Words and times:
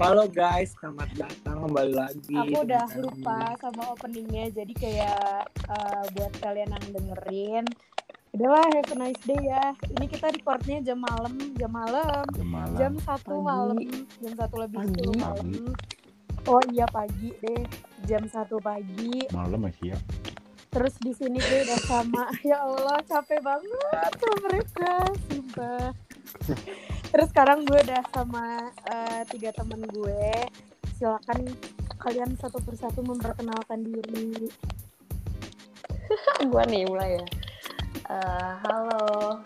Halo 0.00 0.24
guys, 0.26 0.72
selamat 0.80 1.12
datang 1.12 1.60
kembali 1.60 1.92
lagi. 1.92 2.32
Aku 2.32 2.64
udah 2.64 2.88
lupa 2.96 3.52
sama 3.60 3.92
openingnya, 3.92 4.48
jadi 4.50 4.72
kayak 4.72 5.44
eh, 5.66 6.04
buat 6.16 6.32
kalian 6.40 6.72
yang 6.72 6.86
dengerin, 6.90 7.64
udahlah 8.32 8.64
have 8.64 8.88
a 8.88 8.96
nice 8.96 9.20
day 9.22 9.36
ya. 9.38 9.76
Ini 9.86 10.08
kita 10.08 10.32
recordnya 10.32 10.80
jam 10.82 11.04
malam, 11.04 11.36
jam 11.52 11.68
malam, 11.68 12.24
Jam 12.32 12.48
malam. 12.48 12.76
jam 12.80 12.92
satu 12.98 13.36
Pagi. 13.36 13.44
malam, 13.44 13.76
jam 14.16 14.32
satu 14.34 14.54
lebih 14.56 14.78
Pagi. 14.78 14.88
sepuluh 14.90 15.16
malam. 15.20 15.48
Oh 16.46 16.62
iya 16.72 16.86
pagi 16.86 17.28
deh, 17.36 17.62
jam 18.04 18.24
satu 18.26 18.56
pagi. 18.56 19.20
Malam 19.28 19.68
masih 19.68 19.92
ya. 19.92 19.98
Terus 20.70 20.96
di 20.96 21.12
sini 21.12 21.36
gue 21.36 21.60
udah 21.62 21.80
sama, 21.82 22.24
ya 22.48 22.56
Allah 22.58 23.04
capek 23.04 23.44
banget 23.44 24.10
sama 24.16 24.36
mereka, 24.44 24.92
sumpah. 25.28 25.86
Terus 27.16 27.32
sekarang 27.32 27.64
gue 27.64 27.80
udah 27.80 28.04
sama 28.12 28.68
eh, 28.92 29.24
tiga 29.32 29.48
temen 29.56 29.80
gue. 29.88 30.36
Silakan 31.00 31.48
kalian 31.96 32.36
satu 32.36 32.60
persatu 32.60 33.00
memperkenalkan 33.00 33.88
diri. 33.88 34.52
gue 36.52 36.62
nih 36.68 36.84
mulai 36.84 37.16
ya. 37.16 37.24
Eh, 38.12 38.52
halo. 38.68 39.40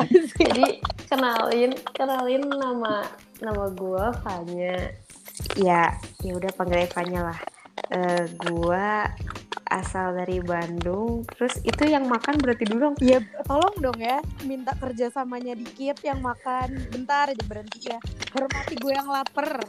Jadi 0.40 0.80
kenalin 1.12 1.76
kenalin 1.92 2.40
nama 2.48 3.04
nama 3.44 3.68
gue 3.76 4.04
Fanya. 4.24 4.96
Ya 5.60 5.92
ya 6.24 6.32
udah 6.32 6.56
panggil 6.56 6.88
Fanya 6.88 7.20
lah. 7.28 7.38
Eh, 7.92 8.32
gue 8.40 8.88
asal 9.72 10.12
dari 10.12 10.38
Bandung 10.44 11.24
terus 11.32 11.56
itu 11.64 11.88
yang 11.88 12.04
makan 12.04 12.36
berarti 12.36 12.68
dulu 12.68 12.92
dong 12.92 12.96
Ya 13.02 13.18
tolong 13.48 13.76
dong 13.80 13.98
ya, 13.98 14.20
minta 14.46 14.72
kerjasamanya 14.78 15.58
dikit 15.58 15.98
yang 16.06 16.22
makan. 16.22 16.86
Bentar 16.92 17.32
aja 17.32 17.44
berhenti 17.48 17.90
ya. 17.90 17.98
Hormati 18.30 18.78
gue 18.78 18.92
yang 18.94 19.08
lapar. 19.10 19.58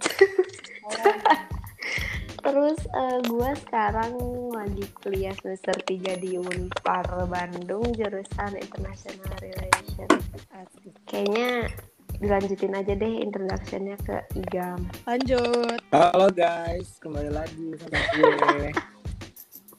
terus 2.44 2.76
gue 3.24 3.50
sekarang 3.64 4.20
lagi 4.52 4.84
kuliah 5.00 5.32
semester 5.40 5.80
3 5.80 6.20
di 6.20 6.36
Unpar 6.36 7.08
Bandung 7.24 7.88
jurusan 7.96 8.52
International 8.60 9.32
Relations 9.40 10.20
Asik. 10.52 10.92
kayaknya 11.08 11.72
dilanjutin 12.20 12.76
aja 12.76 12.94
deh 13.00 13.14
introductionnya 13.24 13.96
ke 14.04 14.28
IGAM 14.36 14.92
Lanjut. 15.08 15.80
Halo 15.96 16.28
guys, 16.36 17.00
kembali 17.00 17.32
lagi 17.32 17.80
sama 17.80 18.00
gue. 18.12 18.92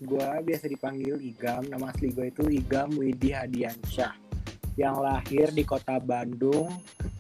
Gue 0.05 0.27
biasa 0.44 0.69
dipanggil 0.69 1.16
Igam, 1.19 1.64
nama 1.66 1.88
asli 1.88 2.12
gue 2.12 2.28
itu 2.28 2.44
Igam 2.47 2.92
Widi 2.94 3.33
Hadiansyah. 3.33 4.12
Yang 4.77 4.97
lahir 5.00 5.47
di 5.50 5.64
kota 5.64 5.97
Bandung, 5.97 6.69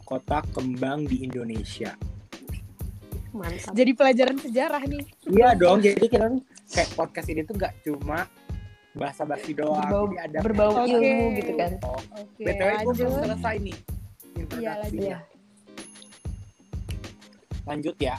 kota 0.04 0.44
kembang 0.52 1.08
di 1.08 1.24
Indonesia. 1.24 1.96
mantap 3.34 3.74
Jadi 3.74 3.90
pelajaran 3.98 4.36
sejarah 4.38 4.82
nih. 4.86 5.02
Iya 5.26 5.58
dong, 5.58 5.82
jadi 5.82 6.06
kita 6.06 6.26
kayak 6.70 6.90
podcast 6.94 7.26
ini 7.26 7.42
tuh 7.42 7.58
gak 7.58 7.74
cuma 7.82 8.30
bahasa 8.94 9.26
basi 9.26 9.50
doang, 9.50 9.82
berbau, 9.82 10.06
jadi 10.06 10.18
ada 10.22 10.38
berbau 10.38 10.70
Oke. 10.78 10.94
ilmu 10.94 11.26
gitu 11.34 11.52
kan 11.58 11.70
Oh, 11.82 11.98
Oke, 12.14 12.46
BTW 12.46 12.62
gue 12.62 12.70
lanjut. 12.78 12.94
belum 12.94 13.12
selesai 13.26 13.54
nih 13.58 13.76
Iya, 14.54 14.72
lanjut. 14.78 15.18
Lanjut 17.64 17.96
ya. 17.98 18.16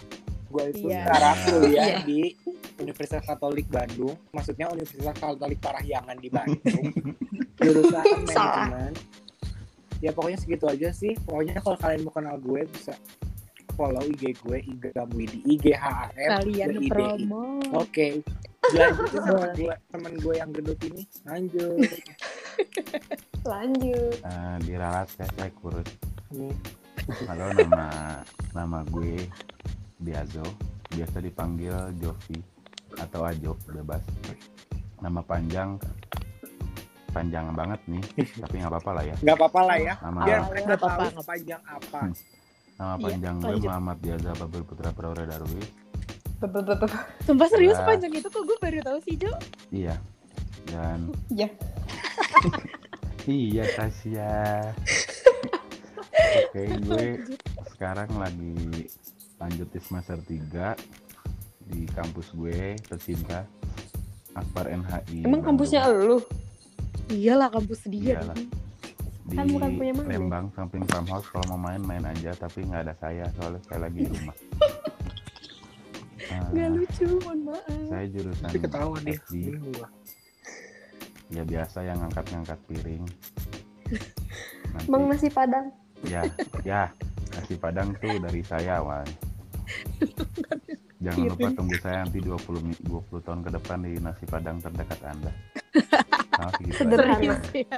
Gue 0.55 0.71
itu 0.71 0.87
Iya. 0.87 1.03
sekarang 1.03 1.35
kuliah 1.43 1.83
Iya. 1.85 1.97
di 2.01 2.19
Universitas 2.77 3.23
Katolik 3.23 3.67
Bandung. 3.67 4.15
Maksudnya 4.31 4.65
Universitas 4.69 5.11
Katolik 5.13 5.59
Parahyangan 5.59 6.15
di 6.15 6.29
Bandung. 6.29 6.85
Jurusan 7.59 8.03
manajemen. 8.23 8.93
Ya 9.99 10.11
pokoknya 10.11 10.37
segitu 10.37 10.63
aja 10.65 10.89
sih. 10.89 11.11
Pokoknya 11.19 11.59
kalau 11.59 11.75
kalian 11.75 12.01
mau 12.01 12.13
kenal 12.13 12.35
gue 12.37 12.63
bisa 12.69 12.95
follow 13.73 13.99
IG 14.05 14.31
gue 14.37 14.57
Igam 14.65 15.11
Widi 15.11 15.43
I 15.43 15.55
G 15.57 15.65
H 15.69 15.83
A 15.83 16.07
M 16.13 16.29
Kalian 16.39 16.67
W 16.69 16.71
I 16.71 16.79
D 16.79 16.79
I. 16.79 16.87
promo. 16.87 17.43
Oke. 17.73 18.07
Lanjutin 18.65 19.21
sama 19.27 19.47
gue 19.51 19.73
temen 19.89 20.13
gue 20.15 20.33
yang 20.33 20.49
gendut 20.49 20.79
ini. 20.81 21.03
Lanjut. 21.21 21.79
lanjut 23.45 24.15
Eh, 24.17 24.55
diralat 24.63 25.07
ya 25.11 25.27
saya 25.29 25.51
kurus. 25.53 25.89
Halo 27.25 27.45
nama 27.53 27.87
nama 28.51 28.79
gue 28.85 29.27
Biazo. 30.05 30.45
Biasa 30.87 31.17
dipanggil 31.19 31.73
Jovi 31.97 32.37
atau 32.95 33.25
Ajo 33.25 33.57
bebas. 33.67 34.05
Nama 34.95 35.19
panjang 35.19 35.75
panjang 37.07 37.47
banget 37.51 37.79
nih, 37.85 38.03
tapi 38.41 38.59
nggak 38.59 38.71
apa-apa 38.71 38.91
lah 38.93 39.03
ya. 39.03 39.15
Gak 39.17 39.35
apa-apa 39.35 39.61
lah 39.63 39.77
ya. 39.77 39.93
Nama 39.97 40.19
Biar 40.21 40.37
Nggak 40.37 40.51
mereka 40.51 40.67
apa-apa, 40.67 40.77
tahu 40.77 40.85
nggak 40.85 41.09
apa-apa. 41.09 41.23
sepanjang 41.23 41.61
apa. 41.65 41.99
nama 42.75 42.93
Iya, 42.93 43.05
panjang 43.07 43.35
gue. 43.39 43.55
Muhammad 43.61 43.97
Biaza 43.97 44.31
Babel 44.35 44.63
Putra 44.63 44.89
Prawira 44.91 45.23
Darwis. 45.25 45.69
Bebebebeb. 46.35 46.91
Sumpah 47.23 47.47
serius 47.47 47.79
Ya. 47.79 47.85
panjang 47.85 48.11
itu 48.13 48.27
kok 48.27 48.43
gue 48.43 48.57
baru 48.59 48.79
tahu 48.83 48.99
sih 49.01 49.15
Jo. 49.15 49.31
Iya. 49.71 49.95
Dan 50.65 50.99
Iya. 51.29 51.47
iya 53.25 53.63
Tasya. 53.71 54.31
Oke, 56.41 56.63
gue 56.81 57.05
sekarang 57.69 58.11
lagi 58.13 58.91
lanjut 59.37 59.67
di 59.67 59.79
semester 59.79 60.17
3 60.17 60.75
di 61.65 61.89
kampus 61.89 62.31
gue 62.31 62.77
tercinta 62.79 63.43
Akbar 64.31 64.67
NHI 64.67 65.23
emang 65.23 65.41
Bandung. 65.41 65.43
kampusnya 65.53 65.81
elu 65.85 66.19
Iyalah 67.05 67.53
kampus 67.53 67.85
dia. 67.85 68.17
Iyalah. 68.17 68.33
di 69.25 69.35
Kan 69.35 69.45
bukan 69.47 69.69
punya 69.75 69.93
Mami. 69.93 70.09
Lembang 70.11 70.45
samping 70.51 70.81
farmhouse 70.85 71.29
kalau 71.29 71.53
mau 71.53 71.61
main 71.63 71.77
main 71.79 72.01
aja 72.03 72.33
tapi 72.33 72.61
nggak 72.61 72.81
ada 72.81 72.93
saya 72.95 73.25
soalnya 73.35 73.61
saya 73.63 73.79
lagi 73.83 73.99
di 73.99 74.09
rumah 74.11 74.35
Ah, 76.25 76.41
Gak 76.49 76.69
lucu, 76.73 77.05
mohon 77.21 77.39
maaf. 77.45 77.85
saya 77.85 78.05
jurusan 78.09 78.49
Tapi 78.49 78.57
ketahuan 78.57 79.01
dia. 79.05 79.21
Ya 81.29 81.43
biasa 81.43 81.77
yang 81.81 82.01
ngangkat-ngangkat 82.01 82.59
piring 82.65 83.05
nanti 84.73 84.87
emang 84.89 85.03
nasi 85.05 85.29
padang 85.29 85.69
ya 86.03 86.25
ya 86.65 86.89
nasi 87.31 87.53
padang 87.55 87.93
tuh 87.95 88.17
dari 88.17 88.41
saya 88.41 88.81
awalnya 88.81 89.13
jangan 90.97 91.17
lupa 91.27 91.37
Piring. 91.39 91.55
tunggu 91.55 91.75
saya 91.77 91.97
nanti 92.01 92.19
20 92.19 92.33
mi- 92.61 92.81
20 92.83 93.21
tahun 93.21 93.39
ke 93.41 93.49
depan 93.53 93.77
di 93.79 93.91
nasi 93.99 94.23
padang 94.25 94.57
terdekat 94.57 94.99
anda 95.03 95.31
Nah, 96.35 96.51
aja. 96.51 96.67
Sederhana. 96.75 97.35
Ya. 97.55 97.77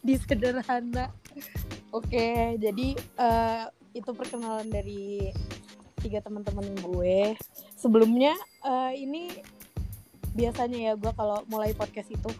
Di 0.00 0.14
sederhana. 0.16 1.04
Oke, 1.90 2.56
jadi 2.56 2.88
eh, 2.96 3.62
itu 3.92 4.10
perkenalan 4.10 4.64
dari 4.66 5.28
tiga 5.98 6.24
teman-teman 6.24 6.72
gue. 6.78 7.36
Sebelumnya 7.74 8.32
eh, 8.64 8.92
ini 8.96 9.28
biasanya 10.32 10.78
ya 10.78 10.92
gue 10.94 11.12
kalau 11.12 11.44
mulai 11.46 11.74
podcast 11.74 12.08
itu 12.08 12.32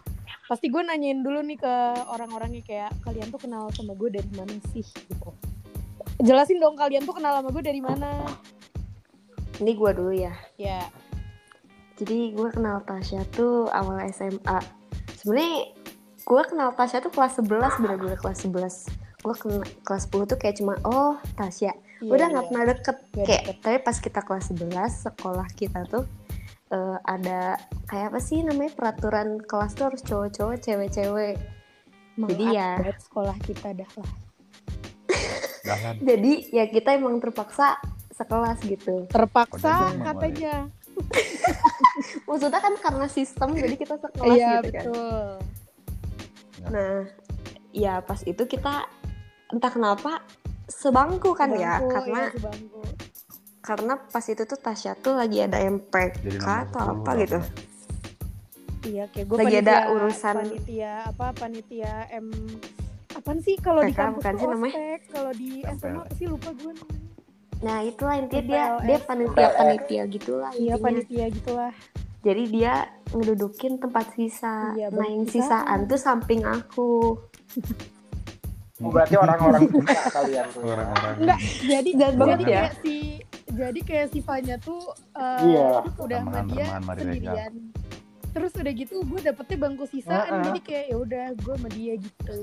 pasti 0.45 0.73
gue 0.73 0.81
nanyain 0.81 1.21
dulu 1.21 1.37
nih 1.43 1.61
ke 1.61 1.73
orang-orangnya 2.07 2.65
kayak 2.65 2.89
kalian 2.99 3.29
tuh 3.29 3.37
kenal 3.37 3.69
sama 3.69 3.93
gue 3.93 4.09
dari 4.09 4.29
mana 4.33 4.57
sih 4.73 4.81
gitu. 4.81 5.29
Jelasin 6.19 6.57
dong 6.57 6.73
kalian 6.73 7.05
tuh 7.05 7.13
kenal 7.13 7.37
sama 7.37 7.53
gue 7.53 7.61
dari 7.61 7.77
mana? 7.77 8.25
Ini 9.59 9.71
gua 9.75 9.91
dulu 9.91 10.15
ya. 10.15 10.33
Ya, 10.55 10.87
jadi 11.99 12.31
gue 12.31 12.49
kenal 12.55 12.79
Tasya 12.87 13.27
tuh 13.35 13.67
awal 13.75 13.99
SMA 14.15 14.57
sebenarnya 15.19 15.75
gue 16.23 16.41
kenal 16.47 16.71
Tasya 16.71 17.03
tuh 17.03 17.11
kelas 17.11 17.43
11 17.43 17.83
bener-bener 17.83 18.15
kelas 18.15 18.47
11 18.47 19.19
gue 19.19 19.35
kelas 19.83 20.03
10 20.07 20.31
tuh 20.31 20.37
kayak 20.39 20.55
cuma 20.63 20.79
oh 20.87 21.19
Tasya. 21.35 21.75
Iya, 21.99 22.07
udah 22.07 22.25
iya. 22.25 22.31
nggak 22.31 22.45
pernah 22.47 22.63
deket. 22.71 22.97
Nggak 23.11 23.27
kayak 23.27 23.43
deket. 23.43 23.57
tapi 23.59 23.77
pas 23.83 23.97
kita 23.99 24.19
kelas 24.23 24.45
11 24.55 25.03
sekolah 25.11 25.47
kita 25.59 25.79
tuh 25.91 26.07
eh, 26.71 26.97
ada 27.03 27.59
kayak 27.91 28.15
apa 28.15 28.19
sih 28.23 28.39
namanya 28.47 28.71
peraturan 28.79 29.43
kelas 29.43 29.75
tuh 29.75 29.91
harus 29.91 30.01
cowok-cowok 30.07 30.55
cewek-cewek. 30.63 31.35
Jadi 32.15 32.45
ya- 32.55 32.79
sekolah 32.95 33.35
kita 33.43 33.75
dah 33.75 33.91
lah. 33.99 34.11
Jadi 36.07 36.47
ya 36.55 36.71
kita 36.71 36.95
emang 36.95 37.19
terpaksa 37.19 37.75
sekelas 38.19 38.59
gitu 38.61 39.07
Terpaksa 39.07 39.95
katanya. 39.95 40.67
maksudnya 42.27 42.59
kan 42.59 42.73
karena 42.77 43.07
sistem 43.07 43.49
jadi 43.53 43.75
kita 43.75 43.95
sekelas 43.97 44.27
Iya 44.29 44.51
gitu 44.57 44.69
kan 44.69 44.83
betul. 44.83 45.27
nah 46.67 46.95
ya 47.71 47.93
pas 47.99 48.19
itu 48.21 48.43
kita 48.43 48.83
entah 49.49 49.71
kenapa 49.71 50.21
sebangku 50.67 51.31
kan 51.31 51.49
ya 51.51 51.79
Sebangku, 51.79 51.89
karena 51.89 52.19
iya, 52.19 52.31
sebangku. 52.31 52.81
karena 53.61 53.93
pas 54.03 54.25
itu 54.25 54.43
tuh 54.43 54.59
Tasya 54.59 54.93
tuh 54.95 55.15
lagi 55.15 55.39
ada 55.39 55.57
MPK 55.57 56.43
atau 56.67 56.83
10 56.83 56.91
apa 56.93 57.11
gitu 57.17 57.39
pokoknya. 57.39 57.67
Iya, 58.81 59.03
kayak 59.07 59.25
gue 59.25 59.37
Lagi 59.37 59.55
ada 59.57 59.75
urusan- 59.91 60.39
panitia 60.41 60.93
apa 61.05 61.25
panitia 61.33 61.93
M 62.13 62.31
apaan 63.11 63.39
sih 63.39 63.55
kalau 63.57 63.83
di 63.83 63.91
kampus 63.91 64.15
bukan 64.17 64.33
tuh 64.33 64.39
sih 64.39 64.47
namanya? 64.49 64.73
kalau 65.09 65.31
di 65.33 65.49
SMA 65.67 65.91
apa 65.97 66.13
sih 66.15 66.25
lupa 66.25 66.49
gue. 66.53 66.73
Nah 67.59 67.81
itulah 67.81 68.15
intinya 68.15 68.41
dia 68.41 68.63
dia 68.81 68.97
panitia 69.01 69.47
panitia 69.51 70.03
gitulah 70.05 70.51
Iya 70.53 70.75
panitia 70.75 71.25
gitulah. 71.27 71.71
jadi 72.19 72.43
dia 72.47 72.73
ngedudukin 73.09 73.77
tempat 73.77 74.11
sisa 74.11 74.71
Iya, 74.73 74.87
nah 74.89 75.03
yang 75.03 75.23
bangku 75.23 75.33
sisaan. 75.33 75.79
tuh 75.85 75.97
samping 75.97 76.41
aku 76.41 77.19
Oh, 78.79 78.87
berarti 78.87 79.11
orang-orang 79.13 79.67
kalian 80.15 80.47
tuh. 80.49 80.63
ya. 80.63 80.71
orang-orang 80.71 81.13
Enggak, 81.19 81.39
jadi 81.61 81.89
banget 82.15 82.31
jadi 82.31 82.43
ya. 82.45 82.47
kayak 82.55 82.73
si 82.79 82.95
jadi 83.49 83.79
kayak 83.81 84.07
si 84.07 84.19
Fanya 84.21 84.55
tuh 84.57 84.79
eh, 85.11 85.41
Iya. 85.45 85.69
udah 85.99 86.19
sama 86.21 86.41
dia 86.45 86.65
sendirian. 86.95 87.53
Terus 88.29 88.51
udah 88.55 88.71
gitu 88.71 88.95
gue 89.01 89.19
dapetnya 89.19 89.57
bangku 89.59 89.83
sisaan 89.83 90.31
Heeh. 90.31 90.43
jadi 90.45 90.59
kayak 90.61 90.85
ya 90.85 90.97
udah 90.97 91.25
gue 91.35 91.53
sama 91.53 91.69
dia 91.69 91.93
gitu. 91.97 92.39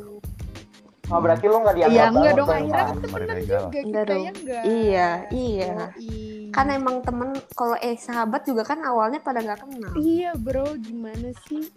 Oh, 1.06 1.23
berarti 1.23 1.47
lu 1.47 1.62
nggak 1.62 1.76
dianggap 1.76 1.94
Iya 1.94 2.05
enggak 2.11 2.32
dong 2.35 2.49
akhirnya 2.50 2.82
kan 2.82 2.97
temenan 2.99 3.37
juga 3.38 3.58
kita 3.62 3.79
Enggak 3.81 4.05
dong. 4.05 4.19
ya 4.19 4.31
enggak. 4.32 4.62
Iya, 4.64 5.08
iya. 5.31 5.75
Yoi. 5.94 6.50
Kan 6.50 6.67
emang 6.69 6.97
temen 7.00 7.29
kalau 7.53 7.76
eh 7.79 7.94
sahabat 7.97 8.43
juga 8.43 8.62
kan 8.62 8.82
awalnya 8.82 9.20
pada 9.20 9.38
nggak 9.38 9.61
kenal. 9.62 9.93
Iya 9.94 10.35
bro 10.35 10.67
gimana 10.76 11.31
sih? 11.47 11.70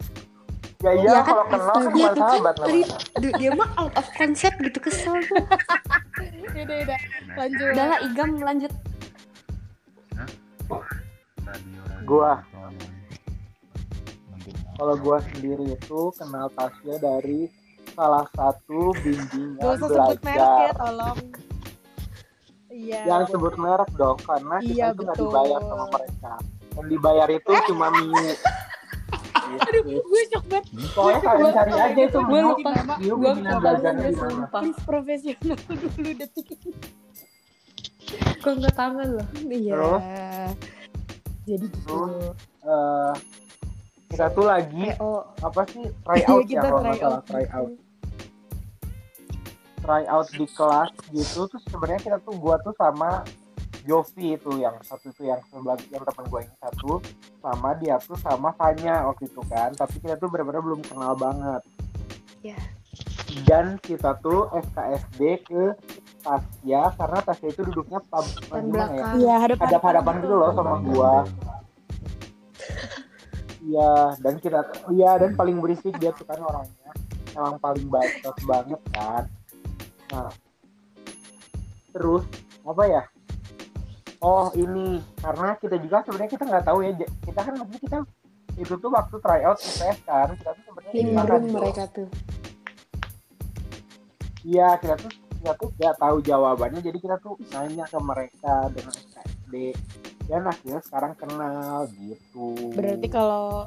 Ya 0.80 0.90
iya, 0.92 1.02
Iya 1.04 1.20
kan, 1.20 1.26
kalau 1.28 1.44
kenal 1.46 1.70
kan 1.70 1.82
dia 1.84 1.92
bukan 1.92 2.10
tuh 2.10 2.18
kan 2.18 2.30
sahabat 2.32 2.54
namanya. 2.56 2.86
du- 3.14 3.36
dia 3.36 3.50
mah 3.52 3.68
out 3.76 3.94
of 3.94 4.06
concept 4.12 4.56
gitu 4.58 4.78
kesel 4.80 5.14
tuh. 5.22 5.36
Yaudah 6.56 6.76
yaudah 6.76 6.98
lanjut. 7.36 7.68
Udah 7.70 7.86
lah 7.86 7.98
Igam 8.02 8.30
lanjut. 8.36 8.72
Gua. 12.02 12.42
Kalau 14.74 14.94
gua 14.96 15.18
sendiri 15.22 15.70
itu 15.70 16.00
kenal 16.16 16.48
Tasya 16.50 16.96
dari 16.98 17.46
salah 17.92 18.26
satu 18.30 18.80
bimbingan 18.96 19.56
Gak 19.56 19.70
usah 19.74 19.88
sebut 19.88 20.18
merek 20.20 20.38
ya 20.38 20.38
belajar. 20.40 20.74
tolong. 20.76 21.18
Iya. 22.70 23.00
Jangan 23.02 23.26
sebut 23.28 23.54
merek 23.56 23.90
dong, 23.92 24.18
karena 24.20 24.56
kita 24.58 24.70
Iya, 24.70 24.86
itu 24.88 25.00
nggak 25.00 25.16
betul. 25.16 25.26
dibayar 25.26 25.60
sama 25.60 25.84
mereka. 25.88 26.32
Yang 26.70 26.86
dibayar 26.88 27.28
itu 27.28 27.52
cuma 27.66 27.86
mie. 27.92 28.34
Aduh, 29.60 29.82
gue 29.82 30.22
shock 30.30 30.44
banget. 30.46 30.64
Pokoknya 30.94 31.20
kalian 31.20 31.50
cari 31.50 31.72
aja 31.74 32.02
itu 32.04 32.18
Gue 32.20 32.30
menu. 32.30 32.48
lupa. 32.54 32.70
Yuk, 33.00 33.16
Gue 33.18 33.32
lupa 33.34 33.58
banget 33.58 33.82
di 33.82 33.98
mana. 33.98 34.18
sumpah. 34.22 34.60
Please 34.62 34.80
profesional 34.80 35.58
dulu 35.90 36.10
detik 36.14 36.46
ini. 36.48 36.70
Gue 38.36 38.52
nggak 38.56 38.74
tangan 38.74 39.08
loh. 39.10 39.26
Iya. 39.42 39.82
Jadi 41.42 41.66
gitu. 41.66 41.74
Terus? 41.82 42.38
Eh, 42.62 43.12
kita 44.10 44.26
tuh 44.30 44.44
lagi 44.44 44.90
Oh, 44.98 45.22
apa 45.38 45.62
sih 45.66 45.86
try 46.02 46.18
Iya, 46.18 46.28
out 46.28 46.42
ya 46.42 46.48
kita 46.50 46.66
kalau 46.66 46.80
nggak 46.82 46.98
salah 46.98 47.20
try 47.24 47.46
out. 47.48 47.70
Try 49.80 50.02
out 50.06 50.28
di 50.28 50.46
kelas 50.46 50.90
gitu 51.08 51.40
terus 51.46 51.64
sebenarnya 51.64 52.02
kita 52.04 52.18
tuh 52.20 52.36
gua 52.36 52.60
tuh 52.60 52.74
sama 52.74 53.24
Jovi 53.80 54.36
itu 54.36 54.60
yang 54.60 54.76
satu 54.82 55.08
itu 55.08 55.24
yang 55.24 55.40
sebelah 55.48 55.80
yang 55.88 56.04
teman 56.04 56.24
gua 56.28 56.40
yang 56.44 56.56
satu 56.60 57.00
sama 57.40 57.72
dia 57.74 57.96
tuh 57.98 58.12
sama 58.14 58.52
Fanya 58.52 59.08
waktu 59.08 59.24
itu 59.24 59.40
kan. 59.46 59.72
Tapi 59.72 59.96
kita 59.98 60.14
tuh 60.14 60.28
benar-benar 60.28 60.60
belum 60.60 60.80
kenal 60.82 61.14
banget. 61.14 61.62
Iya. 62.40 62.56
dan 63.46 63.78
kita 63.78 64.18
tuh 64.18 64.50
SKSD 64.50 65.20
ke 65.46 65.62
Tasya 66.18 66.82
karena 66.92 67.18
Tasya 67.22 67.46
itu 67.48 67.62
duduknya 67.62 68.02
pab, 68.02 68.26
Dan 68.26 68.66
gimana 68.66 68.90
ya. 68.90 69.04
Iya, 69.14 69.34
hadap 69.38 69.58
hadap-hadapan 69.60 70.14
gitu 70.18 70.34
loh 70.34 70.50
sama 70.50 70.74
gua 70.82 71.12
Iya, 73.60 74.16
dan 74.24 74.34
kita 74.40 74.60
iya 74.88 75.20
dan 75.20 75.36
paling 75.36 75.60
berisik 75.60 75.92
dia 76.00 76.16
tuh 76.16 76.24
kan 76.24 76.40
orangnya 76.40 76.92
emang 77.36 77.56
paling 77.60 77.86
bacot 77.86 78.36
banget 78.48 78.80
kan. 78.96 79.24
Nah, 80.10 80.32
terus 81.92 82.24
apa 82.64 82.82
ya? 82.88 83.02
Oh 84.20 84.52
ini 84.52 85.00
karena 85.20 85.56
kita 85.56 85.76
juga 85.80 86.04
sebenarnya 86.04 86.30
kita 86.32 86.44
nggak 86.44 86.64
tahu 86.68 86.78
ya 86.84 86.92
kita 87.00 87.40
kan 87.40 87.54
maksudnya 87.56 87.80
kita 87.80 87.98
itu 88.60 88.74
tuh 88.76 88.90
waktu 88.92 89.16
tryout 89.16 89.58
IPS 89.60 89.98
kan 90.04 90.28
kita 90.36 90.50
tuh 90.52 90.62
sebenarnya 90.68 90.92
Iya. 90.92 91.04
Nimbrung 91.08 91.28
kan 91.28 91.42
mereka 91.56 91.84
tuh. 91.88 92.08
Iya 94.44 94.68
kita 94.80 94.94
tuh 95.00 95.10
kita 95.40 95.52
tuh 95.56 95.68
nggak 95.76 95.96
tahu 95.96 96.16
jawabannya 96.20 96.80
jadi 96.84 96.98
kita 97.00 97.16
tuh 97.20 97.36
nanya 97.52 97.84
ke 97.88 97.98
mereka 98.00 98.68
dengan 98.72 98.92
SKSD 98.92 99.54
dan 100.30 100.46
akhirnya 100.46 100.80
sekarang 100.80 101.12
kenal 101.14 101.90
gitu. 101.90 102.46
Berarti 102.70 103.08
kalau 103.10 103.66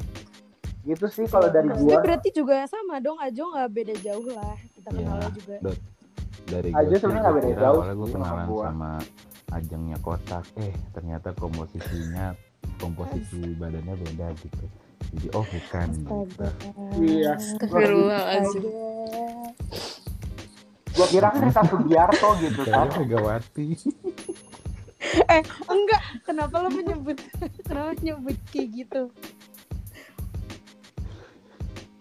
gitu 0.83 1.05
sih 1.07 1.27
kalau 1.27 1.47
dari 1.47 1.67
Tapi 1.67 1.83
gua 1.83 1.99
berarti 1.99 2.29
juga 2.31 2.63
sama 2.65 2.99
dong 2.99 3.19
Ajo 3.19 3.51
nggak 3.51 3.69
beda 3.69 3.95
jauh 3.99 4.27
lah. 4.31 4.55
Kita 4.71 4.87
Iya. 4.89 4.97
kenalnya 4.97 5.29
juga. 5.33 5.55
dari 6.43 6.69
Aja 6.69 6.81
gua 6.81 6.89
sih, 6.89 6.99
sebenarnya 6.99 7.21
nggak 7.21 7.35
beda 7.35 7.51
jauh 7.53 7.63
awalnya 7.73 7.95
gue 7.95 8.07
kenalan 8.11 8.45
gua. 8.47 8.63
sama 8.63 8.91
ajangnya 9.53 9.97
kotak 9.99 10.45
eh 10.57 10.73
ternyata 10.91 11.29
komposisinya 11.35 12.25
komposisi 12.75 13.39
badannya 13.55 13.95
beda 13.95 14.27
gitu 14.39 14.65
jadi 15.13 15.27
oh 15.31 15.45
bukan 15.45 15.87
gitu. 15.93 16.09
Astaga. 16.09 16.49
Iya. 16.99 17.31
Astagfirullahaladzim. 17.37 18.63
gua 20.93 21.07
kira 21.07 21.27
kan 21.29 21.41
Rita 21.41 21.63
Sugiarto 21.63 22.29
gitu 22.39 22.61
kan 22.65 22.87
Kayaknya 22.91 23.19
Megawati 25.23 25.41
Enggak, 25.65 26.01
kenapa 26.23 26.55
lo 26.57 26.69
menyebut 26.69 27.17
kenapa 27.67 27.89
menyebut 27.95 28.37
kayak 28.47 28.69
gitu? 28.73 29.01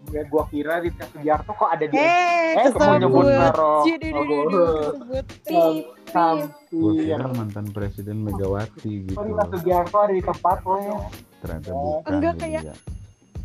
ya 0.08 0.28
gua 0.28 0.44
kira 0.46 0.76
Rita 0.76 1.08
Sugiarto 1.08 1.50
kok 1.50 1.70
ada 1.70 1.84
di 1.84 1.96
Eh, 1.96 2.52
Eh, 2.54 2.68
kamu 2.70 3.00
nyebut. 3.00 3.24
Naro. 3.24 3.80
Oh, 3.80 5.72
samping 6.04 7.00
kira 7.00 7.32
mantan 7.32 7.66
presiden 7.66 8.20
Megawati 8.20 9.08
gitu 9.08 9.16
Oh, 9.16 9.24
Rita 9.24 9.44
Sugiarto 9.48 9.96
ada 9.98 10.12
di 10.12 10.20
tempat 10.20 10.58
lo 10.62 10.76
ya 10.78 10.96
ternyata 11.38 11.68
Oh. 11.70 11.80
bukan 11.98 12.12
Enggak, 12.12 12.34
jadi 12.34 12.42
kayak- 12.42 12.64
ya. 12.66 12.74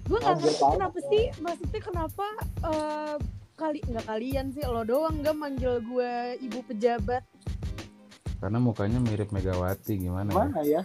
Gue 0.04 0.18
nggak 0.18 0.28
Lanjut, 0.34 0.48
ngerti 0.50 0.72
kenapa 0.74 0.98
sih, 1.06 1.24
maksudnya 1.38 1.82
kenapa 1.82 2.26
eh, 2.66 3.16
kali 3.56 3.80
nggak 3.82 4.06
kalian 4.06 4.46
sih 4.50 4.64
lo 4.66 4.84
doang 4.84 5.16
nggak 5.18 5.36
manggil 5.36 5.74
gue 5.80 6.12
ibu 6.42 6.60
pejabat? 6.64 7.24
Karena 8.38 8.58
mukanya 8.58 9.00
mirip 9.00 9.30
Megawati 9.30 9.98
gimana 9.98 10.30
ya? 10.30 10.36
mana 10.36 10.60
ya 10.62 10.82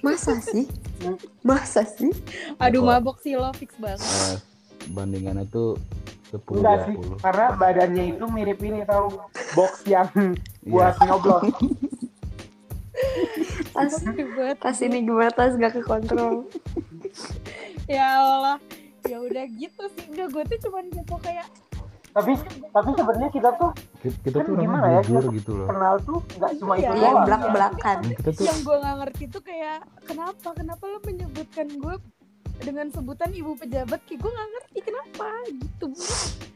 Masa 0.00 0.38
sih? 0.38 0.70
Masa 1.40 1.82
sih? 1.82 2.12
Aduh 2.56 2.80
Kok- 2.80 2.88
mabok 2.88 3.16
sih 3.18 3.34
lo 3.34 3.50
fix 3.52 3.74
banget. 3.76 4.00
Eh, 4.00 4.38
bandingannya 4.88 5.44
tuh 5.46 5.74
10 6.28 6.40
enggak 6.56 6.78
sih 6.84 6.94
20 6.94 7.18
karena 7.20 7.46
badannya 7.54 8.04
itu 8.10 8.24
mirip 8.28 8.58
ini 8.60 8.80
tahu 8.82 9.06
box 9.52 9.72
yang 9.84 10.08
Iya. 10.60 10.70
buat 10.70 10.94
nyoblos 11.00 11.42
Tas, 13.74 13.98
tas 14.56 14.78
ini 14.80 15.02
gimana 15.02 15.26
tas 15.28 15.52
gak 15.52 15.74
kekontrol. 15.74 16.46
Ya 17.84 18.06
Allah. 18.16 18.56
Ya 19.04 19.18
udah 19.18 19.44
gitu 19.50 19.82
sih. 19.90 20.06
Enggak 20.08 20.28
gue 20.30 20.42
tuh 20.46 20.58
cuman 20.64 20.84
gitu 20.88 21.14
kayak 21.18 21.44
tapi 22.14 22.32
tapi 22.70 22.90
sebenarnya 22.94 23.28
kita 23.28 23.50
tuh 23.54 23.70
kita, 23.98 24.16
kita 24.22 24.36
Kan 24.38 24.46
tuh 24.46 24.54
gimana 24.56 24.86
ya, 24.88 25.00
jujur 25.02 25.18
kita- 25.20 25.34
gitu 25.34 25.50
loh. 25.52 25.66
kenal 25.66 25.94
tuh 26.00 26.18
nggak 26.32 26.52
cuma 26.56 26.72
itu 26.72 26.80
Iya, 26.80 26.90
Iya, 26.94 27.10
doang. 27.10 27.26
belak-belakan. 27.26 27.96
Dan 28.00 28.12
kita 28.14 28.30
tuh 28.30 28.44
yang 28.44 28.60
gue 28.60 28.76
nggak 28.78 28.96
ngerti 28.96 29.24
tuh 29.28 29.42
kayak 29.42 29.78
kenapa? 30.02 30.48
Kenapa 30.52 30.82
lo 30.84 30.98
menyebutkan 31.02 31.66
gue 31.68 31.94
dengan 32.56 32.86
sebutan 32.88 33.30
ibu 33.32 33.52
pejabat? 33.54 34.00
Kayak 34.00 34.18
gue 34.20 34.30
nggak 34.30 34.48
ngerti 34.48 34.78
kenapa? 34.80 35.26
Gitu. 35.50 35.86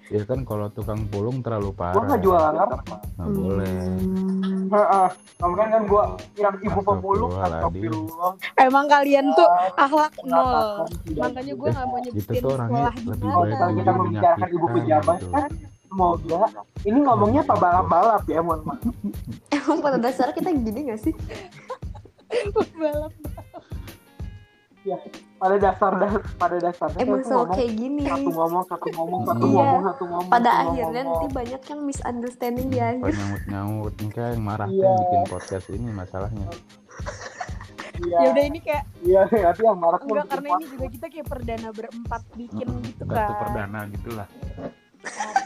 Ya 0.08 0.22
kan 0.24 0.40
kalau 0.42 0.66
tukang 0.68 1.02
pulung 1.04 1.42
terlalu 1.42 1.70
parah. 1.70 2.00
nggak 2.00 2.22
jualan 2.22 2.54
apa 2.56 2.76
nggak 3.18 3.28
boleh. 3.28 3.74
Hmm. 3.90 4.57
Heeh. 4.68 5.08
Kemarin 5.38 5.68
kan 5.70 5.82
gua 5.86 6.04
bilang 6.34 6.56
ibu 6.60 6.80
pemulung 6.82 7.30
astagfirullah. 7.38 8.32
emang 8.58 8.86
kalian 8.90 9.26
tuh 9.38 9.48
akhlak 9.78 10.14
nol 10.26 10.82
makanya 11.14 11.54
gue 11.54 11.62
boleh. 11.62 11.72
nggak 11.72 11.86
mau 11.86 11.98
nyebutin 12.02 12.42
orangnya 12.42 12.90
sekolah 12.90 12.94
lebih 12.98 13.14
di 13.14 13.28
baik 13.28 13.32
kalau 13.32 13.46
mana 13.46 13.78
kita 13.78 13.92
membicarakan 13.94 14.48
ibu 14.50 14.66
pejabat 14.74 15.18
gitu. 15.18 15.30
kan 15.30 15.50
semoga 15.88 16.40
ini 16.84 16.98
ngomongnya 17.00 17.40
apa 17.46 17.54
balap-balap 17.56 18.22
ya 18.28 18.40
mohon 18.42 18.60
maaf. 18.66 18.82
Emang 19.54 19.78
pada 19.78 19.96
dasarnya 19.96 20.34
kita 20.36 20.50
gini 20.52 20.80
gak 20.90 21.00
sih? 21.00 21.14
balap 24.90 25.12
Pada 25.38 25.56
dasar 25.56 25.92
pada 26.34 26.56
dasarnya 26.58 26.98
Emang 26.98 27.20
selalu 27.20 27.30
ngomong 27.38 27.54
kayak 27.54 27.72
gini. 27.72 28.02
satu 28.04 28.30
ngomong 28.30 28.64
satu 28.64 28.86
ngomong 28.90 29.20
satu 29.22 29.44
Iya. 29.44 29.54
ngomong 29.60 29.82
satu 29.84 30.02
ngomong. 30.04 30.28
Pada 30.28 30.50
satu 30.50 30.60
akhirnya 30.64 30.88
ngomong. 31.00 31.14
nanti 31.14 31.26
banyak 31.30 31.62
yang 31.64 31.80
misunderstanding 31.82 32.66
di 32.68 32.78
akhir. 32.78 33.02
Suka 33.04 33.18
nyaut-nyaut 33.20 33.94
ini 33.94 34.10
kayak 34.10 34.30
yang 34.30 34.42
marah 34.42 34.66
tuh 34.66 34.74
Iya. 34.74 34.84
yang 34.84 34.98
bikin 34.98 35.22
podcast 35.26 35.66
ini 35.68 35.88
masalahnya 35.92 36.46
Iya. 37.98 38.14
ya 38.16 38.28
udah 38.30 38.44
ini 38.44 38.58
kayak 38.58 38.84
Iya, 39.00 39.20
nanti 39.26 39.60
yang 39.60 39.74
marah 39.76 39.98
enggak 39.98 40.26
karena 40.28 40.48
ini 40.52 40.64
juga 40.68 40.86
kita 40.86 41.06
kayak 41.08 41.26
perdana 41.26 41.68
berempat 41.70 42.22
bikin 42.32 42.66
gitu 42.84 43.02
batu 43.04 43.18
kan 43.26 43.38
perdana 43.42 43.78
gitulah 43.88 44.28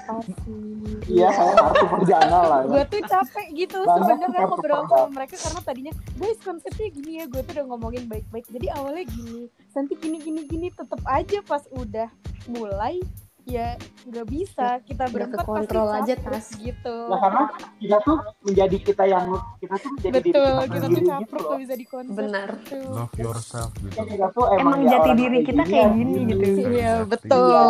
apa 0.02 0.32
sih 0.42 0.60
Iya, 1.04 1.28
saya 1.28 1.52
kartu 1.52 1.84
perdana 1.84 2.38
lah. 2.42 2.60
ya. 2.62 2.68
gue 2.68 2.82
tuh 2.88 3.00
capek 3.04 3.46
gitu 3.54 3.78
sebenarnya 3.80 4.40
ngobrol 4.42 4.82
sama 4.84 5.06
mereka 5.10 5.34
karena 5.36 5.60
tadinya 5.60 5.92
guys 6.16 6.38
konsepnya 6.40 6.88
gini 6.88 7.12
ya 7.18 7.24
gue 7.26 7.40
tuh 7.40 7.52
udah 7.52 7.66
ngomongin 7.68 8.04
baik-baik 8.06 8.46
jadi 8.48 8.66
awalnya 8.72 9.04
gini 9.04 9.42
nanti 9.72 9.92
gini 9.94 10.18
gini 10.18 10.40
gini 10.46 10.66
tetep 10.68 11.00
aja 11.04 11.38
pas 11.42 11.62
udah 11.70 12.08
mulai 12.48 12.98
ya 13.42 13.74
nggak 14.06 14.26
bisa 14.30 14.78
kita 14.86 15.04
berempat 15.10 15.42
kekontrol 15.42 15.88
pasti 15.90 16.02
aja, 16.02 16.14
Tas. 16.22 16.46
gitu 16.54 16.96
Nah, 17.10 17.18
karena 17.18 17.42
kita 17.76 17.96
tuh 18.02 18.16
menjadi 18.46 18.76
kita 18.78 19.04
yang 19.10 19.24
kita 19.58 19.74
tuh 19.76 19.90
menjadi 19.92 20.12
diri 20.14 20.30
betul 20.30 20.46
kita 20.46 20.62
kita 20.62 20.78
tuh 20.78 20.90
gitu 20.92 21.10
capruk 21.10 21.42
gak 21.42 21.60
bisa 21.60 21.74
dikonsep 21.74 22.14
Benar. 22.14 22.48
Betul. 22.54 22.86
love 22.94 23.14
yourself 23.18 23.70
gitu 23.78 23.94
Ya, 23.98 24.02
kita 24.06 24.26
tuh 24.30 24.44
emang, 24.46 24.60
Emang 24.62 24.80
ya 24.82 24.90
jati 24.94 25.10
diri 25.18 25.38
kita 25.42 25.62
gini 25.62 25.72
kayak 25.72 25.82
ya, 25.82 25.96
gini 25.96 26.20
gitu. 26.22 26.44
iya 26.44 26.62
Exactly. 26.62 27.10
betul 27.10 27.50
Iya, 27.52 27.62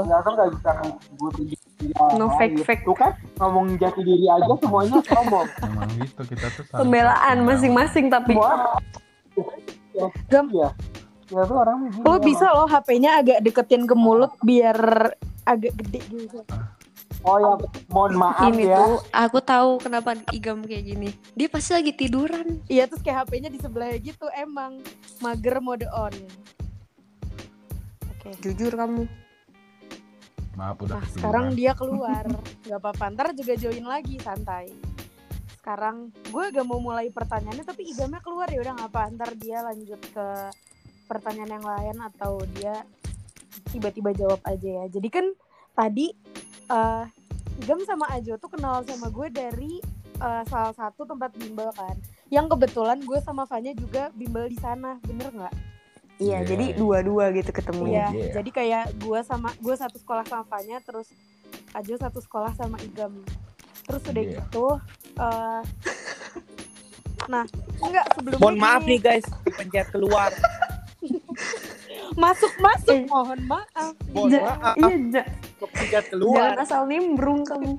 kita 0.00 0.18
tuh 0.18 0.32
nggak 0.32 0.48
bisa 0.56 0.70
No 2.18 2.26
fake 2.34 2.58
fake. 2.66 2.82
Tuh 2.82 2.96
kan 2.98 3.12
ngomong 3.38 3.78
jati 3.78 4.00
diri 4.02 4.26
aja 4.26 4.50
semuanya 4.58 4.98
ngomong. 4.98 5.46
Emang 5.62 5.90
gitu 5.94 6.22
kita 6.26 6.46
tuh 6.50 6.64
Pembelaan 6.74 7.46
masing-masing 7.46 8.10
tapi. 8.10 8.34
Semua. 8.34 8.74
Gam. 10.26 10.46
Ya. 10.50 10.68
Ya 11.28 11.44
tuh 11.44 11.56
orang 11.60 11.76
begini. 11.88 12.04
Lo 12.04 12.16
emang. 12.16 12.24
bisa 12.24 12.46
loh 12.56 12.68
HP-nya 12.68 13.10
agak 13.20 13.38
deketin 13.44 13.84
ke 13.84 13.94
mulut 13.96 14.32
biar 14.40 14.78
agak 15.44 15.72
gede 15.76 16.00
gitu. 16.08 16.40
Oh 17.26 17.36
ya, 17.36 17.52
mohon 17.90 18.14
maaf 18.14 18.46
Ini 18.54 18.64
ya. 18.70 18.78
tuh 18.78 18.94
aku 19.10 19.38
tahu 19.42 19.70
kenapa 19.82 20.14
Igam 20.30 20.62
kayak 20.62 20.84
gini. 20.86 21.10
Dia 21.34 21.50
pasti 21.50 21.74
lagi 21.74 21.92
tiduran. 21.92 22.62
Iya 22.70 22.86
terus 22.86 23.02
kayak 23.02 23.26
HP-nya 23.26 23.50
di 23.50 23.58
sebelah 23.58 23.90
gitu 23.98 24.30
emang 24.38 24.78
mager 25.18 25.58
mode 25.58 25.88
on. 25.90 26.14
Oke. 28.14 28.38
Jujur 28.40 28.72
kamu. 28.72 29.04
Maaf 30.54 30.78
udah 30.78 30.98
Nah 30.98 31.06
sekarang 31.10 31.46
dia 31.58 31.74
keluar, 31.74 32.24
nggak 32.66 32.80
apa-apa. 32.80 33.04
Ntar 33.14 33.28
juga 33.34 33.54
join 33.58 33.84
lagi 33.84 34.16
santai. 34.22 34.70
Sekarang 35.58 36.08
gue 36.32 36.44
gak 36.48 36.64
mau 36.64 36.80
mulai 36.80 37.12
pertanyaannya 37.12 37.60
tapi 37.60 37.92
igamnya 37.92 38.24
keluar 38.24 38.48
ya 38.48 38.62
udah 38.62 38.72
nggak 38.78 38.90
apa. 38.94 39.02
Ntar 39.12 39.30
dia 39.36 39.58
lanjut 39.60 40.00
ke 40.00 40.28
pertanyaan 41.08 41.58
yang 41.58 41.66
lain 41.66 41.96
atau 42.04 42.44
dia 42.52 42.84
tiba-tiba 43.72 44.12
jawab 44.12 44.40
aja 44.44 44.68
ya. 44.68 44.84
Jadi 44.92 45.08
kan 45.08 45.26
tadi 45.72 46.12
eh 46.68 47.04
Igam 47.58 47.82
sama 47.82 48.06
Ajo 48.14 48.38
tuh 48.38 48.54
kenal 48.54 48.86
sama 48.86 49.10
gue 49.10 49.26
dari 49.34 49.82
eh, 50.18 50.42
salah 50.46 50.70
satu 50.76 51.02
tempat 51.02 51.34
bimbel 51.34 51.74
kan. 51.74 51.96
Yang 52.30 52.54
kebetulan 52.54 53.02
gue 53.02 53.18
sama 53.24 53.48
Fanya 53.50 53.74
juga 53.74 54.14
bimbel 54.14 54.46
di 54.46 54.58
sana, 54.60 55.00
bener 55.02 55.32
nggak? 55.34 55.54
Iya, 56.18 56.42
Iya. 56.42 56.46
jadi 56.50 56.66
dua-dua 56.78 57.30
gitu 57.34 57.50
ketemu. 57.54 57.82
Iya, 57.94 58.06
yeah. 58.10 58.30
jadi 58.34 58.50
kayak 58.50 58.84
gue 58.98 59.20
sama 59.22 59.54
gue 59.58 59.74
satu 59.74 59.96
sekolah 59.98 60.26
sama 60.26 60.44
Fanya, 60.46 60.78
terus 60.82 61.10
Ajo 61.74 61.94
satu 61.98 62.18
sekolah 62.22 62.54
sama 62.58 62.78
Igam. 62.82 63.22
Terus 63.86 64.02
udah 64.06 64.22
Iya. 64.22 64.32
gitu, 64.42 64.66
eh 65.18 65.62
nah 67.32 67.44
enggak 67.84 68.06
sebelumnya 68.16 68.42
Mohon 68.42 68.58
maaf 68.58 68.82
nih 68.86 69.00
guys, 69.02 69.26
dipencet 69.46 69.88
keluar. 69.90 70.30
Masuk 72.14 72.52
masuk, 72.58 72.94
Eh. 72.94 73.04
mohon 73.06 73.40
maaf. 73.44 73.92
Mohon 74.08 74.30
Ja- 74.30 74.44
maaf, 74.54 74.76
Iya, 74.78 74.88
ja- 75.10 75.28
jangan 75.58 76.04
keluar. 76.06 76.50
asal 76.56 76.82
nimbrung 76.84 77.42
kamu. 77.42 77.76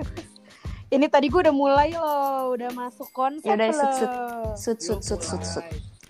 Ini 0.89 1.05
tadi 1.05 1.27
gue 1.27 1.39
udah 1.39 1.53
mulai 1.53 1.89
loh, 1.91 2.51
udah 2.51 2.69
masuk 2.71 3.09
konsep 3.09 3.45
Yaudah, 3.48 3.69
loh. 3.69 3.77
sut, 3.77 3.93
sut. 3.93 4.12
Sut 4.57 4.79
sut 4.81 5.01
sut 5.01 5.21
sut 5.21 5.43
sut. 5.43 5.65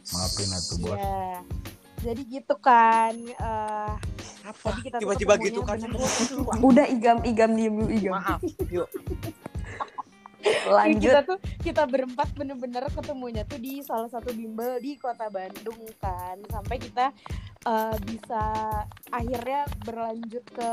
Maafin 0.10 0.50
atuh 0.50 0.78
bos. 0.80 0.96
Iya. 0.96 1.44
Jadi 2.00 2.22
gitu 2.30 2.56
kan, 2.58 3.14
eh 3.14 3.94
Apa? 4.42 4.72
Tiba-tiba 4.82 5.36
gitu 5.38 5.62
kan. 5.62 5.78
Udah 6.58 6.88
Igam 6.88 7.22
Igam 7.22 7.54
diem 7.54 7.76
dulu 7.76 7.92
Igam. 7.92 8.14
Maaf, 8.18 8.40
yuk. 8.68 8.88
Lanjut. 10.70 11.12
kita 11.12 11.20
tuh 11.26 11.38
kita 11.60 11.84
berempat 11.84 12.32
bener-bener 12.32 12.88
ketemunya 12.94 13.44
tuh 13.44 13.60
di 13.60 13.84
salah 13.84 14.08
satu 14.08 14.32
bimbel 14.32 14.80
di 14.80 14.96
kota 14.96 15.28
Bandung 15.28 15.80
kan 16.00 16.40
sampai 16.48 16.80
kita 16.80 17.12
eh, 17.68 17.96
bisa 18.08 18.44
akhirnya 19.12 19.68
berlanjut 19.84 20.46
ke 20.48 20.72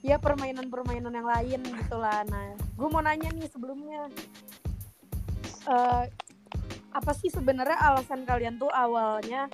ya 0.00 0.16
permainan-permainan 0.16 1.12
yang 1.12 1.28
lain 1.28 1.60
gitulah 1.62 2.24
nah 2.26 2.56
gue 2.56 2.88
mau 2.88 3.04
nanya 3.04 3.30
nih 3.30 3.46
sebelumnya 3.46 4.08
eh, 5.68 6.04
apa 6.90 7.12
sih 7.14 7.30
sebenarnya 7.30 7.78
alasan 7.78 8.26
kalian 8.26 8.58
tuh 8.58 8.72
awalnya 8.72 9.46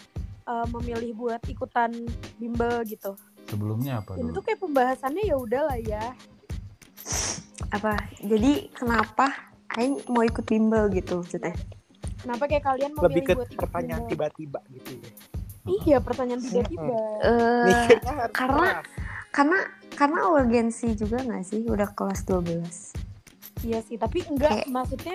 eh, 0.49 0.67
memilih 0.73 1.13
buat 1.13 1.43
ikutan 1.45 1.93
bimbel 2.41 2.81
gitu 2.89 3.13
Sebelumnya 3.47 4.03
apa 4.03 4.19
ini 4.19 4.31
dulu? 4.33 4.41
tuh 4.41 4.43
kayak 4.43 4.59
pembahasannya 4.59 5.23
ya 5.23 5.37
udahlah 5.39 5.79
ya 5.79 6.05
Apa? 7.69 7.93
Jadi 8.19 8.71
kenapa 8.71 9.33
Aing 9.73 10.07
mau 10.07 10.23
ikut 10.23 10.43
bimbel 10.43 10.89
gitu 10.91 11.21
maksudnya? 11.21 11.53
kenapa 12.17 12.49
kayak 12.49 12.65
kalian 12.65 12.91
memilih 12.93 13.07
Lebih 13.07 13.23
ke 13.23 13.35
pertanyaan 13.57 14.03
tiba-tiba 14.05 14.59
gitu 14.69 14.91
ya. 14.93 15.11
Iya 15.67 15.99
pertanyaan 16.01 16.41
tiba-tiba. 16.41 16.87
Eh, 17.21 17.65
Mikirnya 17.67 18.13
harus 18.17 18.33
karena- 18.33 18.75
karena 19.31 19.59
karena 19.93 20.21
urgensi 20.29 20.89
juga 20.93 21.19
nggak 21.19 21.45
sih 21.45 21.63
udah 21.65 21.87
kelas 21.89 22.21
12 22.25 22.97
Iya 23.63 23.79
sih, 23.81 23.97
tapi 23.97 24.21
enggak 24.23 24.53
Kayak- 24.53 24.69
maksudnya 24.69 25.15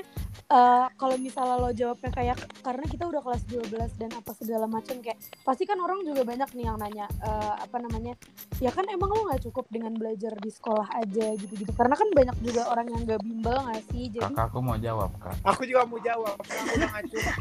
eh, 0.51 0.86
kalau 0.93 1.15
misalnya 1.15 1.55
lo 1.55 1.72
jawabnya 1.72 2.12
kayak 2.12 2.36
karena 2.60 2.86
kita 2.86 3.08
udah 3.08 3.22
kelas 3.22 3.43
12 3.48 3.72
dan 3.96 4.10
apa 4.12 4.31
segala 4.36 4.67
macam 4.67 5.00
kayak 5.00 5.15
pasti 5.41 5.63
kan 5.63 5.79
orang 5.79 6.03
juga 6.03 6.22
banyak 6.22 6.51
nih 6.51 6.65
yang 6.67 6.77
nanya 6.77 7.08
eh, 7.24 7.53
apa 7.58 7.77
namanya? 7.79 8.13
Ya 8.60 8.70
kan 8.70 8.86
emang 8.86 9.10
lo 9.10 9.25
nggak 9.25 9.41
cukup 9.43 9.65
dengan 9.67 9.96
belajar 9.96 10.36
di 10.38 10.51
sekolah 10.51 10.91
aja 10.93 11.34
gitu-gitu. 11.34 11.72
Karena 11.72 11.96
kan 11.96 12.12
banyak 12.12 12.38
juga 12.43 12.67
orang 12.67 12.88
yang 12.88 13.01
gak 13.08 13.22
bimbel 13.24 13.58
nggak 13.58 13.84
sih? 13.89 14.03
Jadi 14.12 14.22
Kakakku 14.27 14.60
mau 14.60 14.77
jawab 14.77 15.10
kak. 15.17 15.34
Aku 15.48 15.62
juga 15.63 15.81
mau 15.88 15.98
jawab. 15.98 16.36
Aku 16.38 16.75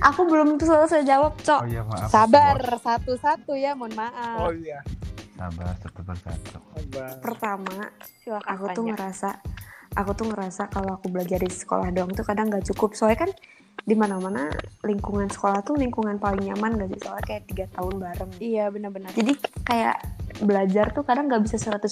aku 0.08 0.20
belum 0.24 0.56
tuh 0.56 0.66
selesai 0.66 1.02
jawab 1.02 1.34
cok 1.36 1.60
Oh 1.60 1.68
iya 1.68 1.82
maaf. 1.84 2.08
sabar 2.08 2.56
satu-satu 2.78 3.52
ya, 3.52 3.74
mohon 3.74 3.92
Oh 3.92 3.98
maaf. 3.98 4.50
iya. 4.56 4.80
Sabar 5.34 5.72
satu 5.74 6.00
persatu. 6.04 6.58
Sabar. 6.70 7.12
pertama 7.20 7.76
Silakan 8.20 8.50
aku 8.50 8.64
tuh 8.72 8.84
ngerasa 8.88 9.30
aku 9.92 10.10
tuh 10.14 10.26
ngerasa 10.28 10.68
kalau 10.68 10.94
aku 10.94 11.10
belajar 11.10 11.36
di 11.36 11.50
sekolah 11.50 11.90
doang 11.90 12.12
tuh 12.12 12.22
kadang 12.22 12.46
nggak 12.46 12.66
cukup 12.68 12.94
soalnya 12.94 13.26
kan 13.26 13.30
di 13.80 13.96
mana 13.96 14.20
mana 14.20 14.52
lingkungan 14.84 15.26
sekolah 15.26 15.64
tuh 15.64 15.74
lingkungan 15.74 16.20
paling 16.20 16.46
nyaman 16.46 16.76
gak 16.76 16.90
sih 16.90 17.00
soalnya 17.00 17.24
kayak 17.24 17.42
tiga 17.48 17.64
tahun 17.72 17.94
bareng 17.96 18.30
Iya 18.38 18.64
benar-benar. 18.68 19.10
jadi 19.16 19.32
kayak 19.64 19.96
belajar 20.40 20.86
tuh 20.92 21.02
kadang 21.02 21.26
nggak 21.26 21.42
bisa 21.42 21.56
100% 21.58 21.88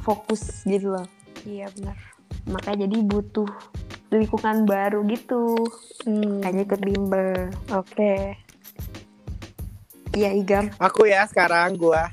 fokus 0.00 0.62
gitu 0.64 0.94
loh 0.94 1.06
Iya 1.42 1.68
benar. 1.74 1.98
makanya 2.46 2.86
jadi 2.86 2.96
butuh 3.02 3.50
lingkungan 4.08 4.64
baru 4.64 5.04
gitu 5.06 5.68
Hmm, 6.02 6.42
kayaknya 6.42 6.62
ikut 6.66 6.80
bimbel 6.82 7.30
Oke. 7.70 8.34
iya 10.12 10.30
Igam 10.32 10.66
Aku 10.78 11.06
ya 11.06 11.22
sekarang 11.24 11.78
gua. 11.78 12.10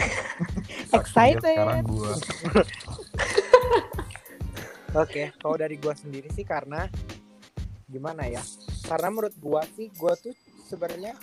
Excited. 0.96 1.44
Sekarang 1.44 1.84
gua. 1.84 2.14
Oke, 4.92 5.30
kalau 5.38 5.54
dari 5.54 5.78
gua 5.78 5.94
sendiri 5.94 6.26
sih 6.30 6.42
karena 6.42 6.90
gimana 7.86 8.26
ya? 8.26 8.42
Karena 8.82 9.08
menurut 9.08 9.34
gua 9.38 9.62
sih 9.70 9.86
gua 9.94 10.14
tuh 10.14 10.34
sebenarnya 10.66 11.14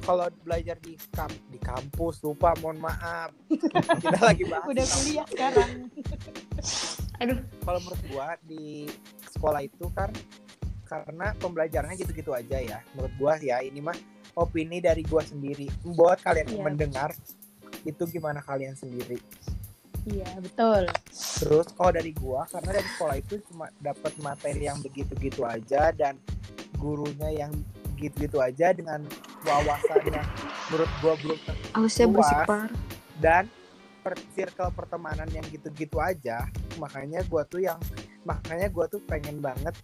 kalau 0.00 0.24
belajar 0.40 0.78
di 0.78 0.94
kam 1.10 1.28
di 1.46 1.58
kampus 1.58 2.22
lupa 2.22 2.56
mohon 2.58 2.78
maaf 2.78 3.28
kita 4.02 4.18
lagi 4.18 4.46
bahas 4.46 4.64
Udah 4.64 4.86
kuliah 4.88 5.26
sekarang. 5.28 5.70
aduh 7.18 7.36
kalau 7.60 7.78
menurut 7.82 8.02
gua 8.08 8.28
di 8.40 8.86
sekolah 9.28 9.60
itu 9.60 9.84
kan 9.92 10.08
karena 10.86 11.36
pembelajarannya 11.36 11.98
gitu-gitu 11.98 12.32
aja 12.32 12.56
ya 12.56 12.78
menurut 12.94 13.12
gua 13.20 13.34
ya 13.36 13.60
ini 13.60 13.82
mah 13.82 13.98
opini 14.32 14.80
dari 14.80 15.04
gua 15.04 15.20
sendiri 15.20 15.68
buat 15.84 16.22
kalian 16.22 16.46
yang 16.48 16.62
Iya. 16.62 16.66
mendengar 16.66 17.10
itu 17.84 18.02
gimana 18.08 18.40
kalian 18.40 18.74
sendiri 18.74 19.18
Iya 20.08 20.30
betul. 20.40 20.82
terus 21.38 21.68
kalau 21.70 21.92
dari 21.92 22.10
gua 22.10 22.48
karena 22.48 22.70
dari 22.74 22.88
sekolah 22.88 23.16
itu 23.16 23.34
cuma 23.46 23.68
dapat 23.78 24.12
materi 24.18 24.64
yang 24.64 24.80
begitu-gitu 24.80 25.44
aja 25.44 25.92
dan 25.92 26.16
gurunya 26.74 27.44
yang 27.44 27.52
gitu-gitu 27.94 28.38
aja 28.38 28.70
dengan 28.70 29.04
wawasan 29.42 30.02
yang 30.08 30.26
menurut 30.66 30.90
gua 30.98 31.14
belum 31.18 31.38
Luas. 32.08 32.46
par 32.46 32.70
dan 33.18 33.44
per 34.00 34.14
circle 34.32 34.70
pertemanan 34.72 35.28
yang 35.28 35.44
gitu-gitu 35.46 35.98
aja 35.98 36.46
makanya 36.78 37.20
gua 37.26 37.42
tuh 37.44 37.60
yang 37.60 37.76
makanya 38.22 38.70
gua 38.70 38.86
tuh 38.86 39.02
pengen 39.02 39.38
banget 39.38 39.74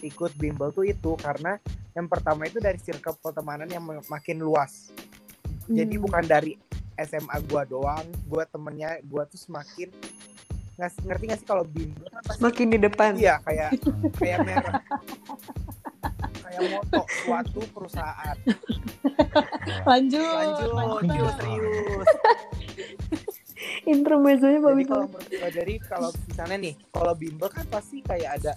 ikut 0.00 0.32
bimbel 0.36 0.70
tuh 0.70 0.86
itu 0.86 1.12
karena 1.18 1.58
yang 1.92 2.06
pertama 2.06 2.46
itu 2.46 2.56
dari 2.56 2.78
circle 2.78 3.18
pertemanan 3.18 3.66
yang 3.66 3.82
mak- 3.82 4.06
makin 4.06 4.38
luas 4.38 4.94
jadi 5.66 5.96
Hmm. 5.96 6.04
bukan 6.06 6.24
dari 6.24 6.52
SMA 7.04 7.36
gua 7.46 7.62
doang 7.64 8.04
gua 8.26 8.44
temennya 8.44 9.00
gua 9.04 9.24
tuh 9.24 9.36
semakin 9.36 9.88
ngas- 10.76 11.00
ngerti 11.04 11.24
gak 11.28 11.38
sih 11.38 11.48
kalau 11.48 11.64
bimbel 11.64 12.08
kan 12.08 12.22
pasti 12.24 12.40
makin 12.40 12.66
di 12.68 12.78
depan 12.78 13.10
iya 13.16 13.36
kayak 13.44 13.70
kayak 14.16 14.38
merek 14.42 14.74
kayak 16.40 16.62
moto 16.66 17.02
suatu 17.22 17.60
perusahaan. 17.70 18.36
Lanjut. 19.90 20.18
lanjut 20.18 21.06
yuk 21.14 21.30
serius 21.38 22.08
intermezzonya 23.86 24.58
jadi 24.58 24.64
bagus 24.64 24.88
kalau 24.88 25.06
jadi 25.52 25.74
kalau 25.84 26.08
misalnya 26.26 26.56
nih 26.58 26.74
kalau 26.90 27.12
bimbel 27.14 27.48
kan 27.48 27.64
pasti 27.68 28.00
kayak 28.00 28.40
ada 28.40 28.52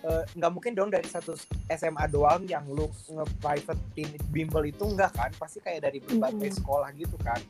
eh, 0.00 0.22
nggak 0.30 0.50
mungkin 0.50 0.72
dong 0.72 0.88
dari 0.88 1.04
satu 1.04 1.34
SMA 1.68 2.06
doang 2.06 2.44
yang 2.44 2.64
lu 2.66 2.86
nge-private 3.08 3.80
bimbel 4.28 4.64
itu 4.64 4.84
enggak 4.84 5.10
kan 5.12 5.30
pasti 5.34 5.58
kayak 5.58 5.84
dari 5.84 5.98
berbagai 5.98 6.48
Mm-mm. 6.48 6.58
sekolah 6.58 6.88
gitu 6.94 7.16
kan 7.18 7.40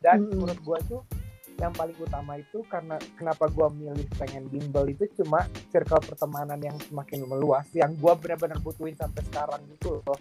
dan 0.00 0.22
Mm-mm. 0.22 0.38
menurut 0.38 0.60
gua 0.62 0.78
tuh 0.82 1.02
yang 1.54 1.70
paling 1.70 1.94
utama 1.96 2.34
itu 2.34 2.66
karena 2.66 2.98
kenapa 3.14 3.46
gue 3.46 3.62
milih 3.72 4.02
pengen 4.18 4.50
bimbel 4.50 4.90
itu 4.90 5.06
cuma 5.14 5.46
circle 5.70 6.02
pertemanan 6.02 6.58
yang 6.58 6.74
semakin 6.82 7.22
meluas 7.22 7.62
yang 7.70 7.94
gue 7.94 8.10
benar-benar 8.12 8.58
butuhin 8.58 8.90
sampai 8.92 9.22
sekarang 9.22 9.62
gitu 9.70 10.02
loh 10.02 10.18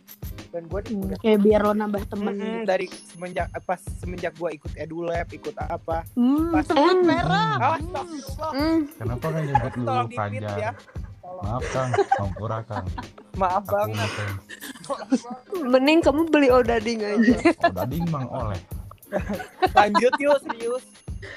dan 0.54 0.70
gue 0.70 0.80
Hmm, 0.86 1.10
udah 1.10 1.18
kayak 1.18 1.42
biar 1.42 1.62
lo 1.64 1.74
nambah 1.74 2.06
temen 2.06 2.38
gitu. 2.38 2.70
dari 2.70 2.86
semenjak 2.86 3.50
pas 3.66 3.82
semenjak 3.98 4.30
gue 4.32 4.50
ikut 4.54 4.78
edulab 4.78 5.26
ikut 5.28 5.56
apa 5.58 6.06
Hmm, 6.14 6.54
Pas- 6.54 6.70
Eh, 6.70 6.96
merah. 7.02 7.58
oh, 7.58 7.78
Hmm. 7.82 8.54
Hmm, 8.54 8.80
Kenapa 8.94 9.26
kan 9.26 9.42
nyebut 9.42 9.74
lu 9.76 9.86
Fajar? 10.14 10.58
ya 10.60 10.72
Maaf 11.24 11.64
Kang, 11.70 11.92
Sampura 12.14 12.60
Kang. 12.64 12.86
maaf 13.34 13.64
ngefans. 13.66 14.44
mending 15.64 16.00
kamu 16.00 16.28
beli 16.28 16.48
odading 16.48 17.00
aja. 17.02 17.36
Oh, 17.64 17.72
dading 17.74 18.06
Mang 18.08 18.28
Oleh. 18.28 18.60
lanjut 19.72 20.14
yuk 20.18 20.38
serius 20.42 20.86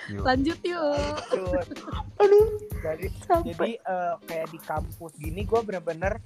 Yuk. 0.08 0.24
Lanjut 0.24 0.58
yuk. 0.60 0.80
lanjut 1.30 1.66
Aduh, 2.16 2.48
jadi 2.80 3.06
sampai. 3.22 3.52
jadi 3.52 3.70
eh, 3.78 4.14
kayak 4.24 4.46
di 4.48 4.58
kampus 4.58 5.12
gini 5.14 5.42
gue 5.42 5.60
bener-bener 5.60 6.18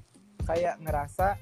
kayak 0.42 0.80
ngerasa 0.80 1.34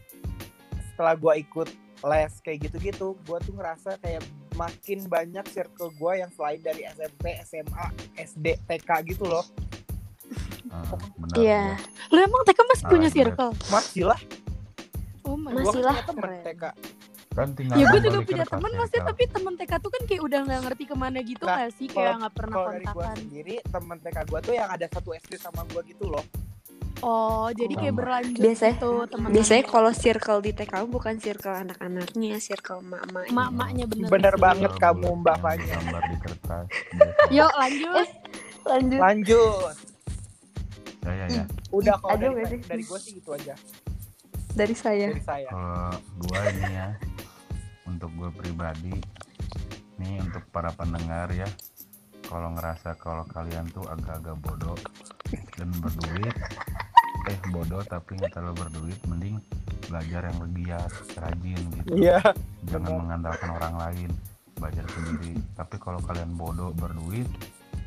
setelah 0.88 1.14
gue 1.14 1.32
ikut 1.38 1.68
les 2.00 2.32
kayak 2.40 2.58
gitu-gitu 2.64 3.14
gue 3.20 3.38
tuh 3.38 3.54
ngerasa 3.54 4.00
kayak 4.00 4.24
makin 4.54 5.06
banyak 5.06 5.46
circle 5.46 5.92
gue 5.92 6.12
yang 6.16 6.30
selain 6.32 6.58
dari 6.58 6.82
SMP 6.88 7.24
SMA 7.44 7.86
SD 8.16 8.46
TK 8.64 8.90
gitu 9.06 9.24
loh 9.24 9.44
benar. 10.68 11.36
Iya. 11.36 11.64
benar. 11.74 12.10
Lo 12.10 12.18
emang 12.22 12.42
TK 12.44 12.58
masih 12.62 12.84
Ah, 12.84 12.90
punya 12.90 13.00
bener. 13.04 13.16
circle? 13.18 13.50
masih 13.68 14.02
lah 14.04 14.20
Oh 15.22 15.36
my 15.36 15.50
god. 15.50 15.60
Masih 15.62 15.82
lah, 15.82 15.96
temen. 16.02 16.30
TK 16.42 16.64
Kan 17.30 17.48
tinggal 17.52 17.76
Ya 17.76 17.84
gue 17.86 18.00
juga 18.00 18.18
punya 18.20 18.42
ya, 18.42 18.78
masih 18.78 18.98
tapi 19.04 19.22
temen 19.26 19.52
TK 19.54 19.72
tuh 19.78 19.90
kan 19.90 20.02
kayak 20.02 20.22
udah 20.22 20.38
nggak 20.42 20.60
ngerti 20.64 20.84
ke 20.84 20.94
mana 20.94 21.18
gitu 21.20 21.42
Nah, 21.42 21.54
nggak 21.54 21.70
sih 21.72 21.86
kayak 21.86 22.14
nggak 22.18 22.34
pernah 22.34 22.54
kalau 22.56 22.68
dari 22.68 22.78
gue 22.78 22.90
kontakan. 22.90 23.16
sendiri 23.18 23.54
temen 23.62 23.96
TK 23.98 24.18
gue 24.24 24.38
tuh 24.40 24.54
yang 24.54 24.68
ada 24.68 24.86
satu 24.86 25.08
SD 25.12 25.32
sama 25.36 25.60
gue 25.64 25.82
gitu 25.86 26.06
loh 26.08 26.24
Oh 26.98 27.46
jadi 27.48 27.74
kayak 27.76 27.94
berlanjut 27.94 28.42
Biasanya- 28.42 28.74
gitu 28.74 28.90
teman. 29.06 29.28
Biasanya 29.30 29.64
kalau 29.64 29.90
circle 29.92 30.40
di 30.40 30.50
TK 30.50 30.72
bukan 30.84 31.14
circle 31.16 31.54
anak-anaknya, 31.54 32.34
circle 32.38 32.82
emak-emaknya. 32.82 33.30
mak-maknya 33.30 33.84
bener. 33.86 34.08
Bener 34.10 34.34
sih. 34.34 34.42
banget. 34.42 34.70
Kalau 34.72 34.82
kamu, 34.82 35.08
Mbak 35.14 35.30
yang 35.30 35.38
Fanya. 35.38 35.66
Gambar 35.70 36.02
di 36.02 36.16
kertas. 36.18 36.66
biasa. 36.66 37.30
Yuk 37.30 37.52
lanjut. 37.54 38.06
Lanjut. 38.66 38.98
lanjut 38.98 39.74
Saya 41.08 41.24
ya. 41.24 41.44
udah 41.72 41.96
kalau 41.96 42.20
dari, 42.20 42.44
sih? 42.44 42.60
dari 42.68 42.82
gue 42.84 42.98
sih 43.00 43.12
gitu 43.16 43.30
aja 43.32 43.54
Dari 44.52 44.74
saya. 44.76 45.08
dari 45.08 45.22
saya 45.24 45.48
Kalau 45.48 45.96
gua 46.20 46.40
ini 46.50 46.64
ya, 46.68 46.88
untuk 47.86 48.10
gue 48.12 48.30
pribadi, 48.34 48.92
nih 49.96 50.20
untuk 50.20 50.44
para 50.50 50.68
pendengar 50.70 51.32
ya, 51.32 51.48
kalau 52.26 52.52
ngerasa 52.52 52.92
kalau 52.98 53.24
kalian 53.24 53.64
tuh 53.70 53.86
agak-agak 53.86 54.36
bodoh 54.42 54.76
dan 55.56 55.72
berduit, 55.80 56.36
eh 57.24 57.38
bodoh 57.48 57.80
tapi 57.82 58.18
nggak 58.18 58.34
terlalu 58.34 58.66
berduit, 58.66 59.00
mending 59.06 59.40
belajar 59.88 60.28
yang 60.28 60.38
giat, 60.52 60.92
rajin 61.16 61.60
gitu. 61.72 61.88
iya 61.96 62.20
Jangan 62.68 62.84
benar. 62.84 62.98
mengandalkan 63.00 63.50
orang 63.54 63.74
lain, 63.80 64.10
belajar 64.52 64.84
sendiri. 64.92 65.32
Tapi 65.56 65.76
kalau 65.80 66.00
kalian 66.04 66.36
bodoh 66.36 66.74
berduit, 66.76 67.24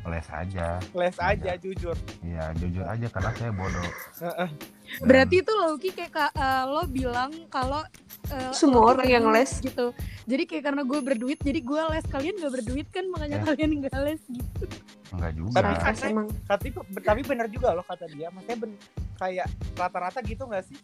les 0.04 0.26
aja. 0.26 0.82
les 0.92 1.16
aja 1.16 1.52
jujur 1.56 1.94
Ya 2.20 2.50
jujur 2.54 2.82
aja 2.82 3.06
karena 3.08 3.30
saya 3.32 3.50
bodoh. 3.50 3.86
Heeh. 4.18 4.48
Dan- 4.92 5.04
Berarti 5.04 5.36
itu 5.38 5.52
Loki 5.54 5.90
kayak 5.90 6.10
ka- 6.10 6.34
eh, 6.34 6.64
lo 6.66 6.82
bilang 6.84 7.30
kalau 7.46 7.80
eh, 8.28 8.50
Semua 8.50 8.82
lo 8.84 8.88
orang 8.92 9.08
yang 9.08 9.26
les. 9.28 9.58
gitu. 9.58 9.94
Jadi 10.24 10.42
kayak 10.44 10.64
karena 10.64 10.82
gue 10.82 11.00
berduit, 11.00 11.38
jadi 11.38 11.58
gue 11.58 11.80
les 11.88 12.04
kalian 12.04 12.34
gak 12.36 12.52
berduit 12.52 12.88
kan 12.88 13.04
makanya 13.08 13.38
Eh. 13.38 13.46
kalian 13.46 13.70
gak 13.80 13.98
les 14.00 14.22
gitu. 14.24 14.64
enggak 15.10 15.32
juga. 15.34 15.54
Tapi 15.54 15.72
kan- 15.72 15.84
Pas 15.84 15.98
emang 16.04 16.26
tapi 16.42 16.66
tapi 16.98 17.20
benar 17.22 17.46
juga 17.46 17.68
loh 17.70 17.82
kata 17.82 18.08
dia 18.08 18.28
maksudnya 18.28 18.56
ben, 18.58 18.72
kayak 19.14 19.46
rata-rata 19.72 20.18
gitu 20.20 20.42
nggak 20.42 20.64
sih 20.64 20.78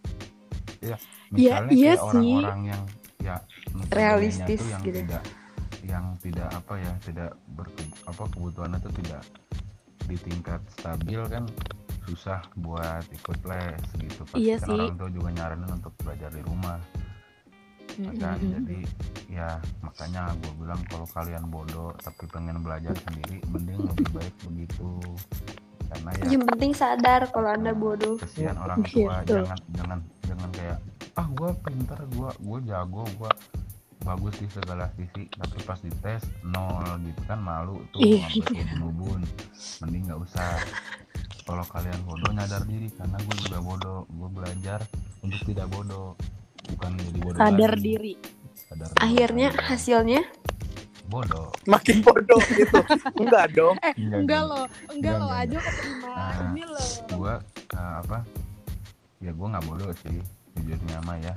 misalnya 1.28 1.72
iya 1.72 1.92
kayak 1.92 1.96
sih. 1.96 2.06
orang-orang 2.06 2.60
yang 2.66 2.82
ya 3.18 3.36
Realistis 3.88 4.62
yang 4.62 4.78
gitu. 4.80 5.00
tidak 5.02 5.22
yang 5.88 6.12
tidak 6.18 6.52
apa 6.52 6.74
ya 6.76 6.92
tidak 7.00 7.30
berke, 7.50 7.80
apa 8.04 8.22
kebutuhannya 8.28 8.78
tuh 8.78 8.92
tidak 8.94 9.22
di 10.04 10.16
tingkat 10.18 10.60
stabil 10.70 11.20
kan 11.26 11.44
susah 12.04 12.40
buat 12.56 13.04
ikut 13.10 13.38
les 13.44 13.76
gitu 13.98 14.20
pasti 14.26 14.40
Iya 14.42 14.56
kan 14.58 14.66
sih. 14.66 14.78
orang 14.78 14.96
tua 14.96 15.10
juga 15.10 15.28
nyaranin 15.30 15.70
untuk 15.70 15.92
belajar 15.98 16.30
di 16.30 16.42
rumah 16.42 16.78
kan 18.14 18.38
Mm-mm. 18.38 18.52
jadi 18.54 18.78
ya 19.28 19.48
makanya 19.80 20.30
gue 20.38 20.52
bilang 20.56 20.78
kalau 20.86 21.02
kalian 21.08 21.44
bodoh 21.48 21.90
tapi 21.98 22.24
pengen 22.28 22.62
belajar 22.62 22.94
sendiri 22.96 23.42
mending 23.48 23.80
lebih 23.82 24.08
baik 24.14 24.34
begitu 24.44 24.88
karena 25.88 26.10
ya 26.14 26.24
yang 26.30 26.44
penting 26.46 26.72
sadar 26.72 27.26
kalau 27.26 27.50
anda 27.50 27.74
bodoh. 27.74 28.14
kesian 28.16 28.54
orang 28.54 28.80
tua 28.86 29.18
Gitu. 29.20 29.42
jangan 29.42 29.58
jangan 29.74 29.98
jangan 30.22 30.48
kayak 30.54 30.78
ah 31.12 31.26
gue 31.28 31.50
pinter 31.60 31.98
gue 32.08 32.30
gue 32.38 32.58
jago 32.64 33.02
gue 33.10 33.32
bagus 34.08 34.34
di 34.34 34.48
segala 34.48 34.88
sisi 34.90 35.28
tapi 35.28 35.56
pas 35.62 35.76
dites 35.78 36.22
nol 36.42 36.80
gitu 37.02 37.20
kan 37.22 37.38
malu 37.38 37.84
tuh 37.90 38.00
Iya. 38.00 38.24
sampai 38.26 38.64
ubun-ubun 38.74 39.20
mending 39.78 40.02
nggak 40.06 40.20
usah 40.20 40.48
kalau 41.42 41.64
kalian 41.66 42.00
bodoh 42.02 42.30
nyadar 42.30 42.64
diri 42.64 42.88
karena 42.90 43.16
gue 43.18 43.36
juga 43.38 43.58
bodoh 43.60 43.98
gue 44.06 44.28
belajar 44.30 44.80
untuk 45.20 45.40
tidak 45.44 45.68
bodoh 45.68 46.16
bukan 46.66 46.90
jadi 46.98 47.18
bodoh 47.18 47.38
Sadar 47.38 47.72
lagi. 47.72 47.82
diri. 47.82 48.14
Sadar 48.58 48.88
Akhirnya 48.96 49.48
diri. 49.50 49.62
hasilnya 49.62 50.20
bodoh 51.06 51.48
makin 51.64 52.00
bodoh 52.00 52.36
gitu 52.50 52.80
enggak 53.14 53.46
dong 53.56 53.76
Eh, 53.78 53.92
Enggak, 53.94 54.18
enggak 54.18 54.20
enggak. 54.20 54.42
lo, 54.44 54.60
enggak 54.60 54.92
Enggak, 54.92 55.16
lo 55.18 55.28
aja 55.30 55.58
keterima 55.58 56.08
Ah. 56.10 56.36
ini 56.46 56.62
lo. 56.64 56.84
gue 57.10 57.34
apa 57.74 58.18
ya 59.18 59.30
gue 59.30 59.46
nggak 59.48 59.64
bodoh 59.64 59.90
sih 59.98 60.16
jujurnya 60.54 60.98
mah 61.02 61.16
ya 61.18 61.32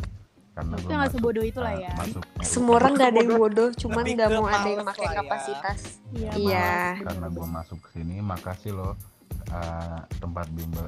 karena 0.52 0.76
Maksudnya 0.76 0.84
gue 0.84 0.92
nggak 1.00 1.08
masuk, 1.08 1.20
sebodoh 1.24 1.44
itu 1.48 1.60
lah 1.64 1.72
ah, 1.72 1.80
ya. 1.80 1.92
masuk 1.96 2.24
semua 2.44 2.74
orang 2.76 2.92
gak 3.00 3.10
ada 3.16 3.20
yang 3.24 3.40
bodoh, 3.40 3.70
cuman 3.72 4.04
ke 4.04 4.28
mau 4.36 4.46
ada 4.52 4.68
yang 4.68 4.84
pakai 4.84 5.08
ya. 5.08 5.14
kapasitas. 5.24 5.80
Iya. 6.12 6.32
Iya. 6.36 6.76
karena 7.08 7.28
gue 7.32 7.48
masuk 7.48 7.78
ke 7.80 7.90
sini 7.96 8.16
makasih 8.20 8.72
loh 8.76 8.94
uh, 9.56 10.00
tempat 10.20 10.46
bimbel 10.52 10.84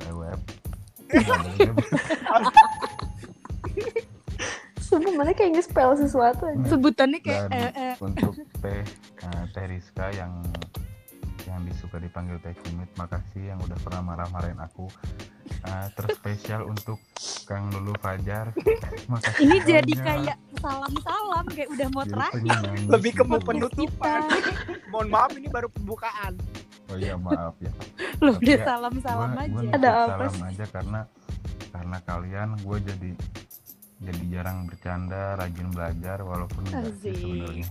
Sumpah 4.84 5.14
mana 5.16 5.32
kayak 5.34 5.58
nge-spell 5.58 5.96
sesuatu 5.98 6.44
aja. 6.46 6.70
Sebutannya 6.70 7.20
kayak 7.24 7.50
Dan- 7.50 7.56
eh, 7.56 7.72
eh, 7.74 7.96
untuk 8.04 8.34
teh 8.62 8.82
uh, 9.26 9.44
teh 9.56 9.66
Rizka 9.66 10.12
yang 10.14 10.44
yang 11.46 11.62
disuka 11.62 11.98
dipanggil 11.98 12.40
teh 12.40 12.56
Kimit 12.56 12.90
makasih 12.94 13.44
yang 13.48 13.60
udah 13.60 13.78
pernah 13.78 14.02
marah-marahin 14.04 14.60
aku 14.60 14.88
Uh, 15.62 15.88
terspesial 15.94 16.64
untuk 16.66 17.00
Kang 17.46 17.68
Lulu 17.70 17.96
Fajar 17.98 18.52
makasih 19.06 19.44
ini 19.44 19.58
jadi 19.62 19.94
banyak. 19.94 20.00
kayak 20.02 20.38
salam-salam 20.58 21.46
kayak 21.48 21.70
udah 21.70 21.88
mau 21.90 22.04
Jadi 22.04 22.12
terakhir. 22.14 22.56
lebih 22.86 23.12
ke 23.14 23.24
mau 23.24 23.40
penutupan 23.40 24.24
mohon 24.92 25.08
maaf 25.10 25.32
ini 25.32 25.48
baru 25.48 25.68
pembukaan 25.70 26.36
oh 26.86 26.98
iya 26.98 27.16
maaf 27.16 27.56
ya 27.60 27.72
Tapi 28.18 28.28
udah 28.34 28.44
ya, 28.50 28.66
salam-salam 28.66 29.30
Gua- 29.30 29.36
gua 29.36 29.44
aja. 29.46 29.56
nitip 29.62 29.72
Ada 29.74 29.90
apa 29.90 30.04
salam 30.10 30.32
sih? 30.34 30.44
aja 30.46 30.66
karena 30.70 31.00
karena 31.70 31.98
kalian 32.02 32.50
gue 32.58 32.78
jadi 32.82 33.10
jadi 34.04 34.24
jarang 34.30 34.68
bercanda 34.68 35.34
rajin 35.34 35.68
belajar 35.70 36.18
walaupun 36.20 36.62
enggak 36.66 36.92
sih 37.00 37.10
Asik. 37.10 37.18
sebenarnya 37.18 37.68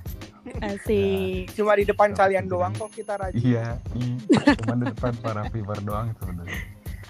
Asik. 0.64 1.44
cuma 1.52 1.72
di 1.74 1.84
depan 1.84 2.08
Tapi 2.08 2.18
kalian 2.18 2.44
sebenarnya- 2.44 2.50
doang 2.50 2.72
kok 2.74 2.90
kita 2.90 3.12
rajin 3.16 3.38
iya 3.38 3.66
iya 3.94 4.14
cuma 4.58 4.74
di 4.74 4.84
depan 4.88 5.12
para 5.18 5.42
viewer 5.46 5.80
doang 5.80 6.08
sebenarnya 6.16 6.60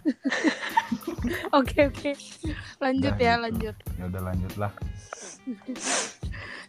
Oke 1.53 1.87
oke. 1.87 2.11
Lanjut 2.81 3.15
Udah 3.15 3.23
ya, 3.23 3.33
gitu. 3.33 3.45
lanjut. 3.45 3.77
ya 3.95 4.05
udah 4.11 4.23
lanjut 4.25 4.55
lah 4.59 4.73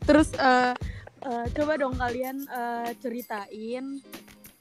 Terus 0.04 0.30
eh, 0.36 0.74
eh, 1.24 1.46
coba 1.52 1.74
dong 1.76 1.96
kalian 1.96 2.44
eh, 2.44 2.94
ceritain 3.00 3.86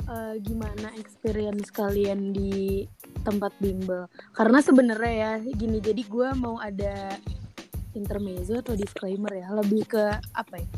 eh, 0.03 0.35
gimana 0.39 0.89
experience 0.97 1.69
kalian 1.69 2.31
di 2.31 2.87
tempat 3.21 3.53
bimbel. 3.59 4.07
Karena 4.33 4.59
sebenarnya 4.59 5.13
ya 5.13 5.33
gini, 5.45 5.79
jadi 5.79 6.01
gue 6.01 6.29
mau 6.35 6.57
ada 6.57 7.13
intermezzo 7.95 8.61
atau 8.61 8.75
disclaimer 8.77 9.33
ya, 9.33 9.49
lebih 9.53 9.89
ke 9.89 10.05
apa 10.33 10.55
ya? 10.61 10.69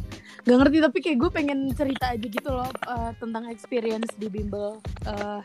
Gak 0.45 0.57
ngerti 0.61 0.79
tapi 0.85 0.99
kayak 1.01 1.19
gue 1.19 1.31
pengen 1.31 1.59
cerita 1.73 2.13
aja 2.13 2.27
gitu 2.27 2.51
loh 2.51 2.69
eh, 2.69 3.13
tentang 3.17 3.49
experience 3.49 4.11
di 4.19 4.29
bimbel. 4.29 4.79
Eh, 5.07 5.41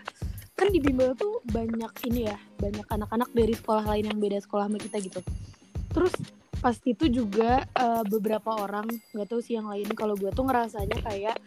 kan 0.59 0.67
di 0.67 0.79
bimbel 0.83 1.15
tuh 1.15 1.39
banyak 1.47 1.93
ini 2.11 2.27
ya, 2.27 2.37
banyak 2.59 2.83
anak-anak 2.83 3.29
dari 3.31 3.53
sekolah 3.55 3.85
lain 3.95 4.11
yang 4.11 4.19
beda 4.19 4.43
sekolah 4.43 4.67
sama 4.67 4.77
kita 4.81 4.97
gitu. 4.99 5.21
Terus 5.89 6.13
pas 6.59 6.75
itu 6.83 7.07
juga 7.07 7.63
eh, 7.63 8.03
beberapa 8.05 8.51
orang 8.51 8.85
nggak 9.15 9.27
tahu 9.31 9.39
sih 9.39 9.55
yang 9.55 9.71
lain 9.71 9.87
kalau 9.95 10.13
gue 10.19 10.27
tuh 10.35 10.43
ngerasanya 10.43 10.97
kayak 10.99 11.39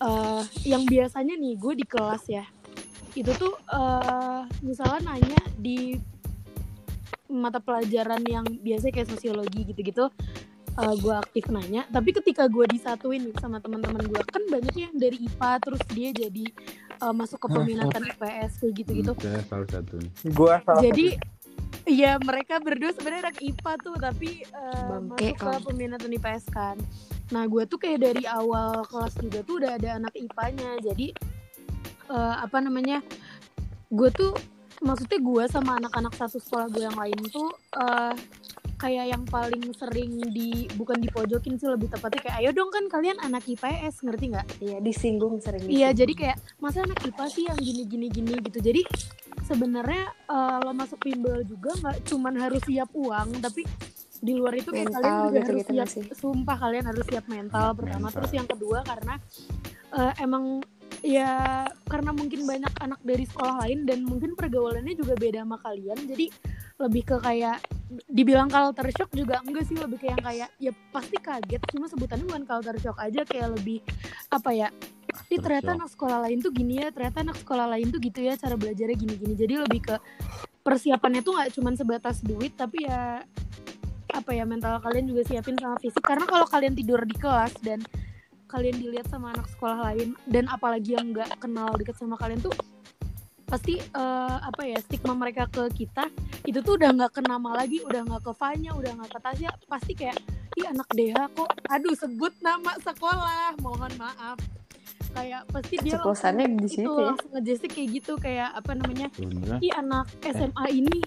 eh, 0.00 0.42
yang 0.62 0.86
biasanya 0.86 1.34
nih 1.34 1.58
gue 1.58 1.74
di 1.82 1.86
kelas 1.86 2.24
ya 2.30 2.46
itu 3.18 3.32
tuh 3.34 3.54
eh, 3.74 4.40
misalnya 4.62 5.10
nanya 5.10 5.40
di 5.58 5.98
mata 7.30 7.58
pelajaran 7.58 8.22
yang 8.26 8.46
biasa 8.62 8.90
kayak 8.94 9.10
sosiologi 9.10 9.66
gitu-gitu 9.66 10.10
gue 10.76 11.14
aktif 11.16 11.48
nanya. 11.48 11.88
Tapi 11.88 12.12
ketika 12.12 12.44
gue 12.52 12.68
disatuin 12.68 13.24
nih 13.24 13.36
sama 13.40 13.64
teman-teman 13.64 14.04
gue 14.04 14.20
kan 14.28 14.44
banyak 14.44 14.74
yang 14.76 14.92
dari 14.92 15.24
IPA 15.24 15.50
terus 15.64 15.82
dia 15.96 16.12
jadi 16.12 16.44
uh, 17.00 17.16
masuk 17.16 17.40
ke 17.40 17.48
peminatan 17.48 18.02
IPS 18.12 18.60
kayak 18.60 18.74
gitu-gitu. 18.84 19.12
Hmm, 19.16 19.40
salah 19.48 19.68
satu. 19.72 19.96
Gua 20.36 20.60
salah 20.68 20.84
jadi 20.84 21.16
Iya 21.86 22.18
mereka 22.18 22.58
berdua 22.58 22.90
sebenarnya 22.90 23.30
anak 23.30 23.38
IPA 23.38 23.72
tuh 23.78 23.94
tapi 23.94 24.42
uh, 24.50 24.98
Bangke, 25.06 25.38
masuk 25.38 25.62
ke 25.62 25.66
peminatan 25.70 26.10
IPS 26.18 26.44
kan. 26.50 26.76
Nah 27.30 27.46
gue 27.46 27.62
tuh 27.62 27.78
kayak 27.78 28.02
dari 28.02 28.26
awal 28.26 28.82
kelas 28.90 29.14
juga 29.22 29.46
tuh 29.46 29.62
udah 29.62 29.78
ada 29.78 29.94
anak 29.94 30.14
IPA-nya 30.18 30.82
jadi 30.82 31.14
uh, 32.10 32.42
apa 32.42 32.58
namanya 32.58 33.06
gue 33.94 34.10
tuh 34.10 34.34
maksudnya 34.84 35.18
gue 35.20 35.44
sama 35.48 35.80
anak-anak 35.80 36.12
satu 36.16 36.36
sekolah 36.40 36.66
gue 36.68 36.82
yang 36.84 36.96
lain 36.96 37.18
tuh 37.32 37.48
uh, 37.76 38.12
kayak 38.76 39.08
yang 39.08 39.24
paling 39.24 39.72
sering 39.72 40.20
di 40.30 40.68
bukan 40.76 41.00
dipojokin 41.00 41.56
sih 41.56 41.68
lebih 41.68 41.88
tepatnya 41.88 42.28
kayak 42.28 42.36
ayo 42.44 42.50
dong 42.52 42.68
kan 42.68 42.84
kalian 42.92 43.16
anak 43.24 43.48
IPS 43.48 44.04
ngerti 44.04 44.36
nggak? 44.36 44.46
Iya 44.60 44.78
disinggung 44.84 45.40
sering. 45.40 45.64
Iya, 45.64 45.96
jadi 45.96 46.12
kayak 46.12 46.36
masa 46.60 46.84
anak 46.84 47.00
IPA 47.00 47.24
sih 47.32 47.44
yang 47.48 47.56
gini 47.56 47.82
gini 47.88 48.06
gini 48.12 48.34
gitu. 48.44 48.60
Jadi 48.60 48.84
sebenarnya 49.48 50.12
eh, 50.28 50.58
lo 50.60 50.72
masuk 50.76 51.00
bimbel 51.00 51.40
juga 51.48 51.72
nggak 51.72 51.96
cuman 52.04 52.34
harus 52.36 52.62
siap 52.68 52.92
uang, 52.92 53.40
tapi 53.40 53.64
di 54.20 54.32
luar 54.32 54.56
itu 54.56 54.72
kayak 54.72 54.92
Mental 54.92 55.00
kalian 55.00 55.16
juga 55.16 55.40
harus 55.40 55.60
gitu-gitu 55.64 55.72
siap. 55.72 56.16
Sumpah 56.16 56.56
kalian 56.60 56.84
harus 56.84 57.04
siap 57.08 57.24
mental 57.32 57.66
pertama. 57.72 58.08
mental. 58.08 58.16
Terus 58.20 58.32
yang 58.36 58.48
kedua 58.48 58.78
karena 58.84 59.14
eh, 59.96 60.12
emang 60.20 60.60
ya 61.04 61.64
karena 61.88 62.10
mungkin 62.14 62.44
banyak 62.44 62.72
anak 62.80 63.00
dari 63.02 63.24
sekolah 63.24 63.66
lain 63.66 63.84
dan 63.84 64.04
mungkin 64.04 64.38
pergaulannya 64.38 64.94
juga 64.96 65.16
beda 65.16 65.44
sama 65.44 65.56
kalian. 65.60 65.98
Jadi 66.06 66.26
lebih 66.76 67.02
ke 67.08 67.16
kayak 67.24 67.58
dibilang 68.10 68.50
culture 68.50 68.90
shock 68.92 69.10
juga 69.14 69.38
enggak 69.46 69.64
sih 69.64 69.78
lebih 69.78 69.96
kayak 70.02 70.12
yang 70.18 70.24
kayak 70.26 70.48
ya 70.58 70.72
pasti 70.90 71.16
kaget 71.22 71.62
cuma 71.70 71.86
sebutannya 71.86 72.26
bukan 72.26 72.44
culture 72.44 72.80
shock 72.82 72.98
aja 72.98 73.22
kayak 73.22 73.54
lebih 73.54 73.78
apa 74.34 74.50
ya 74.50 74.68
Ih, 75.32 75.40
ternyata 75.40 75.78
anak 75.78 75.90
sekolah 75.94 76.28
lain 76.28 76.42
tuh 76.42 76.52
gini 76.52 76.82
ya 76.82 76.90
ternyata 76.90 77.22
anak 77.22 77.38
sekolah 77.40 77.66
lain 77.72 77.88
tuh 77.88 78.02
gitu 78.02 78.20
ya 78.26 78.34
cara 78.36 78.58
belajarnya 78.58 78.96
gini-gini 78.98 79.34
jadi 79.38 79.54
lebih 79.64 79.80
ke 79.86 79.96
persiapannya 80.66 81.22
tuh 81.22 81.38
nggak 81.38 81.50
cuma 81.54 81.70
sebatas 81.78 82.20
duit 82.26 82.52
tapi 82.58 82.84
ya 82.84 83.22
apa 84.10 84.30
ya 84.34 84.42
mental 84.42 84.82
kalian 84.82 85.06
juga 85.06 85.22
siapin 85.22 85.54
sama 85.54 85.78
fisik 85.78 86.02
karena 86.02 86.26
kalau 86.26 86.46
kalian 86.46 86.74
tidur 86.74 87.00
di 87.06 87.14
kelas 87.14 87.54
dan 87.62 87.80
kalian 88.46 88.78
dilihat 88.78 89.06
sama 89.10 89.34
anak 89.34 89.46
sekolah 89.50 89.78
lain 89.92 90.14
dan 90.30 90.46
apalagi 90.46 90.94
yang 90.94 91.10
nggak 91.10 91.38
kenal 91.38 91.70
deket 91.74 91.98
sama 91.98 92.14
kalian 92.16 92.38
tuh 92.40 92.54
pasti 93.46 93.78
eh, 93.78 94.36
apa 94.42 94.62
ya 94.66 94.78
stigma 94.82 95.14
mereka 95.14 95.46
ke 95.46 95.70
kita 95.70 96.10
itu 96.42 96.58
tuh 96.62 96.74
udah 96.74 96.90
nggak 96.94 97.12
ke 97.14 97.20
nama 97.22 97.62
lagi 97.62 97.78
udah 97.86 98.02
nggak 98.02 98.22
ke 98.26 98.32
Fanya 98.34 98.74
udah 98.74 98.90
nggak 98.98 99.10
ke 99.14 99.18
Tasya 99.22 99.50
pasti 99.70 99.92
kayak 99.94 100.18
ih 100.56 100.66
anak 100.66 100.88
Deha 100.96 101.28
kok. 101.30 101.50
Aduh 101.68 101.94
sebut 101.94 102.32
nama 102.40 102.74
sekolah 102.80 103.54
mohon 103.60 103.92
maaf. 104.00 104.40
Kayak 105.12 105.48
pasti 105.48 105.80
dia 105.80 105.96
Keceplosannya 105.96 106.46
di 106.58 106.66
itu 106.68 106.68
situ 106.80 106.90
ya. 106.90 107.06
langsung 107.12 107.30
ngejesik 107.36 107.70
kayak 107.72 107.88
gitu 107.92 108.12
kayak 108.16 108.50
apa 108.52 108.72
namanya 108.76 109.08
ih 109.60 109.72
anak 109.72 110.08
SMA 110.24 110.66
ini 110.72 110.98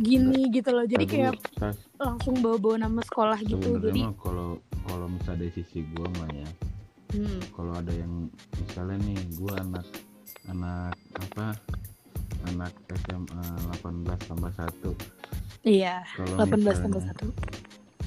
gini 0.00 0.52
gitu 0.52 0.70
loh. 0.74 0.84
Jadi 0.84 1.04
kayak 1.06 1.34
tas 1.56 1.78
langsung 1.96 2.40
bawa-bawa 2.44 2.76
nama 2.82 3.00
sekolah 3.04 3.38
gitu. 3.40 3.78
Jadi 3.80 4.04
kalau 4.20 4.58
kalau 4.84 5.06
misalnya 5.08 5.48
dari 5.48 5.52
sisi 5.54 5.80
gua 5.94 6.08
mah 6.18 6.28
ya 6.34 6.48
hmm, 7.12 7.38
kalau 7.52 7.72
ada 7.74 7.92
yang 7.92 8.26
misalnya 8.56 8.96
nih 9.02 9.18
gua 9.36 9.54
anak 9.58 9.86
anak 10.46 10.94
apa 11.14 11.46
anak 12.48 12.72
SMA 13.04 13.44
18 13.76 14.26
tambah 14.26 14.52
satu. 14.54 14.90
Iya 15.60 16.00
kalau 16.16 16.34
18 16.40 16.50
misalnya- 16.56 16.80
tambah 16.80 17.02
satu. 17.04 17.26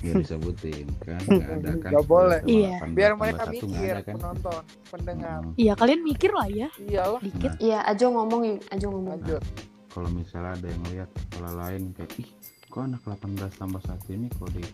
ya 0.04 0.12
disebutin 0.20 0.88
kan? 1.00 1.22
Nggak 1.32 1.48
ada 1.54 1.72
kan? 1.80 1.92
Nggak 1.96 2.06
boleh. 2.06 2.39
Iya. 2.44 2.76
18 2.84 2.92
biar 2.92 3.12
mereka 3.16 3.44
mikir 3.48 3.94
ada 3.94 4.04
kan? 4.04 4.16
penonton 4.20 4.62
pendengar. 4.92 5.39
Mm. 5.39 5.54
iya 5.56 5.74
kalian 5.78 6.02
mikir 6.04 6.32
lah 6.34 6.48
ya. 6.50 6.68
Iyalah. 6.76 7.22
Dikit. 7.24 7.52
Iya, 7.58 7.80
Ajo 7.88 8.06
ngomong, 8.12 8.42
Ajo 8.68 8.86
ngomong. 8.92 9.16
lanjut. 9.16 9.39
Kalau 9.88 10.10
misalnya 10.10 10.58
ada 10.58 10.68
yang 10.68 10.84
lihat 10.89 11.10
sekolah 11.13 11.54
lain 11.56 11.82
kayak 11.94 12.12
ih 12.20 12.30
kok 12.68 12.82
anak 12.82 13.02
18 13.06 13.54
tambah 13.54 13.82
satu 13.86 14.08
ini 14.12 14.28
kok 14.34 14.50
di 14.50 14.66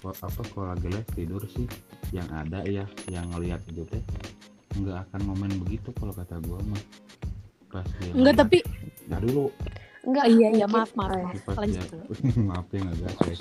apa 0.00 0.40
sekolah 0.44 0.74
lagi 0.74 0.88
les 0.88 1.06
tidur 1.10 1.42
sih. 1.44 1.66
Yang 2.10 2.28
ada 2.30 2.58
ya 2.62 2.84
yang 3.08 3.26
ngelihat 3.28 3.60
itu 3.66 3.82
teh. 3.84 4.02
Nggak 4.74 5.06
akan 5.06 5.20
ngomen 5.24 5.52
begitu 5.60 5.90
kalau 5.92 6.12
kata 6.12 6.38
gua 6.40 6.60
mah. 6.64 6.82
Pas 7.68 7.84
dia 7.98 8.08
enggak 8.08 8.14
ngeliat- 8.14 8.38
tapi 8.38 8.58
nah 9.06 9.18
dulu. 9.18 9.50
Enggak, 9.98 10.26
iya 10.30 10.48
iya 10.54 10.64
maaf 10.64 10.88
maaf, 10.94 11.10
maaf. 11.12 11.36
pas 11.44 11.56
lanjut 11.58 11.84
dia 11.84 12.40
maaf 12.48 12.64
ya 12.70 12.80
nggak 12.80 13.12
guys 13.18 13.40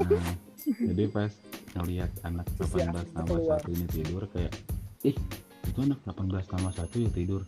nah, 0.00 0.34
jadi 0.64 1.04
pas 1.12 1.32
ngelihat 1.76 2.10
anak 2.22 2.46
Terus 2.56 2.70
18 2.72 2.78
ya, 2.78 2.88
tambah 3.12 3.36
keluar. 3.36 3.58
satu 3.58 3.68
ini 3.68 3.86
tidur 3.90 4.22
kayak 4.32 4.52
ih 5.02 5.16
itu 5.60 5.78
anak 5.82 6.00
18 6.08 6.40
tambah 6.46 6.72
satu 6.72 6.96
ya 6.96 7.10
tidur 7.12 7.42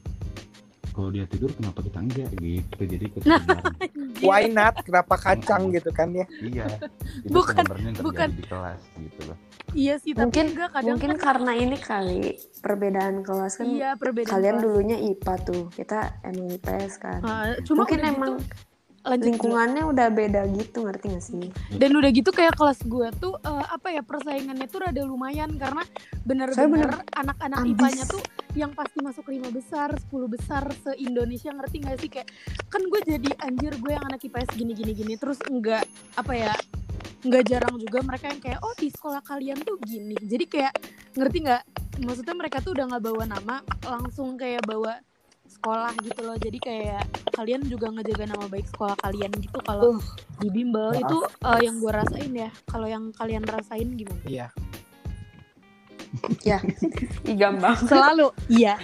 kalau 0.92 1.08
dia 1.08 1.24
tidur 1.24 1.50
kenapa 1.50 1.80
kita 1.80 1.98
enggak 1.98 2.28
gitu 2.34 2.82
jadi 2.86 3.06
Nah. 3.22 3.40
why 4.22 4.44
not 4.46 4.76
kenapa 4.78 5.14
kacang 5.16 5.68
gitu 5.68 5.88
kan 5.88 6.08
ya 6.10 6.26
iya 6.38 6.66
itu 7.18 7.32
Bukan- 7.32 7.66
bukan. 7.98 8.28
di 8.30 8.44
kelas 8.44 8.80
gitu 8.94 9.20
loh 9.24 9.36
iya 9.72 9.94
sih 9.96 10.12
tapi 10.12 10.28
Mungkin- 10.28 10.48
enggak 10.52 10.70
kadang 10.70 10.88
Mungkin 10.92 11.10
kan 11.10 11.18
karena 11.18 11.52
ini 11.54 11.76
kali 11.76 12.20
perbedaan 12.58 13.16
kelas 13.20 13.52
kan 13.54 13.66
iya 13.66 13.90
perbedaan 13.94 14.30
kalian 14.30 14.54
kelas. 14.54 14.64
dulunya 14.64 14.96
IPA 15.02 15.34
tuh, 15.42 15.62
kita 15.70 15.98
emang 16.22 16.46
IPS 16.52 16.94
kan. 16.96 17.18
Ah, 17.20 17.56
cuma 17.60 17.82
Mungkin 17.82 17.98
udah 17.98 18.08
emang 18.08 18.32
gitu, 18.38 18.54
lanjut 19.02 19.18
dulu. 19.18 19.26
lingkungannya 19.34 19.82
udah 19.86 20.06
beda 20.14 20.40
gitu, 20.54 20.86
ngerti 20.86 21.06
gak 21.10 21.24
sih? 21.24 21.46
dan 21.74 21.90
udah 21.94 22.10
gitu 22.14 22.30
kayak 22.30 22.54
kelas 22.54 22.80
gue 22.86 23.08
tuh 23.18 23.34
eh, 23.42 23.66
apa 23.70 23.88
ya 23.90 24.02
persaingannya 24.06 24.66
tuh 24.70 24.86
rada 24.86 25.02
lumayan 25.02 25.50
karena 25.58 25.82
bener-bener 26.22 26.86
bener 26.86 26.92
anak-anak. 27.18 27.66
IPA-nya 27.66 28.04
tuh 28.06 28.22
yang 28.52 28.72
pasti 28.76 28.98
masuk 29.00 29.26
lima 29.32 29.48
besar 29.48 29.90
10 29.96 30.12
besar 30.28 30.64
se 30.84 30.92
Indonesia 31.00 31.50
ngerti 31.50 31.76
gak 31.82 31.96
sih 31.98 32.10
kayak 32.12 32.28
kan 32.68 32.82
gue 32.84 33.00
jadi 33.02 33.30
anjir 33.42 33.72
gue 33.80 33.92
yang 33.92 34.04
anak 34.06 34.22
IPS 34.22 34.54
gini 34.54 34.72
gini 34.76 34.92
gini 34.92 35.14
terus 35.16 35.40
enggak 35.48 35.82
apa 36.14 36.32
ya 36.36 36.52
nggak 37.22 37.44
jarang 37.46 37.78
juga 37.78 38.02
mereka 38.02 38.26
yang 38.34 38.42
kayak 38.42 38.60
oh 38.66 38.74
di 38.74 38.90
sekolah 38.90 39.22
kalian 39.22 39.58
tuh 39.62 39.78
gini 39.78 40.18
jadi 40.18 40.44
kayak 40.50 40.74
ngerti 41.14 41.38
nggak 41.46 41.62
maksudnya 42.02 42.34
mereka 42.34 42.58
tuh 42.58 42.74
udah 42.74 42.84
nggak 42.90 43.04
bawa 43.04 43.24
nama 43.30 43.56
langsung 43.86 44.34
kayak 44.34 44.66
bawa 44.66 44.98
sekolah 45.62 45.94
gitu 46.02 46.20
loh. 46.20 46.34
Jadi 46.36 46.58
kayak 46.58 47.04
kalian 47.30 47.62
juga 47.64 47.86
ngejaga 47.88 48.24
nama 48.28 48.46
baik 48.46 48.66
sekolah 48.66 48.98
kalian 48.98 49.30
gitu 49.38 49.58
kalau 49.62 50.02
di 50.36 50.50
bimbel. 50.50 50.90
Maaf. 50.90 51.00
itu 51.00 51.18
eh, 51.22 51.60
yang 51.62 51.78
gue 51.78 51.92
rasain 51.94 52.32
ya. 52.34 52.50
Kalau 52.66 52.86
yang 52.86 53.14
kalian 53.14 53.46
rasain 53.46 53.88
gimana? 53.94 54.18
Iya. 54.26 54.48
Ih, 57.24 57.36
gampang. 57.36 57.72
selalu. 57.82 58.28
Iya. 58.46 58.76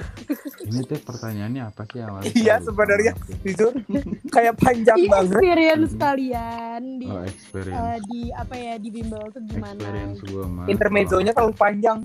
Ini 0.64 0.80
tuh 0.82 0.96
pertanyaannya 1.02 1.62
apa 1.62 1.82
sih 1.84 2.00
awalnya 2.00 2.32
Iya, 2.32 2.54
sebenarnya. 2.62 3.12
jujur. 3.42 3.72
Kayak 4.34 4.54
panjang 4.56 4.96
Di 4.96 5.06
banget. 5.06 5.36
experience 5.36 5.92
Mhm. 5.92 6.00
kalian 6.00 6.82
di 6.96 7.06
oh 7.06 7.18
eh, 7.18 7.28
experience 7.28 8.00
di 8.06 8.20
apa 8.32 8.54
ya 8.56 8.74
di 8.78 8.88
bimbel 8.88 9.24
tuh 9.28 9.42
gimana? 9.44 9.76
Experience 9.76 10.20
gua 10.24 10.44
mah 10.46 10.66
intermezzonya 10.68 11.32
terlalu 11.34 11.54
panjang. 11.54 11.98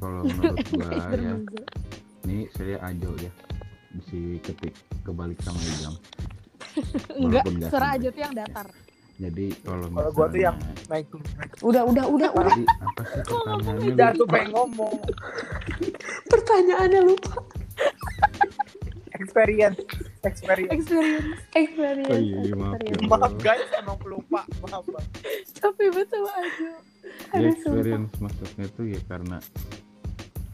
Kalau- 0.00 0.24
menurut 0.24 0.56
gua 0.66 0.82
ya 0.90 0.98
Intermezzo. 0.98 1.62
ini 2.24 2.38
saya 2.50 2.76
ajo 2.82 3.10
ya 3.20 3.30
si 4.02 4.18
ketik 4.40 4.74
kebalik 5.00 5.38
sama 5.40 5.58
Igam 5.60 5.94
enggak 7.22 7.44
sampai. 7.70 7.94
aja 7.94 8.08
tuh 8.10 8.20
yang 8.20 8.34
datar 8.34 8.66
jadi 9.14 9.46
kalau 9.60 9.86
Kalau 9.88 10.10
gua 10.10 10.26
tuh 10.26 10.40
yang- 10.40 10.58
misalnya- 10.58 10.90
naik 10.90 11.06
tuh 11.06 11.20
naik. 11.22 11.50
Udah, 11.60 11.82
udah, 11.84 12.04
udah, 12.04 12.30
udah. 12.34 12.54
Apa 12.82 13.02
sih 13.04 13.20
pertanyaannya? 13.22 13.86
Udah 13.88 14.08
tuh 14.12 14.26
pengen 14.26 14.50
ngomong 14.50 14.94
Pertanyaannya 16.32 17.00
lupa. 17.04 17.32
experience 19.14 19.78
experience 20.20 20.72
experience 20.74 21.28
Experience. 21.54 22.10
Oh 22.10 22.18
iya, 22.18 22.38
iya, 22.42 22.54
maaf 22.56 22.74
ya. 22.74 22.90
experience. 22.90 23.06
maaf 23.08 23.32
guys 23.38 23.66
emang 23.72 23.96
pelupa 23.96 24.40
maaf 24.60 24.84
Bang. 24.84 25.06
banget 25.62 26.06
sama 26.08 26.30
aja 26.34 26.70
Ya, 27.32 27.46
experience 27.46 28.12
masuknya 28.18 28.66
tuh 28.72 28.84
ya 28.88 29.00
karena 29.04 29.38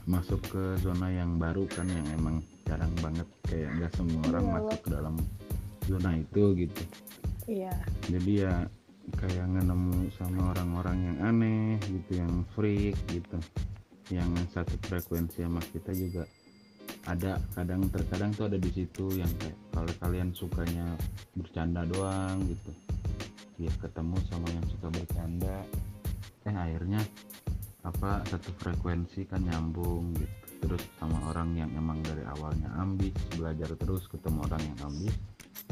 masuk 0.05 0.41
ke 0.45 0.63
zona 0.77 1.09
yang 1.09 1.37
baru 1.37 1.65
kan 1.67 1.87
yang 1.87 2.05
emang 2.13 2.45
jarang 2.71 2.95
banget 3.03 3.27
kayak 3.51 3.69
nggak 3.75 3.93
semua 3.99 4.23
orang 4.31 4.45
Iya, 4.47 4.55
masuk 4.55 4.79
ke 4.79 4.89
dalam 4.95 5.15
zona 5.91 6.11
itu 6.15 6.43
gitu. 6.55 6.83
iya. 7.51 7.75
Jadi 8.07 8.33
ya 8.47 8.55
kayak 9.19 9.47
ngenemu 9.51 10.07
sama 10.15 10.55
orang-orang 10.55 10.99
yang 11.03 11.19
aneh 11.27 11.83
gitu, 11.83 12.23
yang 12.23 12.47
freak 12.55 12.95
gitu, 13.11 13.39
yang 14.15 14.31
satu 14.55 14.79
frekuensi 14.87 15.43
sama 15.43 15.59
kita 15.75 15.91
juga 15.91 16.23
ada 17.11 17.43
kadang 17.59 17.91
terkadang 17.91 18.31
tuh 18.39 18.47
ada 18.47 18.59
di 18.61 18.71
situ 18.71 19.11
yang 19.19 19.31
kayak 19.43 19.59
kalau 19.75 19.93
kalian 19.99 20.31
sukanya 20.31 20.95
bercanda 21.35 21.83
doang 21.91 22.39
gitu. 22.47 22.71
Ya 23.59 23.73
ketemu 23.83 24.15
sama 24.31 24.47
yang 24.55 24.67
suka 24.71 24.89
bercanda 24.95 25.57
eh 26.47 26.55
akhirnya 26.55 27.03
apa 27.83 28.23
satu 28.31 28.53
frekuensi 28.63 29.27
kan 29.29 29.43
nyambung 29.43 30.13
gitu 30.17 30.50
terus 30.61 30.83
sama 31.01 31.19
orang 31.33 31.57
yang 31.57 31.71
emang 31.75 31.99
dari 32.05 32.23
awalnya 32.29 32.69
ambis 32.77 33.17
belajar 33.35 33.73
terus 33.81 34.05
ketemu 34.07 34.45
orang 34.47 34.63
yang 34.63 34.79
ambis. 34.93 35.15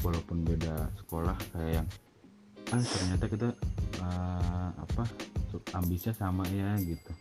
Walaupun 0.03 0.47
beda 0.47 0.91
sekolah 1.05 1.37
kayak 1.55 1.83
yang 1.83 1.89
ah 2.69 2.85
ternyata 2.85 3.25
kita 3.33 3.49
eh, 4.05 4.71
apa 4.77 5.05
ambisnya 5.77 6.13
sama 6.13 6.45
ya 6.53 6.77
gitu. 6.81 7.13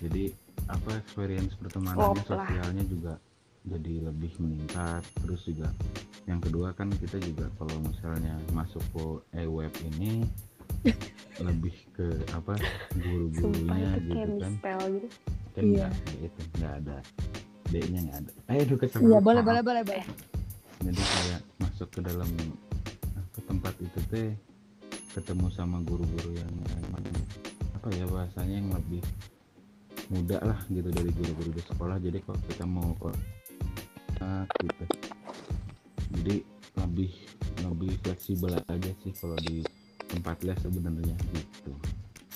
Jadi 0.00 0.32
apa 0.68 0.96
experience 1.00 1.56
pertemanannya 1.60 2.24
sosialnya 2.24 2.84
juga 2.84 3.14
jadi 3.64 4.08
lebih 4.08 4.32
meningkat. 4.40 5.04
Terus 5.24 5.44
juga 5.48 5.68
yang 6.28 6.40
kedua 6.40 6.76
kan 6.76 6.92
kita 6.92 7.16
juga 7.20 7.48
kalau 7.56 7.76
misalnya 7.82 8.36
masuk 8.52 8.84
ke 8.92 9.04
e-web 9.44 9.72
ini 9.92 10.24
lebih 11.40 11.74
ke 11.96 12.06
apa 12.36 12.54
guru-gurunya 13.00 13.90
gitu 14.04 14.12
kan 14.40 14.52
gitu. 14.52 15.08
kan 15.56 15.64
Iya. 15.64 15.88
nggak 15.90 15.92
itu 16.24 16.40
nggak 16.56 16.74
ada 16.84 16.96
D-nya 17.70 18.00
nggak 18.06 18.18
ada 18.22 18.30
eh 18.48 18.58
aduh 18.64 18.76
kesel 18.78 18.98
Iya 19.02 19.18
boleh 19.20 19.42
boleh 19.42 19.62
boleh 19.62 19.82
boleh. 19.84 20.04
jadi 20.80 21.02
kayak 21.02 21.40
masuk 21.60 21.88
ke 21.92 22.00
dalam 22.00 22.30
apa, 23.18 23.38
tempat 23.44 23.74
itu 23.82 24.00
teh 24.08 24.30
ketemu 25.10 25.46
sama 25.52 25.82
guru-guru 25.82 26.30
yang 26.38 26.52
emang 26.86 27.04
apa 27.76 27.88
ya 27.92 28.04
bahasanya 28.06 28.56
yang 28.62 28.70
lebih 28.72 29.02
muda 30.10 30.38
lah 30.42 30.60
gitu 30.70 30.88
dari 30.90 31.10
guru-guru 31.14 31.50
di 31.54 31.62
sekolah 31.66 31.96
jadi 31.98 32.18
kalau 32.22 32.40
kita 32.46 32.64
mau 32.66 32.90
ke 32.98 33.10
ah, 34.22 34.44
gitu 34.62 34.84
jadi 36.20 36.34
lebih 36.78 37.10
lebih 37.66 37.92
fleksibel 38.06 38.52
aja 38.54 38.90
sih 39.02 39.12
kalau 39.18 39.36
di 39.42 39.62
tempat 40.10 40.36
les 40.42 40.58
sebenarnya 40.58 41.16
gitu 41.32 41.72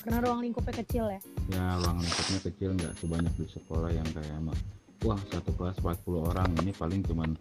Karena 0.05 0.21
ruang 0.21 0.41
lingkupnya 0.45 0.75
kecil 0.85 1.05
ya. 1.09 1.21
ya 1.51 1.65
ruang 1.81 1.99
lingkupnya 1.99 2.41
kecil 2.45 2.71
nggak 2.77 2.93
sebanyak 3.01 3.33
di 3.35 3.47
sekolah 3.49 3.91
yang 3.91 4.09
kayak 4.13 4.33
emang 4.37 4.59
wah 5.03 5.21
satu 5.29 5.51
kelas 5.57 5.77
40 5.81 6.31
orang 6.33 6.49
ini 6.61 6.73
paling 6.73 7.01
cuman 7.05 7.33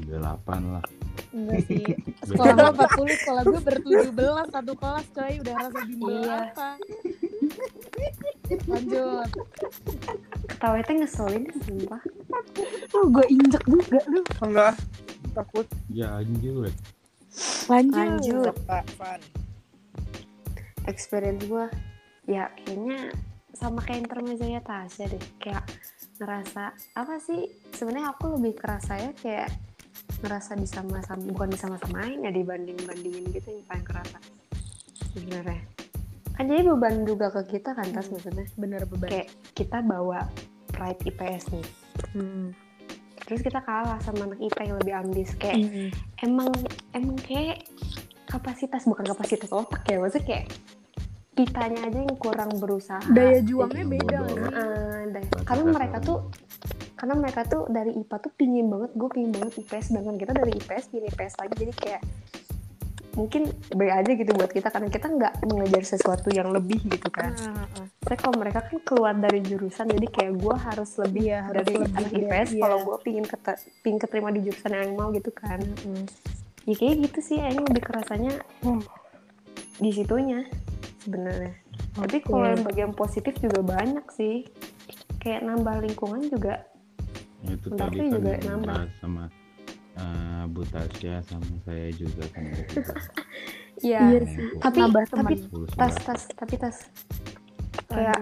38 0.00 0.72
lah 0.72 0.84
Enggak 1.32 1.60
sih. 1.64 1.84
Sekolah 2.28 2.52
gue 2.56 2.68
40, 3.08 3.20
sekolah 3.24 3.42
gue 3.44 3.60
ber-17 3.60 4.48
satu 4.48 4.72
kelas 4.76 5.06
coy. 5.12 5.32
Udah 5.40 5.54
rasa 5.56 5.78
bimbel 5.84 6.12
Iya. 6.20 6.36
apa. 6.52 6.68
Lanjut. 8.68 9.28
Ketawa 10.48 10.76
itu 10.80 10.92
ngeselin 10.92 11.44
sumpah. 11.64 12.02
Lu 12.92 13.00
gue 13.08 13.26
injek 13.28 13.64
juga 13.64 14.00
lu. 14.08 14.20
Enggak. 14.44 14.74
Takut. 15.32 15.66
ya 15.88 16.20
anjir 16.20 16.52
Lanjut. 16.52 17.96
Lanjut. 17.96 18.54
Pak 18.68 18.84
Fan. 19.00 19.20
Experience 20.86 21.44
gue 21.46 21.66
ya 22.26 22.50
kayaknya 22.62 23.10
sama 23.52 23.84
kayak 23.84 24.08
intermezzonya 24.08 24.60
Tasya 24.64 25.06
deh. 25.12 25.24
Kayak 25.38 25.64
ngerasa 26.18 26.72
apa 26.96 27.14
sih 27.18 27.50
sebenarnya 27.74 28.14
aku 28.14 28.38
lebih 28.38 28.54
kerasa 28.56 28.94
ya 28.98 29.10
kayak 29.16 29.50
ngerasa 30.22 30.54
disama-sama 30.54 31.22
bukan 31.34 31.50
disama-samain 31.50 32.22
ya 32.22 32.30
dibanding 32.30 32.78
bandingin 32.86 33.26
gitu 33.34 33.48
yang 33.52 33.66
paling 33.68 33.86
kerasa. 33.86 34.18
Sebenarnya. 35.12 35.62
Kan 36.32 36.48
jadi 36.48 36.62
beban 36.64 37.04
juga 37.04 37.28
ke 37.28 37.58
kita 37.58 37.76
kan 37.76 37.86
tas 37.92 38.08
maksudnya. 38.08 38.46
Bener 38.56 38.82
beban. 38.88 39.10
kayak 39.10 39.28
kita 39.52 39.84
bawa 39.84 40.24
pride 40.72 41.00
IPS 41.06 41.44
nih. 41.52 41.66
Hmm. 42.16 42.50
terus 43.22 43.38
kita 43.48 43.62
kalah 43.62 44.02
sama 44.02 44.26
anak 44.26 44.42
IPA 44.42 44.62
yang 44.66 44.76
lebih 44.82 44.94
ambis. 44.98 45.30
Kayak 45.38 45.62
Mm-mm. 45.62 45.88
emang 46.26 46.50
emang 46.90 47.16
kayak 47.22 47.64
kapasitas 48.32 48.88
bukan 48.88 49.04
kapasitas 49.04 49.50
otak 49.52 49.84
ya 49.84 50.00
maksudnya 50.00 50.24
kayak 50.24 50.46
kitanya 51.32 51.88
aja 51.88 51.98
yang 52.04 52.16
kurang 52.16 52.50
berusaha 52.56 53.00
Daya 53.08 53.40
juangnya 53.40 53.84
Yang 53.84 53.90
beda 53.96 54.18
deh. 54.20 55.24
Batas 55.32 55.42
karena 55.44 55.64
mereka 55.68 55.96
tuh 56.00 56.18
karena 56.96 57.14
mereka 57.18 57.40
tuh 57.44 57.62
dari 57.66 57.92
IPA 57.98 58.16
tuh 58.20 58.32
pingin 58.32 58.66
banget 58.70 58.90
gue 58.94 59.08
pingin 59.10 59.32
banget 59.34 59.52
IPS 59.58 59.84
sedangkan 59.90 60.16
kita 60.16 60.32
dari 60.32 60.52
IPS 60.54 60.84
pingin 60.88 61.06
IPS 61.10 61.34
lagi 61.40 61.54
jadi 61.58 61.72
kayak 61.74 62.02
mungkin 63.12 63.42
B 63.76 63.80
aja 63.92 64.08
gitu 64.08 64.32
buat 64.32 64.48
kita 64.48 64.72
karena 64.72 64.88
kita 64.88 65.06
nggak 65.12 65.44
mengejar 65.44 65.84
sesuatu 65.84 66.32
yang 66.32 66.48
lebih 66.48 66.80
gitu 66.88 67.08
kan 67.12 67.36
Ah, 67.36 67.60
ah, 67.60 67.84
ah. 67.84 67.86
tapi 68.00 68.16
kalau 68.16 68.40
mereka 68.40 68.64
kan 68.64 68.78
keluar 68.80 69.12
dari 69.12 69.44
jurusan 69.44 69.84
jadi 69.90 70.06
kayak 70.08 70.32
gue 70.40 70.56
harus 70.56 70.90
lebih 70.96 71.24
Iya, 71.28 71.38
harus 71.44 71.56
dari 71.60 71.74
lebih 71.76 71.92
anak 71.92 72.12
IPS 72.14 72.48
iya. 72.56 72.60
kalau 72.64 72.78
gue 72.80 72.96
pingin 73.04 73.24
kete, 73.28 73.52
pingin 73.84 74.00
keterima 74.00 74.30
di 74.32 74.40
jurusan 74.40 74.72
yang 74.72 74.92
mau 74.96 75.12
gitu 75.12 75.28
kan 75.28 75.60
Mm-mm. 75.60 76.04
Ya 76.62 76.74
kayak 76.74 76.96
gitu 77.02 77.18
sih 77.20 77.38
ini 77.38 77.60
lebih 77.60 77.82
kerasanya 77.82 78.32
di 79.76 79.90
situnya 79.90 80.46
sebenarnya 80.98 81.54
tapi 81.92 82.22
kalau 82.22 82.46
yang 82.46 82.62
bagian 82.62 82.92
positif 82.92 83.34
juga 83.36 83.60
banyak 83.60 84.06
sih 84.08 84.46
kayak 85.18 85.42
nambah 85.42 85.82
lingkungan 85.82 86.22
juga 86.26 86.62
itu 87.42 87.66
Bentar, 87.68 87.90
tadi 87.90 87.98
saya 87.98 88.06
kan 88.06 88.14
juga 88.14 88.32
nambah. 88.46 88.76
sama 88.96 89.24
eh, 89.92 90.42
Bu 90.46 90.62
Tasya 90.64 91.14
sama 91.22 91.54
saya 91.60 91.88
juga 91.90 92.24
kan 92.30 92.42
gitu. 92.46 92.92
ya 93.82 94.00
Iya 94.06 94.20
sih. 94.24 94.46
tapi 94.58 94.78
Nambah 94.80 95.04
tapi 95.10 95.34
teman. 95.42 95.66
10, 95.66 95.74
tas 95.74 95.94
11. 95.96 96.06
tas 96.06 96.22
tapi 96.32 96.54
tas 96.54 96.76
kayak 97.88 98.20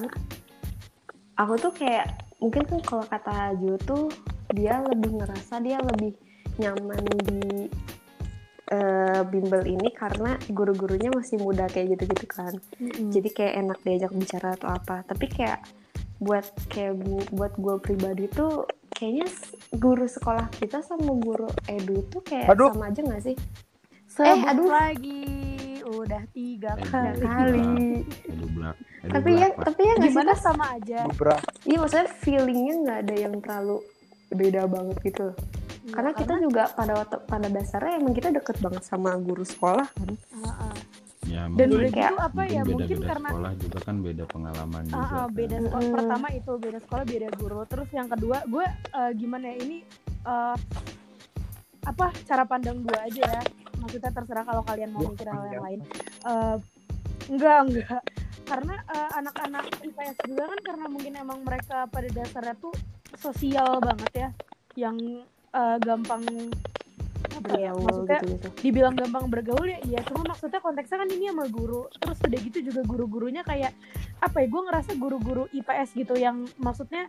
aku 1.37 1.55
tuh 1.59 1.73
kayak 1.73 2.07
mungkin 2.39 2.65
kan 2.65 2.81
kalau 2.81 3.05
kata 3.05 3.37
Jo 3.57 3.77
tuh 3.79 4.05
dia 4.51 4.81
lebih 4.83 5.21
ngerasa 5.21 5.61
dia 5.61 5.79
lebih 5.79 6.17
nyaman 6.57 7.05
di 7.23 7.69
eh, 8.71 9.23
bimbel 9.25 9.63
ini 9.65 9.91
karena 9.91 10.39
guru-gurunya 10.47 11.11
masih 11.11 11.37
muda 11.37 11.67
kayak 11.67 11.95
gitu-gitu 11.95 12.27
kan 12.27 12.55
Mm-mm. 12.77 13.11
jadi 13.11 13.29
kayak 13.29 13.55
enak 13.59 13.79
diajak 13.81 14.13
bicara 14.13 14.55
atau 14.55 14.69
apa 14.69 15.03
tapi 15.03 15.27
kayak 15.27 15.59
buat 16.17 16.45
kayak 16.69 16.95
bu- 16.97 17.29
buat 17.31 17.53
gue 17.55 17.75
pribadi 17.79 18.29
tuh 18.29 18.65
kayaknya 18.91 19.27
guru 19.73 20.05
sekolah 20.05 20.53
kita 20.53 20.81
sama 20.81 21.11
guru 21.15 21.49
edu 21.67 22.05
tuh 22.07 22.21
kayak 22.21 22.47
Aduh. 22.49 22.71
sama 22.71 22.89
aja 22.89 23.01
gak 23.03 23.25
sih 23.25 23.37
Sebut 24.07 24.27
Eh, 24.29 24.43
aduh. 24.45 24.67
lagi 24.67 25.23
udah 25.81 26.23
tiga 26.31 26.75
Eh, 26.75 26.83
kali. 26.85 27.19
kali. 27.21 27.71
Edu 28.27 28.47
Black. 28.53 28.77
Edu 29.01 29.11
tapi 29.13 29.31
ya 29.33 29.49
Pak. 29.49 29.65
tapi 29.65 29.81
ya 29.81 29.93
nggak 29.93 30.03
sih 30.03 30.11
Gimana 30.13 30.33
sama 30.37 30.65
aja? 30.73 31.01
Iya 31.63 31.77
maksudnya 31.79 32.07
feelingnya 32.17 32.75
nggak 32.77 32.99
ada 33.01 33.15
yang 33.17 33.35
terlalu 33.39 33.79
beda 34.31 34.63
banget 34.67 34.97
gitu 35.05 35.27
Iya, 35.81 35.93
karena 35.93 36.11
kita 36.13 36.35
juga 36.39 36.63
pada 36.71 36.93
waktu- 36.95 37.23
pada 37.25 37.49
dasarnya 37.49 37.93
emang 37.97 38.13
kita 38.13 38.29
deket 38.31 38.57
banget 38.59 38.83
sama 38.83 39.17
guru 39.17 39.43
sekolah 39.43 39.89
kan 39.89 40.11
ya, 41.25 41.47
Dan 41.49 41.69
mungkin- 41.71 41.89
kayak 41.89 42.11
gitu 42.11 42.17
apa 42.19 42.43
ya 42.45 42.61
mungkin 42.63 42.77
beda-beda 42.85 43.09
karena 43.09 43.29
sekolah 43.29 43.53
juga 43.57 43.79
kan 43.81 43.97
beda 43.99 44.25
pengalaman 44.27 44.83
juga 44.85 44.97
Ah, 44.97 45.01
ah, 45.01 45.09
kan. 45.09 45.29
beda 45.31 45.57
sekolah. 45.59 45.81
Mm-mm. 45.81 45.95
Pertama 45.95 46.27
itu 46.31 46.53
beda 46.59 46.79
sekolah, 46.81 47.05
beda 47.07 47.29
guru. 47.35 47.59
Terus 47.65 47.89
yang 47.91 48.09
kedua, 48.09 48.39
gue 48.45 48.67
eh, 48.69 49.11
gimana 49.15 49.45
ya 49.47 49.57
ini 49.59 49.79
eh, 50.23 50.57
apa 51.83 52.07
cara 52.25 52.45
pandang 52.45 52.83
gue 52.83 52.99
aja 52.99 53.25
ya. 53.31 53.43
Maksudnya 53.81 54.11
terserah 54.11 54.45
kalau 54.45 54.61
kalian 54.61 54.91
mau 54.91 55.01
mikir 55.03 55.25
hal 55.27 55.49
yang 55.49 55.65
lain. 55.65 55.81
Eh, 56.23 56.57
enggak, 57.27 57.59
enggak. 57.65 58.03
Karena 58.45 58.75
eh, 58.85 59.11
anak-anak 59.15 59.65
IPS 59.81 60.17
juga 60.27 60.43
kan 60.47 60.61
karena 60.63 60.87
mungkin 60.87 61.13
emang 61.15 61.41
mereka 61.41 61.87
pada 61.87 62.09
dasarnya 62.11 62.53
tuh 62.55 62.75
sosial 63.15 63.79
banget 63.79 64.13
ya, 64.15 64.29
yang 64.77 64.97
eh, 65.55 65.77
gampang 65.83 66.23
apa 67.31 67.57
ya? 67.57 67.73
bergaul 67.73 67.85
Maksudnya 67.87 68.21
gitu 68.21 68.29
gitu 68.37 68.49
dibilang 68.61 68.95
gampang 68.99 69.25
bergaul 69.31 69.67
ya 69.67 69.79
iya. 69.87 70.01
Cuma 70.05 70.23
maksudnya 70.27 70.61
konteksnya 70.61 70.99
kan 71.01 71.09
ini 71.09 71.31
sama 71.31 71.47
guru. 71.49 71.87
Terus 71.99 72.19
udah 72.21 72.41
gitu 72.41 72.59
juga 72.73 72.81
guru-gurunya 72.85 73.43
kayak 73.47 73.73
apa 74.21 74.37
ya 74.45 74.47
gue 74.51 74.63
ngerasa 74.69 74.91
guru-guru 75.01 75.45
IPS 75.55 75.97
gitu 75.97 76.15
yang 76.19 76.45
maksudnya 76.61 77.09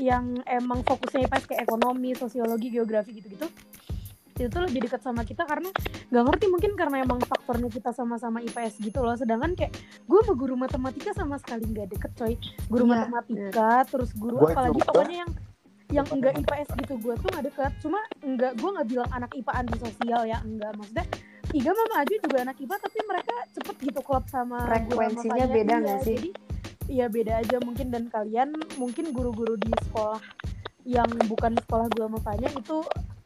yang 0.00 0.40
emang 0.48 0.80
fokusnya 0.80 1.28
IPS 1.28 1.44
kayak 1.44 1.68
ekonomi 1.68 2.16
sosiologi 2.16 2.72
geografi 2.72 3.12
gitu-gitu 3.12 3.44
itu 4.40 4.48
tuh 4.48 4.64
lebih 4.64 4.88
dekat 4.88 5.04
sama 5.04 5.20
kita 5.20 5.44
karena 5.44 5.68
nggak 6.08 6.24
ngerti 6.24 6.46
mungkin 6.48 6.72
karena 6.72 7.04
emang 7.04 7.20
faktornya 7.20 7.68
kita 7.68 7.92
sama-sama 7.92 8.40
IPS 8.40 8.80
gitu 8.80 9.04
loh. 9.04 9.12
Sedangkan 9.12 9.52
kayak 9.52 9.76
gue 10.08 10.18
sama 10.24 10.32
guru 10.32 10.56
matematika 10.56 11.12
sama 11.12 11.36
sekali 11.36 11.68
nggak 11.68 11.92
deket 11.92 12.12
coy. 12.16 12.34
Guru 12.72 12.88
Iya, 12.88 12.90
matematika 13.04 13.84
terus 13.84 14.10
guru 14.16 14.40
Gua 14.40 14.56
apalagi 14.56 14.80
juga. 14.80 14.88
pokoknya 14.88 15.16
yang 15.28 15.30
yang 15.90 16.06
enggak 16.10 16.38
IPS 16.38 16.68
gitu 16.86 16.94
gue 17.02 17.14
tuh 17.18 17.28
nggak 17.30 17.44
deket. 17.50 17.72
Cuma 17.82 18.00
enggak 18.22 18.54
gue 18.58 18.70
nggak 18.70 18.88
bilang 18.88 19.10
anak 19.10 19.30
IPA 19.34 19.52
anti 19.54 19.76
sosial 19.78 20.22
ya 20.26 20.38
enggak 20.42 20.72
maksudnya 20.78 21.06
Iga 21.50 21.74
mama 21.74 22.06
aja 22.06 22.14
juga 22.14 22.36
anak 22.46 22.56
IPA 22.62 22.76
tapi 22.78 22.98
mereka 23.02 23.34
cepet 23.50 23.76
gitu 23.90 24.00
klop 24.06 24.24
sama 24.30 24.62
sama 24.62 24.70
Frekuensinya 24.70 25.46
Fanya. 25.50 25.56
beda 25.58 25.74
nggak 25.82 26.00
sih? 26.06 26.14
jadi 26.14 26.30
iya 26.86 27.06
beda 27.10 27.32
aja 27.42 27.56
mungkin. 27.58 27.86
Dan 27.90 28.06
kalian 28.06 28.54
mungkin 28.78 29.10
guru-guru 29.10 29.58
di 29.58 29.70
sekolah 29.90 30.22
yang 30.86 31.10
bukan 31.26 31.58
sekolah 31.58 31.90
gue 31.90 32.06
sama 32.06 32.20
Fanya 32.22 32.48
itu 32.54 32.78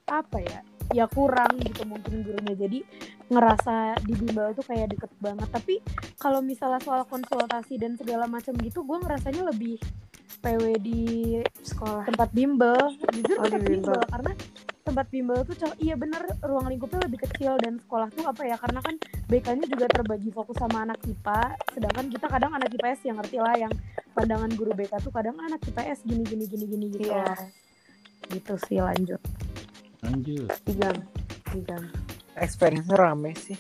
apa 0.09 0.40
ya 0.40 0.61
ya 0.92 1.05
kurang 1.09 1.53
gitu 1.61 1.85
mungkin 1.85 2.24
gurunya. 2.24 2.57
Jadi 2.57 2.81
ngerasa 3.29 4.00
di 4.09 4.12
bimbel 4.16 4.57
tuh 4.57 4.64
kayak 4.64 4.96
deket 4.96 5.12
banget. 5.20 5.48
Tapi 5.53 5.74
kalau 6.16 6.40
misalnya 6.40 6.81
soal 6.81 7.05
konsultasi 7.05 7.77
dan 7.77 8.00
segala 8.00 8.24
macam 8.24 8.57
gitu 8.57 8.88
gue 8.88 8.98
ngerasanya 9.05 9.53
lebih 9.53 9.77
PW 10.40 10.64
di 10.78 11.00
sekolah 11.58 12.04
tempat 12.04 12.28
bimbel 12.30 12.76
jujur 13.12 13.37
Oh, 13.37 13.44
di 13.44 13.50
tempat 13.50 13.62
bimbel. 13.62 13.72
bimbel 13.90 14.00
karena 14.06 14.32
tempat 14.84 15.06
bimbel 15.08 15.38
tuh 15.42 15.54
iya 15.78 15.94
bener 15.94 16.20
ruang 16.40 16.68
lingkupnya 16.68 17.00
lebih 17.02 17.24
kecil 17.24 17.56
dan 17.56 17.80
sekolah 17.80 18.08
tuh 18.10 18.24
apa 18.24 18.42
ya 18.44 18.56
karena 18.56 18.78
kan 18.78 18.94
BK-nya 19.24 19.64
juga 19.64 19.88
terbagi 19.88 20.28
fokus 20.28 20.54
sama 20.54 20.84
anak 20.84 21.00
IPA 21.00 21.42
sedangkan 21.72 22.04
kita 22.12 22.26
kadang 22.28 22.52
anak 22.52 22.68
IPS 22.70 23.00
yang 23.02 23.16
ngerti 23.16 23.38
lah 23.38 23.56
yang 23.56 23.72
pandangan 24.12 24.52
guru 24.52 24.70
BK 24.70 25.00
tuh 25.00 25.08
kadang 25.08 25.37
anak 25.38 25.64
IPS 25.64 26.04
gini 26.04 26.22
gini 26.22 26.44
gini 26.44 26.64
gini 26.66 26.84
gitu 26.90 27.08
Iya. 27.08 27.24
loh. 27.26 27.40
gitu 28.26 28.54
sih 28.60 28.78
lanjut 28.78 29.20
lanjut 30.00 30.48
tigang 30.62 30.98
tigang 31.48 31.84
Experience 32.34 32.90
rame 32.90 33.30
sih. 33.37 33.54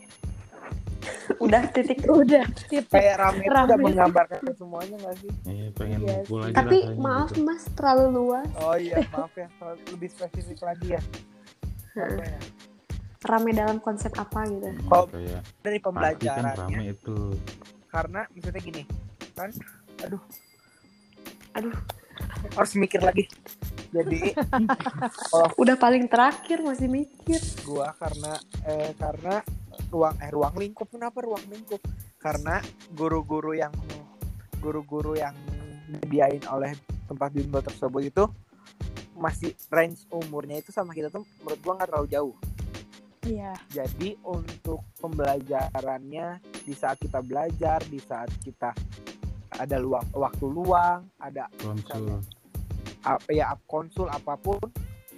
Udah 1.40 1.62
titik. 1.70 2.00
Udah, 2.20 2.44
titik. 2.68 2.88
kayak 2.88 3.16
rame 3.18 3.42
udah 3.44 3.78
menggambarkan 3.78 4.40
semuanya 4.54 4.96
nggak 5.00 5.16
sih? 5.18 5.30
Eh, 5.46 5.68
pengen 5.72 5.98
Iya 6.02 6.14
mukul 6.20 6.40
aja 6.42 6.54
tapi 6.54 6.76
rasanya 6.82 7.00
maaf 7.00 7.30
gitu. 7.30 7.42
mas 7.42 7.62
terlalu 7.74 8.04
luas. 8.10 8.48
Oh 8.60 8.76
iya 8.76 8.96
maaf 9.10 9.32
ya 9.34 9.46
terlalu 9.58 9.80
lebih 9.92 10.08
spesifik 10.10 10.58
lagi 10.62 10.86
ya. 10.94 11.02
Ya? 11.94 12.06
rame 13.24 13.50
dalam 13.56 13.80
konsep 13.80 14.12
apa 14.14 14.44
gitu? 14.44 14.68
Hmm, 14.68 14.84
Kalau 14.84 15.06
kayak 15.08 15.40
dari 15.64 15.78
pasti 15.78 15.78
kan 15.80 15.82
pembelajarannya. 15.82 16.60
rame 16.60 16.84
itu. 16.92 17.18
Karena 17.88 18.20
misalnya 18.30 18.60
gini 18.60 18.82
kan 19.32 19.50
aduh. 20.00 20.22
Aduh. 21.54 21.74
harus 22.54 22.72
mikir 22.76 23.00
lagi. 23.00 23.26
Jadi 23.90 24.34
udah 25.62 25.76
paling 25.78 26.06
terakhir 26.06 26.62
masih 26.62 26.86
mikir. 26.86 27.40
Gua 27.62 27.94
karena 27.94 28.36
eh 28.66 28.90
karena 28.94 29.40
ruang 29.92 30.16
eh 30.20 30.30
ruang 30.32 30.54
lingkup. 30.56 30.88
Kenapa 30.88 31.20
ruang 31.24 31.44
lingkup? 31.48 31.80
Karena 32.20 32.60
guru-guru 32.92 33.56
yang 33.56 33.72
guru-guru 34.60 35.16
yang 35.18 35.36
dibiayain 35.88 36.44
oleh 36.48 36.72
tempat 37.04 37.30
bimbel 37.36 37.60
tersebut 37.60 38.02
itu 38.08 38.24
masih 39.14 39.52
range 39.70 40.08
umurnya 40.10 40.58
itu 40.58 40.72
sama 40.72 40.96
kita 40.96 41.12
tuh 41.12 41.22
menurut 41.44 41.60
gua 41.60 41.72
nggak 41.78 41.88
terlalu 41.92 42.08
jauh. 42.10 42.36
Iya. 43.24 43.56
jadi 43.72 44.20
untuk 44.20 44.84
pembelajarannya 45.00 46.44
di 46.60 46.76
saat 46.76 47.00
kita 47.00 47.24
belajar 47.24 47.80
di 47.88 47.96
saat 47.96 48.28
kita 48.44 48.76
ada 49.56 49.76
luang 49.80 50.04
waktu 50.12 50.44
luang 50.44 51.08
ada 51.16 51.48
konsul. 51.56 52.20
apa 53.00 53.30
ya 53.32 53.56
konsul 53.64 54.12
apa 54.12 54.36
pun 54.36 54.60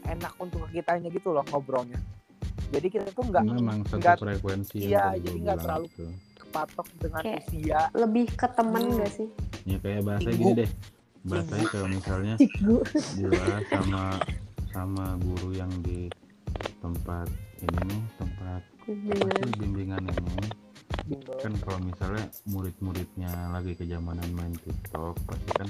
enak 0.06 0.38
untuk 0.38 0.70
kitanya 0.70 1.10
gitu 1.10 1.34
loh 1.34 1.42
ngobrolnya 1.50 1.98
jadi 2.68 2.86
kita 2.88 3.08
tuh 3.10 3.24
nggak 3.24 3.42
memang 3.44 3.78
satu 3.84 3.98
nggak 3.98 4.16
frekuensi 4.18 4.78
iya, 4.82 5.14
jadi 5.14 5.38
nggak 5.40 5.58
terlalu- 5.60 5.88
itu. 5.88 6.06
kepatok 6.36 6.86
dengan 6.96 7.22
Kayak- 7.22 7.42
usia. 7.44 7.80
lebih 7.92 8.26
ke 8.32 8.46
temen 8.48 8.82
Hmm. 8.82 8.96
gak 8.96 9.12
sih? 9.12 9.28
Ya 9.64 9.76
kayak 9.78 10.02
bahasa 10.02 10.28
gini 10.30 10.52
deh. 10.56 10.70
Bahasanya 11.22 11.66
kalau 11.66 11.88
misalnya 11.88 12.34
gua 13.12 13.40
sama 13.66 14.02
sama 14.68 15.06
guru 15.18 15.48
yang 15.52 15.72
di 15.82 16.06
tempat 16.78 17.26
ini 17.58 17.80
nih 17.82 18.02
tempat 18.16 18.60
Bimbingan. 18.84 19.48
bimbingan 19.58 20.02
ini. 20.06 20.46
Kan 21.36 21.52
kalau 21.58 21.78
misalnya 21.80 22.24
murid-muridnya 22.46 23.30
lagi 23.50 23.74
kejamanan 23.74 24.26
main 24.32 24.54
TikTok 24.56 25.18
pasti 25.20 25.50
kan 25.52 25.68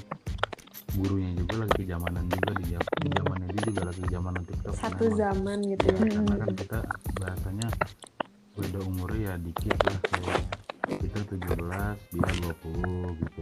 gurunya 0.97 1.31
juga 1.37 1.55
lagi 1.63 1.75
kejamanan 1.79 2.25
juga 2.27 2.51
di 2.57 2.65
di 2.75 3.09
zamannya 3.13 3.49
dia 3.49 3.63
juga 3.65 3.83
lagi 3.85 4.01
kejamanan 4.03 4.43
TikTok 4.43 4.73
satu 4.75 5.05
memang. 5.05 5.19
zaman 5.19 5.59
gitu 5.67 5.85
Ya, 5.87 5.93
ya 5.93 6.01
karena 6.11 6.35
kan 6.37 6.51
kita 6.55 6.79
bahasanya 7.17 7.69
beda 8.53 8.79
umurnya 8.83 9.21
ya 9.23 9.35
dikit 9.37 9.77
lah 9.85 9.99
kayak 10.03 10.41
kita 10.97 11.19
17 11.29 11.37
dia 12.09 12.31
20 12.41 13.21
gitu. 13.21 13.41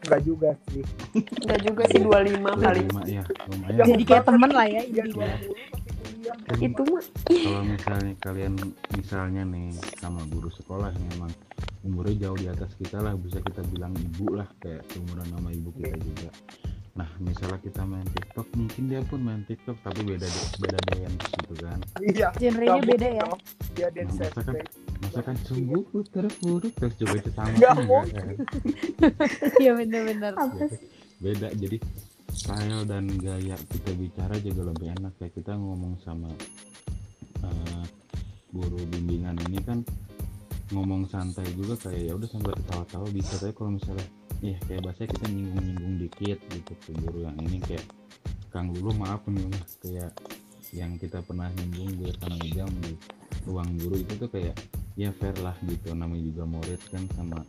Nggak 0.00 0.20
juga 0.24 0.50
sih. 0.66 0.82
Enggak 1.38 1.60
juga 1.62 1.82
sih 1.86 2.00
25 2.00 2.10
kali 2.56 2.80
25 2.82 3.04
ya 3.06 3.24
lumayan. 3.46 3.84
Jadi 3.86 4.02
kayak 4.02 4.24
temen 4.24 4.50
lah 4.50 4.66
ya 4.66 4.82
Iya, 4.82 5.02
intinya. 5.04 5.36
20 5.38 5.70
masih 5.70 5.92
kuliah. 5.94 6.36
Kan 6.40 6.58
itu 6.60 6.82
mah. 6.84 7.04
kalau 7.30 7.62
misalnya 7.64 8.12
kalian 8.18 8.52
misalnya 8.92 9.42
nih 9.46 9.66
sama 9.96 10.20
guru 10.26 10.50
sekolah 10.50 10.90
yang 10.90 11.06
emang 11.16 11.32
umurnya 11.80 12.16
jauh 12.20 12.36
di 12.36 12.46
atas 12.46 12.70
kita 12.76 12.98
lah 12.98 13.14
bisa 13.14 13.40
kita 13.40 13.62
bilang 13.66 13.96
ibu 13.96 14.26
lah 14.34 14.48
kayak 14.58 14.84
seumuran 14.88 15.26
nama 15.30 15.48
ibu 15.48 15.72
kita 15.72 15.96
juga 15.96 16.28
nah 16.90 17.06
misalnya 17.16 17.56
kita 17.56 17.82
main 17.82 18.02
TikTok 18.04 18.46
mungkin 18.52 18.82
dia 18.84 19.00
pun 19.00 19.20
main 19.20 19.42
TikTok 19.42 19.78
tapi 19.78 20.02
beda 20.02 20.26
beda 20.58 20.78
dance 20.84 21.22
gitu 21.38 21.54
kan 21.60 21.78
iya 22.02 22.28
Genrenya 22.34 22.82
beda 22.82 23.08
ya. 23.14 23.26
dia 23.72 23.88
dance 23.88 24.10
Nah, 24.10 24.26
misalkan- 24.26 24.54
back. 24.54 24.68
masa 25.00 25.20
kan 25.22 25.36
sungguh 25.40 25.82
terpuruk 26.06 26.72
terus 26.74 26.94
juga 26.94 27.14
itu 27.16 27.30
sama 27.30 27.48
Nggak 27.52 27.72
enggak 27.72 27.86
mungkin. 27.86 28.12
kan 28.12 28.36
Iya 29.62 29.72
bener-bener. 29.74 30.32
apa 30.34 30.64
sih 30.68 30.82
beda 31.16 31.48
jadi 31.54 31.76
style 32.30 32.82
dan 32.84 33.04
gaya 33.16 33.56
kita 33.56 33.90
bicara 33.92 34.34
juga 34.38 34.62
lebih 34.66 34.88
enak 34.92 35.12
kayak 35.16 35.32
kita 35.32 35.52
ngomong 35.52 35.94
sama 36.00 36.28
eh, 37.40 37.84
guru 38.50 38.78
bimbingan 38.88 39.38
ini 39.44 39.58
kan 39.60 39.78
ngomong 40.70 41.06
santai 41.06 41.46
juga 41.52 41.74
kayak 41.80 42.02
ya 42.02 42.12
udah 42.12 42.28
sambil 42.28 42.52
ketawa-tawa 42.52 43.06
bisa 43.08 43.34
tapi 43.36 43.52
kalau 43.52 43.70
misalnya 43.72 44.06
ya 44.40 44.56
kayak 44.64 44.82
bahasa 44.88 45.04
kita 45.04 45.26
nyinggung-nyinggung 45.28 45.96
dikit 46.00 46.38
gitu 46.48 46.72
ke 46.80 46.90
guru 46.96 47.28
yang 47.28 47.36
ini 47.44 47.60
kayak 47.60 47.84
Kang 48.48 48.72
Lulu 48.72 48.96
maaf 48.96 49.22
nih 49.28 49.46
kayak 49.84 50.10
yang 50.72 50.96
kita 50.96 51.20
pernah 51.22 51.52
nyinggung 51.54 52.00
gue 52.00 52.10
sama 52.18 52.36
Ijam 52.46 52.70
di 52.82 52.94
ruang 53.44 53.70
guru 53.78 54.00
itu 54.00 54.12
tuh 54.16 54.30
kayak 54.32 54.56
ya 54.98 55.12
fair 55.14 55.36
lah 55.44 55.54
gitu. 55.66 55.92
Namanya 55.92 56.24
juga 56.24 56.42
murid 56.48 56.80
kan 56.90 57.04
sama 57.14 57.44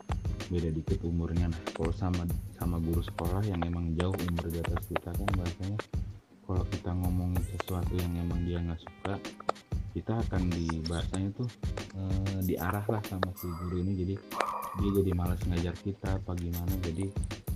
beda 0.51 0.69
dikit 0.69 0.99
umurnya. 1.07 1.47
Nah 1.47 1.61
kalau 1.73 1.93
sama 1.95 2.27
sama 2.59 2.77
guru 2.77 3.01
sekolah 3.01 3.41
yang 3.47 3.61
emang 3.65 3.95
jauh 3.97 4.13
umur 4.27 4.45
di 4.51 4.59
atas 4.59 4.83
kita 4.91 5.09
kan 5.15 5.29
bahasanya 5.37 5.79
kalau 6.43 6.63
kita 6.67 6.91
ngomongin 6.91 7.43
sesuatu 7.55 7.93
yang 7.95 8.13
emang 8.19 8.39
dia 8.43 8.59
nggak 8.59 8.81
suka 8.83 9.15
kita 9.91 10.13
akan 10.27 10.43
di 10.51 10.65
bahasanya 10.87 11.29
tuh 11.35 11.49
eh, 11.95 12.39
diarah 12.45 12.85
lah 12.87 13.01
sama 13.07 13.31
si 13.39 13.47
guru 13.47 13.79
ini. 13.79 13.93
Jadi 13.95 14.15
dia 14.79 14.89
jadi 15.03 15.11
malas 15.11 15.41
ngajar 15.43 15.75
kita 15.83 16.15
apa 16.15 16.31
gimana 16.39 16.73
jadi 16.85 17.05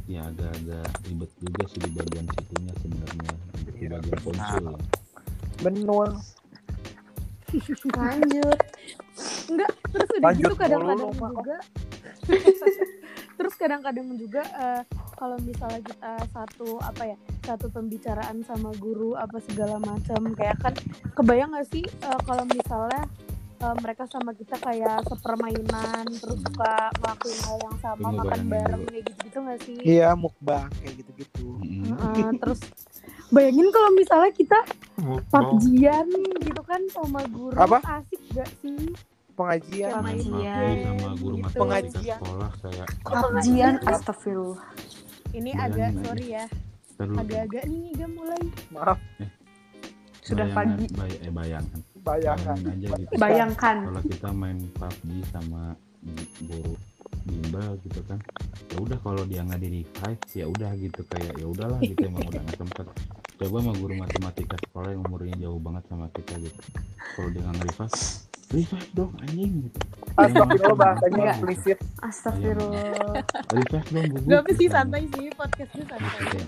ya 0.05 0.21
agak-agak 0.29 0.85
ribet 1.07 1.31
juga 1.41 1.63
sih 1.71 1.79
di 1.81 1.89
bagian 1.95 2.27
situnya 2.35 2.73
sebenarnya. 2.83 3.33
Untuk 3.55 3.73
di 3.73 3.85
Iya, 3.85 3.89
bagian 3.95 4.03
benar. 4.03 4.19
konsul. 4.21 4.65
Ya. 4.65 4.77
benul 5.55 6.09
lanjut. 7.95 8.59
Enggak, 9.47 9.71
terus 9.95 10.09
udah 10.11 10.23
Lanjut. 10.27 10.43
gitu 10.43 10.55
kadang-kadang 10.59 11.11
juga. 11.15 11.57
Terus 13.35 13.53
kadang-kadang 13.59 14.07
juga 14.15 14.43
eh, 14.47 14.81
kalau 15.15 15.37
misalnya 15.43 15.81
kita 15.83 16.11
satu 16.31 16.79
apa 16.79 17.03
ya 17.03 17.17
satu 17.43 17.67
pembicaraan 17.67 18.43
sama 18.47 18.71
guru 18.79 19.15
apa 19.15 19.43
segala 19.43 19.75
macam 19.79 20.31
kayak 20.35 20.55
kan 20.63 20.73
kebayang 21.13 21.51
gak 21.51 21.67
sih 21.67 21.83
eh, 21.83 22.19
kalau 22.23 22.47
misalnya 22.47 23.03
eh, 23.55 23.75
mereka 23.77 24.03
sama 24.05 24.31
kita 24.31 24.55
kayak 24.57 25.03
sepermainan 25.05 26.05
terus 26.11 26.39
suka 26.39 26.73
ngelakuin 26.95 27.39
hal 27.41 27.57
yang 27.59 27.77
sama 27.77 27.99
Tunggu 28.03 28.19
makan 28.19 28.39
bayangin 28.39 28.49
bareng 28.49 28.81
kayak 28.85 29.03
gitu 29.05 29.19
gitu 29.21 29.37
gak 29.41 29.59
sih 29.61 29.75
iya 29.81 30.09
mukbang 30.13 30.67
kayak 30.75 30.93
gitu-gitu. 30.97 31.47
Heeh, 31.61 32.29
terus 32.37 32.59
bayangin 33.27 33.67
kalau 33.69 33.89
misalnya 33.91 34.31
kita 34.31 34.59
PUBG-an 35.27 36.07
gitu 36.41 36.61
kan 36.61 36.81
sama 36.89 37.21
guru 37.27 37.55
Apa? 37.55 37.79
asik 37.95 38.21
gak 38.31 38.49
sih 38.57 38.77
pengajian 39.33 39.91
Sama 39.91 40.07
Pengajian. 40.07 40.75
Sama 40.79 41.09
guru 41.15 41.35
Gitu. 41.35 41.57
Pengajian. 41.57 42.17
sekolah 42.17 42.51
kayak 42.57 42.87
kajian 43.03 43.73
astagfirullah 43.83 44.63
ini 45.33 45.51
Bayangin 45.51 45.65
agak 45.65 45.89
aja. 45.89 46.01
sorry 46.01 46.25
ya 46.29 46.45
agak-agak 46.97 47.63
nih 47.65 47.91
gak 47.93 48.09
mulai 48.09 48.41
maaf 48.69 48.99
Sudah 50.21 50.47
bayangan- 50.47 50.55
pagi. 50.73 50.85
bay- 50.91 51.19
eh, 51.19 51.29
bayangkan 51.29 51.81
bayangkan 52.05 52.57
aja 52.61 52.87
gitu. 53.01 53.13
Bayangkan 53.17 53.75
kalau 53.89 54.01
kita 54.05 54.29
main 54.29 54.57
PUBG 54.77 55.09
sama 55.33 55.73
guru 56.45 56.77
bimbel 57.25 57.81
gitu 57.81 58.05
kan 58.05 58.21
ya 58.69 58.77
udah 58.77 58.97
kalau 59.01 59.25
dia 59.25 59.41
nggak 59.41 59.57
di 59.57 59.81
revive 59.81 60.21
ya 60.37 60.45
udah 60.45 60.71
gitu. 60.77 61.01
Kayak 61.09 61.33
ya 61.41 61.45
udahlah 61.49 61.79
gitu 61.81 62.05
emang 62.05 62.29
udah 62.29 62.41
nggak 62.45 62.57
sempet. 62.61 62.85
Coba 63.35 63.57
sama 63.59 63.73
guru 63.75 63.93
matematika 63.97 64.55
sekolah 64.69 64.89
yang 64.93 65.01
umurnya 65.03 65.35
jauh 65.41 65.59
banget 65.59 65.83
sama 65.89 66.05
kita 66.13 66.33
gitu. 66.39 66.61
Kalau 67.17 67.29
dia 67.33 67.41
nggak 67.41 67.57
nge-revive 67.57 67.97
revive 68.53 68.89
dong 68.93 69.11
anjing 69.25 69.53
gitu. 69.65 69.79
Astagfirullah 70.15 70.77
bahasanya 70.77 71.23
eksplisit 71.33 71.79
astagfirullah. 72.05 73.25
revive 73.51 73.89
dong 73.89 74.39
apa 74.39 74.51
sih 74.53 74.69
gitu. 74.69 74.71
santai 74.71 75.03
sih 75.09 75.25
podcastnya 75.33 75.83
Gitu 75.85 75.91
santai. 75.91 76.23
Kayak, 76.29 76.47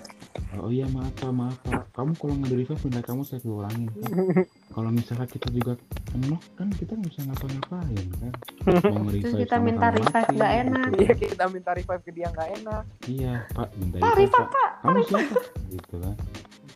oh 0.58 0.70
iya 0.70 0.86
maaf 0.88 1.14
pak 1.14 1.30
maaf 1.30 1.56
pak 1.62 1.82
kamu 1.92 2.12
kalau 2.16 2.34
nggak 2.36 2.50
di 2.50 2.58
revive 2.58 2.82
pindah 2.82 3.04
kamu 3.04 3.22
saya 3.22 3.40
kurangin 3.40 3.90
Pak. 3.90 4.12
kalau 4.76 4.90
misalnya 4.90 5.26
kita 5.26 5.48
juga 5.50 5.74
kenok 6.08 6.42
kan 6.54 6.68
kita 6.72 6.92
nggak 6.94 7.10
bisa 7.10 7.22
ngapa-ngapain 7.24 8.06
kan 8.16 8.34
mau 8.94 9.10
Terus 9.10 9.34
kita 9.38 9.56
minta 9.58 9.88
revive 9.90 10.30
nggak 10.32 10.54
enak. 10.62 10.90
iya 10.96 11.14
kita 11.16 11.44
minta 11.48 11.70
revive 11.72 12.02
ke 12.02 12.12
dia 12.12 12.28
nggak 12.30 12.50
enak 12.56 12.84
Iya, 13.04 13.34
Pak, 13.50 13.70
minta 13.76 13.96
Pak, 13.98 14.12
revive, 14.12 14.30
revive, 14.30 14.50
Pak. 14.52 14.70
Kamu 14.78 15.00
siapa? 15.04 15.36
Gitu 15.70 15.96
kan. 15.98 16.16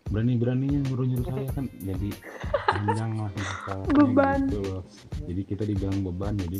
Berani-beraninya 0.07 0.79
nyuruh-nyuruh 0.83 1.25
saya 1.25 1.49
kan 1.51 1.65
jadi 1.77 2.09
panjang 2.67 3.11
lah 3.15 3.31
Beban. 3.95 4.39
gitu 4.47 4.59
loh. 4.61 4.83
Jadi 5.23 5.41
kita 5.45 5.63
dibilang 5.63 5.99
beban, 6.01 6.33
jadi 6.35 6.59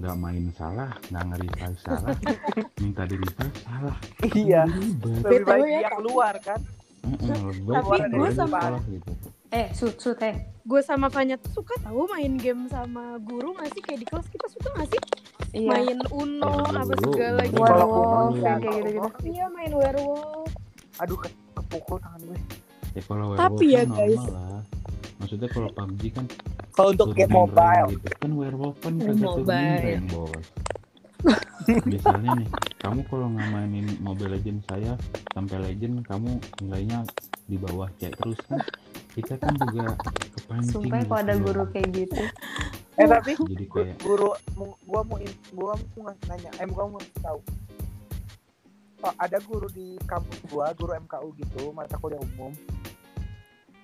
nggak 0.00 0.16
main 0.16 0.48
salah, 0.50 0.90
nggak 1.06 1.24
nge-revive 1.26 1.78
salah, 1.78 2.10
minta 2.80 3.02
di 3.04 3.16
revive 3.16 3.56
salah. 3.60 3.96
iya. 4.32 4.64
Kan 4.64 4.80
lebih 5.20 5.40
baik 5.44 5.64
ya, 5.66 5.78
dia 5.78 5.90
keluar 5.94 6.34
kan? 6.40 6.60
Tapi 7.00 7.96
gue 8.08 8.28
sama- 8.32 8.80
gitu. 8.82 9.12
eh 9.50 9.66
sud 9.72 9.96
sud 9.96 10.20
eh 10.20 10.36
gue 10.62 10.80
sama 10.80 11.08
Fanya 11.08 11.34
tuh 11.34 11.60
suka 11.60 11.74
tahu 11.80 12.06
main 12.08 12.36
game 12.36 12.64
sama 12.66 13.16
guru 13.18 13.52
gak 13.54 13.72
sih? 13.72 13.82
Kayak 13.82 13.98
di 13.98 14.06
kelas 14.06 14.26
kita 14.28 14.46
suka 14.48 14.68
gak 14.74 14.88
sih? 14.88 15.00
Iya. 15.56 15.68
Main 15.68 15.98
Uno 16.10 16.52
Eh, 16.62 16.78
apa 16.78 16.94
segala 16.94 17.42
gitu. 17.42 17.58
Kalau 17.58 17.88
werewolf 17.88 18.36
ya, 18.36 18.54
kayak 18.56 18.78
gitu 18.78 18.88
gitu 18.94 19.08
iya 19.26 19.46
main 19.48 19.72
werewolf. 19.72 20.50
Aduh 20.96 21.16
ke 21.16 21.28
kepukul 21.52 21.96
tangan 21.98 22.20
gue. 22.22 22.38
Ya 22.90 23.02
kalau 23.02 23.26
Tapi 23.34 23.66
ya, 23.68 23.82
kan 23.82 23.88
guys. 23.96 24.20
normal 24.20 24.32
lah. 24.36 24.62
Maksudnya 25.18 25.48
kalau 25.48 25.68
PUBG 25.70 26.02
kan 26.10 26.24
Kalau 26.70 26.90
untuk 26.94 27.12
game 27.12 27.32
mobile, 27.34 27.86
gitu 27.98 28.08
kan 28.18 28.30
werewolf 28.34 28.76
kan 28.80 28.94
kagak 28.98 29.20
mobile. 29.20 30.42
misalnya 31.84 32.30
nih 32.40 32.48
kamu 32.80 33.00
kalau 33.12 33.26
nggak 33.28 33.48
mainin 33.52 33.86
mobile 34.00 34.32
legend 34.32 34.64
saya 34.64 34.96
sampai 35.36 35.60
legend 35.60 36.00
kamu 36.08 36.40
nilainya 36.64 37.04
di 37.44 37.56
bawah 37.60 37.88
kayak 38.00 38.16
terus 38.16 38.40
kan 38.48 38.60
kita 39.12 39.34
kan 39.36 39.52
juga 39.68 39.98
kepancing 40.38 40.74
Sumpah 40.80 41.00
kalau 41.04 41.20
ada 41.20 41.34
gitu. 41.36 41.44
guru 41.44 41.64
kayak 41.74 41.88
gitu. 41.92 42.22
eh 42.96 43.06
tapi 43.06 43.32
jadi 43.36 43.64
kayak 43.68 43.96
guru 44.00 44.30
gua 44.86 45.00
mau 45.04 45.18
gua 45.52 45.72
mau 45.96 46.08
nanya 46.28 46.50
eh 46.56 46.66
gua 46.68 46.84
mau 46.88 47.00
tahu 47.20 47.40
oh, 49.04 49.14
ada 49.20 49.38
guru 49.44 49.68
di 49.72 49.96
kampus 50.08 50.38
gua 50.48 50.72
guru 50.76 50.96
MKU 50.96 51.28
gitu 51.36 51.62
mata 51.76 51.96
kuliah 52.00 52.20
umum 52.20 52.52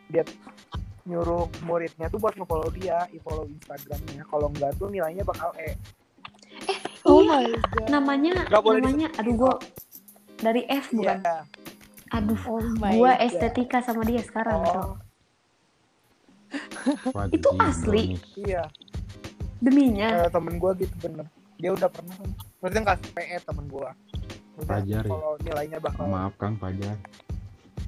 dia 0.09 0.23
nyuruh 1.07 1.47
muridnya 1.63 2.07
tuh 2.07 2.19
buat 2.19 2.35
nge-follow 2.35 2.71
dia 2.75 3.07
i-follow 3.11 3.47
Instagramnya 3.47 4.27
kalau 4.27 4.51
enggak 4.51 4.75
tuh 4.75 4.91
nilainya 4.91 5.23
bakal 5.23 5.55
E 5.57 5.79
Oh 7.07 7.23
Iya, 7.23 7.31
my 7.31 7.47
god. 7.55 7.87
namanya 7.87 8.35
Nggak 8.45 8.63
boleh 8.63 8.81
namanya 8.83 9.09
aduh 9.15 9.35
gua 9.37 9.55
dari 10.37 10.67
F 10.67 10.91
bukan. 10.91 11.19
Iya. 11.23 11.39
Aduh, 12.13 12.41
Oh 12.45 12.59
my 12.77 12.93
gua 12.93 13.15
god. 13.15 13.23
estetika 13.25 13.79
sama 13.81 14.03
dia 14.03 14.19
sekarang. 14.21 14.59
Oh 14.59 14.99
wah, 17.11 17.27
Itu 17.35 17.49
asli. 17.57 18.19
iya 18.37 18.67
Deminya. 19.57 20.27
Eh, 20.27 20.29
temen 20.29 20.59
gua 20.59 20.75
gitu 20.75 20.93
bener 21.01 21.27
dia 21.57 21.73
udah 21.73 21.89
pernah 21.89 22.13
kan 22.13 22.29
maksudnya 22.61 22.83
nggak 22.85 22.99
PE 23.17 23.37
temen 23.43 23.65
gua 23.67 23.91
Maksudnya 24.53 24.69
Pajar 24.77 25.03
ya? 25.03 25.11
kalau 25.11 25.33
nilainya 25.41 25.79
bakal 25.79 26.05
maaf 26.05 26.35
kang 26.37 26.55
pajar 26.57 26.97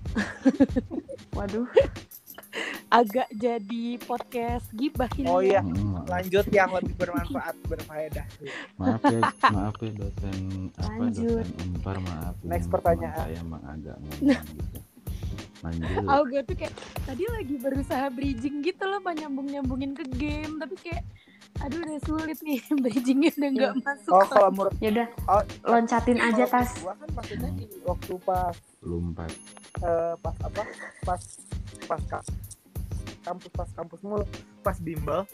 Waduh. 1.36 1.66
Agak 2.88 3.28
jadi 3.30 3.84
podcast 4.00 4.64
gibah 4.72 5.08
ini. 5.14 5.26
oh 5.26 5.38
iya 5.38 5.60
Mm, 5.60 5.76
maaf. 5.92 6.06
lanjut 6.08 6.46
yang 6.48 6.72
lebih 6.72 6.94
bermanfaat 6.94 7.56
berfaedah 7.62 8.24
maaf 8.74 9.02
ya 9.04 9.20
maaf 9.54 9.76
ya 9.76 9.90
dosen 9.92 10.38
apa 10.74 10.88
Lanjut. 10.98 11.44
dosen 11.44 11.48
unpar 11.68 11.96
maaf 11.98 12.34
Next 12.40 12.40
ini 12.40 12.48
emang 12.64 12.72
pertanyaan. 12.72 13.18
saya 13.18 13.36
emang 13.38 13.62
agak 13.62 13.96
ngomong 13.98 14.20
gitu 14.48 14.80
lanjut 15.58 15.88
Oh 16.06 16.22
gue 16.24 16.40
tuh 16.42 16.56
kayak 16.56 16.74
tadi 17.02 17.24
lagi 17.26 17.54
berusaha 17.56 18.06
bridging 18.08 18.56
gitu 18.62 18.84
loh, 18.84 18.98
mau 18.98 19.10
nyambung 19.10 19.48
nyambungin 19.48 19.90
ke 19.90 20.06
game, 20.08 20.56
tapi 20.56 20.78
kayak 20.78 21.02
aduh 21.58 21.80
udah 21.80 21.98
sulit 22.00 22.38
nih. 22.40 22.60
Bridgingnya 22.82 23.30
udah 23.32 23.50
nggak 23.50 23.72
masuk. 23.80 24.10
oh 24.10 24.24
kalau 24.24 24.50
menurut 24.50 24.74
Ya 24.78 24.90
udah, 24.90 25.08
Oh, 25.26 25.42
loncatin 25.66 26.18
aja 26.18 26.44
tas. 26.44 26.70
gua 26.78 26.94
kan 26.94 27.08
maksudnya 27.12 27.50
di 27.52 27.66
waktu 27.82 28.14
pas 28.20 28.54
lompat. 28.80 29.30
eh, 29.78 30.14
pas 30.16 30.36
apa? 30.40 30.62
Pas 31.02 31.20
pas 31.84 32.02
ka- 32.04 32.26
kampus 33.20 33.50
pas 33.50 33.68
kampus 33.72 34.00
mulu 34.00 34.24
pas 34.60 34.76
bimbel. 34.78 35.26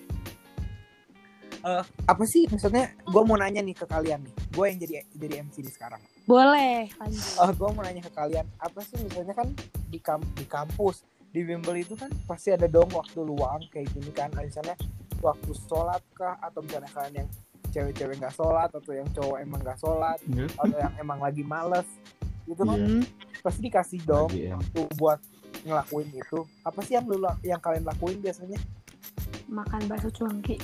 Eh 1.63 1.83
apa 2.05 2.25
sih 2.25 2.45
maksudnya? 2.47 2.93
Gue 3.03 3.23
mau 3.23 3.37
nanya 3.37 3.61
nih 3.61 3.73
ke 3.73 3.85
kalian 3.85 4.21
nih. 4.21 4.35
Gue 4.51 4.65
yang 4.67 4.79
jadi 4.79 4.95
jadi 5.11 5.35
MC 5.43 5.57
di 5.59 5.71
sekarang. 5.71 6.01
Boleh 6.25 6.89
lanjut. 6.95 7.21
eh 7.21 7.53
gue 7.55 7.69
mau 7.71 7.83
nanya 7.83 8.03
ke 8.03 8.13
kalian. 8.13 8.45
Apa 8.59 8.81
sih 8.81 8.97
misalnya 8.99 9.33
kan 9.33 9.49
di 9.87 9.99
kam 9.99 10.21
di 10.35 10.45
kampus 10.45 11.05
di 11.27 11.41
bimbel 11.43 11.75
itu 11.77 11.95
kan 11.95 12.09
pasti 12.25 12.49
ada 12.49 12.65
dong 12.67 12.89
waktu 12.91 13.19
luang 13.19 13.65
kayak 13.69 13.89
gini 13.91 14.11
kan. 14.11 14.29
Misalnya 14.35 14.77
waktu 15.25 15.51
sholat 15.57 16.05
kah 16.13 16.37
atau 16.45 16.61
misalnya 16.61 16.93
kalian 16.93 17.15
yang 17.25 17.29
cewek-cewek 17.73 18.21
nggak 18.21 18.37
sholat 18.37 18.69
atau 18.69 18.93
yang 18.93 19.09
cowok 19.11 19.41
emang 19.41 19.61
nggak 19.65 19.79
sholat 19.81 20.19
atau 20.61 20.77
yang 20.77 20.95
emang 21.01 21.19
lagi 21.19 21.43
males 21.43 21.89
gitu 22.45 22.61
kan. 22.61 22.77
Hmm. 22.77 23.03
pasti 23.41 23.61
dikasih 23.69 24.01
dong 24.05 24.29
tuh 24.77 24.89
buat 25.01 25.21
ngelakuin 25.65 26.13
itu 26.13 26.45
apa 26.61 26.81
sih 26.85 26.97
yang 26.97 27.09
lu 27.09 27.25
yang 27.41 27.61
kalian 27.61 27.85
lakuin 27.89 28.21
biasanya 28.21 28.61
Makan 29.51 29.83
bakso 29.89 30.09
cuangki. 30.09 30.57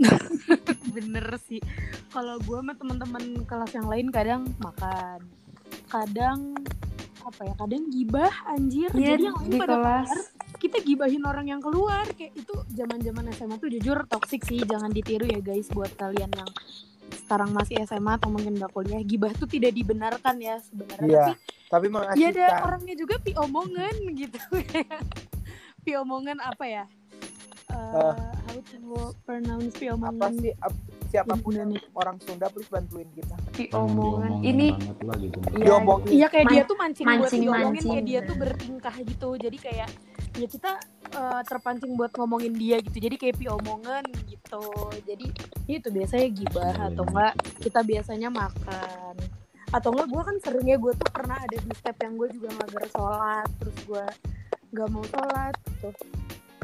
Bener 0.96 1.26
sih. 1.44 1.60
Kalau 2.10 2.40
gue 2.40 2.58
sama 2.58 2.74
teman-teman 2.78 3.44
kelas 3.44 3.72
yang 3.74 3.88
lain 3.90 4.08
kadang 4.08 4.42
makan, 4.62 5.20
kadang 5.90 6.56
apa 7.24 7.40
ya, 7.48 7.54
kadang 7.56 7.84
gibah 7.88 8.34
anjir. 8.46 8.88
Iya, 8.92 9.16
Jadi 9.16 9.22
yang 9.24 9.36
lain 9.40 9.48
di 9.50 9.58
pada 9.58 9.74
kelas. 9.80 10.08
keluar, 10.08 10.18
kita 10.60 10.76
gibahin 10.84 11.22
orang 11.24 11.46
yang 11.48 11.60
keluar. 11.64 12.04
Kayak 12.12 12.32
itu 12.36 12.54
zaman-zaman 12.76 13.24
SMA 13.32 13.56
tuh 13.56 13.68
jujur 13.72 13.98
toksik 14.04 14.44
sih, 14.44 14.60
jangan 14.62 14.92
ditiru 14.92 15.24
ya 15.24 15.40
guys 15.40 15.72
buat 15.72 15.90
kalian 15.96 16.28
yang 16.28 16.50
sekarang 17.24 17.56
masih 17.56 17.80
SMA 17.84 18.20
atau 18.20 18.28
mungkin 18.28 18.60
udah 18.60 18.70
kuliah. 18.70 19.00
Gibah 19.00 19.32
tuh 19.32 19.48
tidak 19.48 19.72
dibenarkan 19.72 20.36
ya 20.40 20.60
sebenarnya 20.60 21.08
Iya, 21.08 21.26
tapi 21.72 21.86
tapi 21.90 22.20
ya 22.20 22.28
ada 22.30 22.46
orangnya 22.68 22.94
juga 22.94 23.16
pi 23.18 23.32
omongan 23.34 23.94
gitu 24.20 24.38
pi 25.84 25.92
omongan 25.96 26.38
apa 26.44 26.64
ya? 26.68 26.84
Uh, 27.74 28.14
how 28.46 28.58
to 28.70 28.78
pronounce 29.26 29.74
pi 29.74 29.90
apa 29.90 29.96
omongan 29.98 30.32
sih 30.38 30.52
ap- 30.62 30.93
siapa 31.14 31.38
pun 31.38 31.54
yang 31.54 31.70
orang 31.94 32.18
Sunda 32.18 32.50
please 32.50 32.66
bantuin 32.66 33.06
kita 33.14 33.38
Di 33.54 33.70
omongan. 33.70 34.42
Ini 34.42 34.66
lah 34.98 35.16
gitu 35.22 35.38
Iya, 35.54 35.62
diomongin 35.62 36.10
Iya 36.10 36.26
kayak 36.26 36.44
Man- 36.44 36.54
dia 36.58 36.62
tuh 36.66 36.76
mancing, 36.76 37.06
buat 37.06 37.30
diomongin 37.30 37.62
mancing. 37.70 37.90
kayak 37.94 38.04
dia 38.10 38.20
tuh 38.26 38.34
bertingkah 38.34 38.94
gitu. 38.98 39.28
Jadi 39.38 39.56
kayak 39.62 39.88
ya 40.34 40.46
kita 40.50 40.70
uh, 41.14 41.40
terpancing 41.46 41.94
buat 41.94 42.10
ngomongin 42.18 42.50
dia 42.58 42.82
gitu. 42.82 42.98
Jadi 42.98 43.14
kayak 43.14 43.38
pi 43.38 43.46
omongan 43.46 44.02
gitu. 44.26 44.64
Jadi 45.06 45.26
itu 45.70 45.88
biasanya 45.88 46.26
gibah 46.34 46.74
Iya, 46.74 46.86
atau 46.90 47.04
iya, 47.06 47.10
enggak 47.14 47.32
kita 47.62 47.80
biasanya 47.86 48.28
makan. 48.34 49.14
Atau 49.70 49.88
enggak 49.94 50.08
gue 50.10 50.22
kan 50.26 50.36
seringnya 50.42 50.76
gue 50.82 50.92
tuh 50.98 51.08
pernah 51.14 51.38
ada 51.38 51.54
di 51.54 51.74
step 51.78 51.96
yang 52.02 52.18
gue 52.18 52.28
juga 52.34 52.48
mager 52.58 52.84
sholat 52.90 53.46
terus 53.62 53.78
gue 53.86 54.04
nggak 54.74 54.88
mau 54.90 55.04
sholat 55.06 55.54
gitu. 55.70 55.88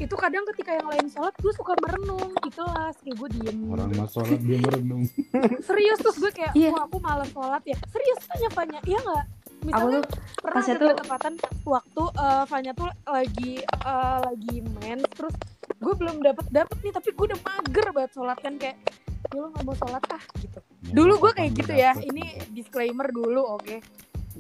Itu 0.01 0.15
kadang 0.15 0.49
ketika 0.49 0.73
yang 0.73 0.89
lain 0.89 1.07
sholat 1.07 1.37
gue 1.37 1.53
suka 1.53 1.77
merenung 1.79 2.19
di 2.35 2.51
kelas. 2.51 2.97
Kayak 2.99 3.17
gue 3.17 3.29
diem. 3.37 3.59
Orang 3.69 3.89
mau 3.93 4.07
sholat 4.07 4.41
dia 4.41 4.59
merenung. 4.59 5.05
Serius 5.69 5.99
terus 5.99 6.17
gue 6.19 6.33
kayak 6.33 6.53
Iya. 6.53 6.71
wah 6.71 6.85
aku 6.85 6.97
malas 6.99 7.29
sholat 7.29 7.63
ya. 7.63 7.77
Serius 7.87 8.19
tanya 8.25 8.49
Fanya 8.51 8.81
iya 8.83 8.99
nggak? 8.99 9.25
Aku 9.53 9.67
misalnya 9.67 10.01
tuh? 10.01 10.17
pernah 10.41 10.63
ada 10.63 10.73
tuh- 10.75 10.89
ketepatan 10.91 11.33
waktu 11.65 12.03
eh, 12.17 12.45
Fanya 12.47 12.73
tuh 12.73 12.89
lagi 13.07 13.53
eh, 13.61 14.19
lagi 14.23 14.57
mens 14.67 15.05
terus 15.11 15.35
gue 15.77 15.95
belum 15.95 16.17
dapet 16.19 16.47
dapet 16.51 16.77
nih 16.81 16.93
tapi 16.93 17.09
gue 17.11 17.25
udah 17.27 17.41
mager 17.43 17.87
banget 17.91 18.11
sholat 18.11 18.39
kan 18.39 18.57
kayak 18.57 18.77
ya 19.23 19.37
lo 19.37 19.53
nggak 19.53 19.63
mau 19.63 19.77
sholat 19.77 20.01
ah 20.09 20.23
gitu. 20.39 20.59
Ya, 20.83 20.91
dulu 20.91 21.13
gue 21.19 21.33
kayak 21.35 21.51
gitu 21.55 21.71
dapet 21.71 21.77
ya. 21.79 21.93
gitu. 21.93 22.09
ini 22.11 22.25
disclaimer 22.51 23.07
dulu 23.07 23.43
oke 23.53 23.77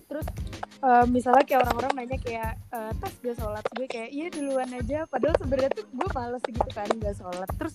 terus 0.07 0.27
eh, 0.81 1.05
misalnya 1.11 1.45
kayak 1.45 1.61
orang-orang 1.67 1.93
nanya 2.05 2.19
kayak 2.21 2.59
eh, 2.73 2.93
tas 2.99 3.15
gak 3.21 3.37
sholat? 3.37 3.65
Gue 3.75 3.87
kayak 3.87 4.11
iya 4.11 4.27
duluan 4.31 4.71
aja. 4.71 5.07
Padahal 5.11 5.37
sebenarnya 5.39 5.71
tuh 5.75 5.87
gue 5.91 6.09
males 6.15 6.43
gitu 6.47 6.69
kan 6.73 6.89
gak 7.01 7.17
sholat. 7.19 7.51
Terus 7.59 7.75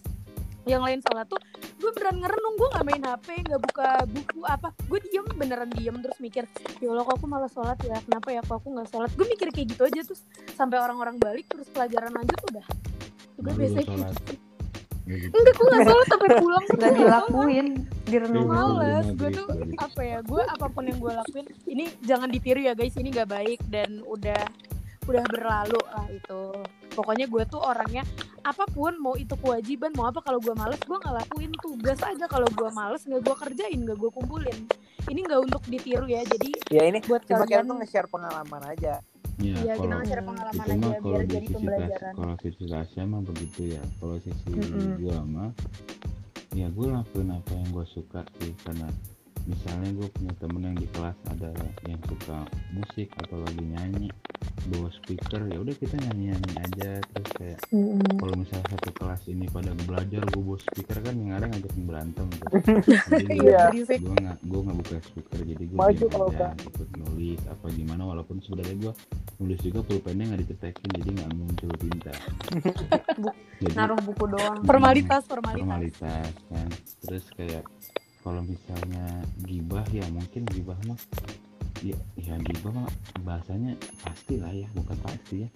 yang 0.66 0.82
lain 0.82 0.97
sholat 1.05 1.30
tuh 1.30 1.38
gue 1.78 1.91
beneran 1.93 2.18
ngerenung 2.26 2.55
gue 2.57 2.68
nggak 2.74 2.86
main 2.89 3.03
hp 3.05 3.28
nggak 3.45 3.61
buka 3.61 3.88
buku 4.09 4.39
apa. 4.49 4.70
Gue 4.89 4.99
diem 5.05 5.26
beneran 5.38 5.70
diem 5.70 5.97
terus 6.01 6.18
mikir 6.18 6.49
ya 6.82 6.88
Allah 6.89 7.05
kok 7.05 7.22
aku 7.22 7.26
malas 7.30 7.53
sholat 7.53 7.78
ya? 7.86 8.01
Kenapa 8.01 8.34
ya 8.34 8.41
kok 8.41 8.57
aku 8.63 8.74
nggak 8.74 8.89
sholat? 8.89 9.11
Gue 9.13 9.30
mikir 9.30 9.53
kayak 9.53 9.68
gitu 9.78 9.82
aja 9.86 10.01
terus 10.01 10.22
sampai 10.57 10.82
orang-orang 10.82 11.22
balik 11.22 11.45
terus 11.49 11.70
pelajaran 11.70 12.09
lanjut 12.13 12.39
udah. 12.49 12.66
Gue 13.38 13.51
lu 13.53 13.59
biasanya 13.61 13.86
gitu. 13.86 14.44
Gitu. 15.06 15.30
enggak 15.30 15.53
gue 15.53 15.68
nggak 15.70 15.86
sholat 15.86 16.08
sampai 16.10 16.30
pulang 16.41 16.64
tuh 16.66 16.76
nggak 16.82 16.93
dilakuin, 16.97 17.68
direnung 18.10 18.49
Iya, 18.49 18.58
males. 18.58 18.74
males 18.74 19.06
Bener, 19.14 19.18
gue 19.22 19.30
tuh 19.38 19.47
apa 19.78 20.01
ya 20.01 20.20
gue 20.26 20.41
apa 20.41 20.66
pun 20.66 20.84
yang 20.89 20.97
gue 20.97 21.14
lakuin 21.14 21.45
ini 21.70 21.86
jangan 22.01 22.30
ditiru 22.34 22.60
ya 22.66 22.74
guys. 22.74 22.97
Ini 22.97 23.10
nggak 23.14 23.30
baik 23.30 23.60
dan 23.70 24.01
udah 24.01 24.41
udah 25.06 25.24
berlalu 25.30 25.78
lah 25.93 26.08
itu. 26.10 26.41
Pokoknya 26.97 27.30
gue 27.30 27.43
tuh 27.45 27.62
orangnya 27.62 28.01
apa 28.41 28.66
pun 28.66 28.97
mau 28.97 29.14
itu 29.14 29.38
kewajiban 29.38 29.93
mau 29.93 30.10
apa 30.10 30.26
kalau 30.26 30.41
gue 30.41 30.58
males 30.58 30.82
gue 30.82 30.97
nggak 30.97 31.16
lakuin. 31.22 31.53
Tugas 31.62 32.01
aja 32.01 32.26
kalau 32.26 32.49
gue 32.49 32.70
males 32.74 33.06
nggak 33.06 33.22
gue 33.22 33.36
kerjain 33.45 33.80
nggak 33.86 33.97
gue 34.01 34.10
kumpulin. 34.10 34.58
Ini 35.06 35.20
nggak 35.22 35.41
untuk 35.45 35.62
ditiru 35.70 36.10
ya 36.10 36.26
jadi 36.26 36.49
ya 36.74 36.82
ini 36.89 36.97
buat 37.06 37.22
cuma 37.30 37.45
kalian 37.45 37.70
tuh 37.70 37.78
nge-share 37.78 38.10
pengalaman 38.10 38.74
aja 38.74 39.06
Iya, 39.36 39.55
ya 39.57 39.73
kita 39.73 39.83
kalau- 39.83 39.99
nge-share 39.99 40.17
Hmm. 40.17 40.29
pengalaman 40.29 40.55
itu 40.55 40.71
aja 40.71 40.75
mah 40.79 40.99
biar 41.01 41.23
jadi 41.25 41.39
sisi 41.41 41.53
pembelajaran 41.53 42.13
kalau 42.15 42.36
sisi 42.39 42.63
Tasya 42.65 43.03
mah 43.03 43.21
begitu 43.21 43.61
ya 43.69 43.81
kalau 43.97 44.15
sisi 44.17 44.49
Mm-mm. 44.49 44.91
gua 44.97 45.17
mah 45.21 45.49
ya 46.51 46.67
gue 46.67 46.88
lakuin 46.88 47.29
apa 47.29 47.51
yang 47.51 47.67
gue 47.69 47.86
suka 47.86 48.21
sih 48.38 48.53
karena 48.63 48.88
misalnya 49.45 49.89
gue 49.93 50.07
punya 50.09 50.33
temen 50.41 50.61
yang 50.65 50.77
di 50.77 50.87
kelas 50.89 51.17
ada 51.29 51.53
yang 51.85 52.01
suka 52.09 52.37
musik 52.73 53.09
atau 53.21 53.37
lagi 53.45 53.61
nyanyi 53.61 54.09
bawa 54.65 54.89
speaker 54.89 55.45
ya 55.45 55.57
udah 55.61 55.75
kita 55.77 55.95
nyanyi 56.01 56.33
nyanyi 56.33 56.51
aja. 56.65 56.91
Terus 57.13 57.29
kayak 57.37 57.59
kalau 58.17 58.33
misalnya 58.33 58.67
satu 58.73 58.91
kelas 58.97 59.21
ini 59.29 59.45
pada 59.53 59.71
belajar 59.85 60.21
gue 60.25 60.41
bawa 60.41 60.59
speaker 60.59 60.97
kan 61.05 61.13
yang 61.21 61.31
ada 61.37 61.45
ngajakin 61.49 61.83
berantem 61.85 62.25
gitu. 62.33 62.45
jadi 63.21 63.35
gue 63.37 63.53
iya. 63.53 63.63
gue 64.01 64.15
nggak 64.17 64.37
gue 64.41 64.59
nggak 64.65 64.77
buka 64.81 64.95
speaker 65.05 65.39
jadi 65.45 65.63
gue 65.63 65.77
Maju 65.77 66.05
kalau 66.09 66.27
aja 66.33 66.47
ikut 66.65 66.89
nulis 66.97 67.41
apa 67.45 67.65
gimana 67.69 68.03
walaupun 68.09 68.37
sebenarnya 68.41 68.75
gue 68.81 68.93
nulis 69.37 69.59
juga 69.61 69.79
pulpennya 69.85 70.25
nggak 70.33 70.41
ditetekin 70.49 70.89
jadi 71.01 71.09
nggak 71.21 71.29
muncul 71.37 71.71
tinta. 71.77 72.13
Jadi 73.55 73.71
Naruh 73.71 73.95
buku 74.03 74.35
doang. 74.35 74.67
formalitas 74.67 75.23
formalitas. 75.23 75.63
Formalitas 75.63 76.27
kan. 76.51 76.69
Terus 77.07 77.23
kayak 77.39 77.63
kalau 78.26 78.41
misalnya 78.41 79.21
gibah 79.45 79.86
ya 79.93 80.01
mungkin 80.09 80.49
gibah 80.49 80.73
mah 80.89 80.97
ya, 81.86 81.93
ya 82.17 82.34
gibah 82.41 82.73
mah 82.73 82.89
bahasanya 83.21 83.78
pasti 84.01 84.41
lah 84.41 84.49
ya 84.49 84.65
bukan 84.73 84.97
pasti 85.05 85.45
ya 85.45 85.49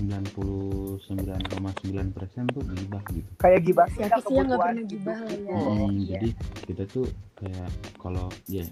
99,9 0.00 2.16
persen 2.16 2.44
tuh 2.52 2.64
gibah 2.72 3.04
gitu 3.12 3.28
kayak 3.36 3.60
gibah 3.64 3.86
Siapa 3.92 4.20
sih 4.24 4.32
yang 4.32 4.48
nggak 4.48 4.60
pernah 4.64 4.84
gibah 4.88 5.18
lah 5.20 5.32
ya? 5.32 5.36
hidup. 5.36 5.60
Hmm, 5.60 5.92
iya. 5.92 6.04
jadi 6.16 6.28
kita 6.64 6.82
tuh 6.88 7.06
kayak 7.36 7.68
kalau 8.00 8.32
ya 8.48 8.64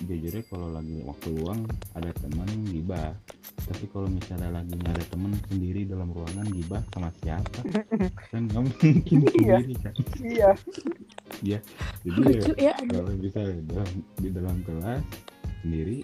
jujurnya 0.00 0.42
kalau 0.48 0.68
lagi 0.72 1.04
waktu 1.04 1.28
luang 1.36 1.60
ada 1.92 2.10
teman 2.16 2.48
gibah. 2.66 3.12
Tapi 3.62 3.84
kalau 3.88 4.08
misalnya 4.08 4.50
lagi 4.50 4.74
nggak 4.74 4.94
ada 4.96 5.06
teman 5.06 5.32
sendiri 5.46 5.86
dalam 5.86 6.10
ruangan 6.10 6.46
gibah 6.50 6.82
sama 6.90 7.08
siapa? 7.20 7.60
Kan 8.32 8.48
nggak 8.48 8.62
mungkin 8.64 8.94
Iya. 9.04 9.56
sendiri 9.60 9.74
kan? 9.78 9.94
Iya. 10.18 10.50
Jadi 12.02 12.18
ya, 12.18 12.18
Lucu 12.18 12.52
ya. 12.56 12.74
kalau 12.78 13.12
bisa 13.16 13.40
dalam, 13.62 13.88
di 14.18 14.28
dalam 14.30 14.56
kelas 14.62 15.02
sendiri 15.62 15.98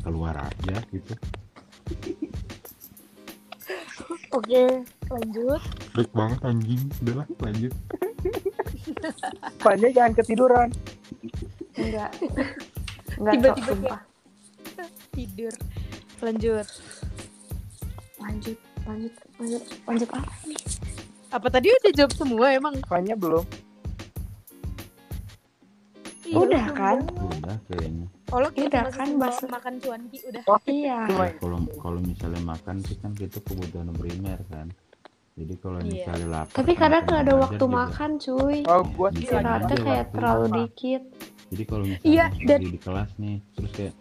keluar 0.00 0.34
aja 0.34 0.76
gitu. 0.88 1.14
Oke, 4.32 4.64
lanjut. 5.12 5.60
Baik 5.92 6.10
banget 6.16 6.40
anjing. 6.42 6.82
Udahlah 7.04 7.26
lanjut. 7.38 7.74
Fanya 9.60 9.88
jangan 9.92 10.12
ketiduran. 10.16 10.68
Enggak. 11.76 12.10
Enggak 13.22 13.34
Tiba-tiba 13.38 13.70
sumpah. 13.70 14.00
Tidur. 15.10 15.54
Lanjut. 16.20 16.66
Lanjut, 18.18 18.58
lanjut, 18.82 19.14
lanjut, 19.36 19.62
lanjut 19.84 20.08
apa 20.12 20.32
nih? 20.44 20.62
Apa 21.28 21.46
tadi 21.48 21.66
udah 21.70 21.92
jawab 21.92 22.12
semua 22.12 22.46
emang? 22.50 22.74
Fanya 22.84 23.14
belum 23.14 23.46
Iya, 26.22 26.38
Udah 26.38 26.66
kan? 26.70 26.98
udah 27.02 27.56
kayaknya 27.66 28.06
lo 28.32 28.48
kita 28.48 28.78
Udah 28.80 28.84
kan, 28.88 29.08
bahas- 29.18 29.44
makan 29.44 29.74
cuanki 29.76 30.18
udah. 30.24 30.42
oh 30.46 30.58
Iya. 30.72 30.98
Cuma- 31.04 31.28
Ya, 31.28 31.34
kalau 31.36 31.58
kalau 31.76 31.98
misalnya 32.00 32.42
makan 32.42 32.76
sih 32.80 32.96
kan 32.96 33.10
itu 33.14 33.38
kebutuhan 33.38 33.90
primer 33.92 34.40
kan 34.46 34.66
jadi 35.34 35.54
kalau 35.58 35.78
Iya. 35.78 35.90
misalnya 35.90 36.26
lapar 36.32 36.54
Tapi 36.54 36.72
kadang 36.74 37.02
nggak 37.04 37.22
ada 37.22 37.34
waktu 37.36 37.58
juga. 37.60 37.76
makan, 37.76 38.10
cuy. 38.18 38.58
oh 38.64 38.82
gua 38.88 39.08
sih 39.10 39.26
kayak 39.78 40.06
terlalu 40.10 40.46
dikit. 40.56 41.02
Jadi 41.52 41.64
kalau 41.68 41.84
misalnya 41.84 42.08
Iya, 42.08 42.26
lagi 42.32 42.46
dan- 42.48 42.62
di 42.64 42.80
kelas 42.80 43.10
nih 43.20 43.36
terus 43.52 43.72
kayak 43.76 43.94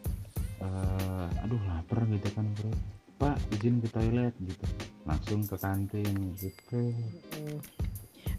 eh, 0.61 1.43
aduh 1.43 1.61
lapar 1.67 1.99
gitu 2.07 2.29
kan 2.31 2.45
bro 2.55 2.71
pak 3.19 3.35
izin 3.53 3.77
ke 3.77 3.87
toilet 3.91 4.33
gitu 4.41 4.65
langsung 5.05 5.41
ke 5.43 5.55
kantin 5.59 6.15
gitu 6.39 6.79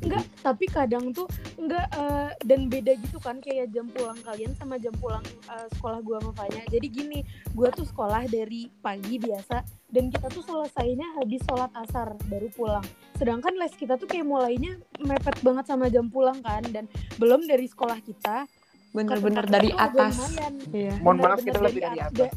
Enggak, 0.02 0.26
tapi 0.42 0.66
kadang 0.66 1.14
tuh 1.14 1.30
enggak 1.54 1.86
eh, 1.94 2.34
dan 2.42 2.66
beda 2.66 2.98
gitu 2.98 3.22
kan 3.22 3.38
kayak 3.38 3.70
jam 3.70 3.86
pulang 3.86 4.18
kalian 4.26 4.50
sama 4.58 4.74
jam 4.74 4.90
pulang 4.98 5.22
eh, 5.46 5.66
sekolah 5.78 6.02
gua 6.02 6.18
sama 6.18 6.32
Fanya. 6.34 6.62
Jadi 6.66 6.86
gini, 6.90 7.18
gua 7.54 7.70
tuh 7.70 7.86
sekolah 7.86 8.26
dari 8.26 8.66
pagi 8.82 9.22
biasa 9.22 9.62
dan 9.94 10.10
kita 10.10 10.26
tuh 10.26 10.42
selesainya 10.42 11.06
habis 11.22 11.38
sholat 11.46 11.70
asar 11.78 12.18
baru 12.26 12.50
pulang. 12.50 12.82
Sedangkan 13.14 13.54
les 13.54 13.70
kita 13.78 13.94
tuh 13.94 14.10
kayak 14.10 14.26
mulainya 14.26 14.74
mepet 14.98 15.38
banget 15.38 15.70
sama 15.70 15.86
jam 15.86 16.10
pulang 16.10 16.42
kan 16.42 16.66
dan 16.74 16.90
belum 17.22 17.46
dari 17.46 17.70
sekolah 17.70 18.02
kita 18.02 18.50
Bener-bener 18.92 19.44
dari 19.44 19.70
atas. 19.72 20.36
Iya. 20.68 21.00
mohon 21.00 21.18
maaf 21.18 21.40
kita 21.40 21.58
lebih 21.58 21.80
dari 21.82 21.98
at- 21.98 22.12
atas? 22.12 22.32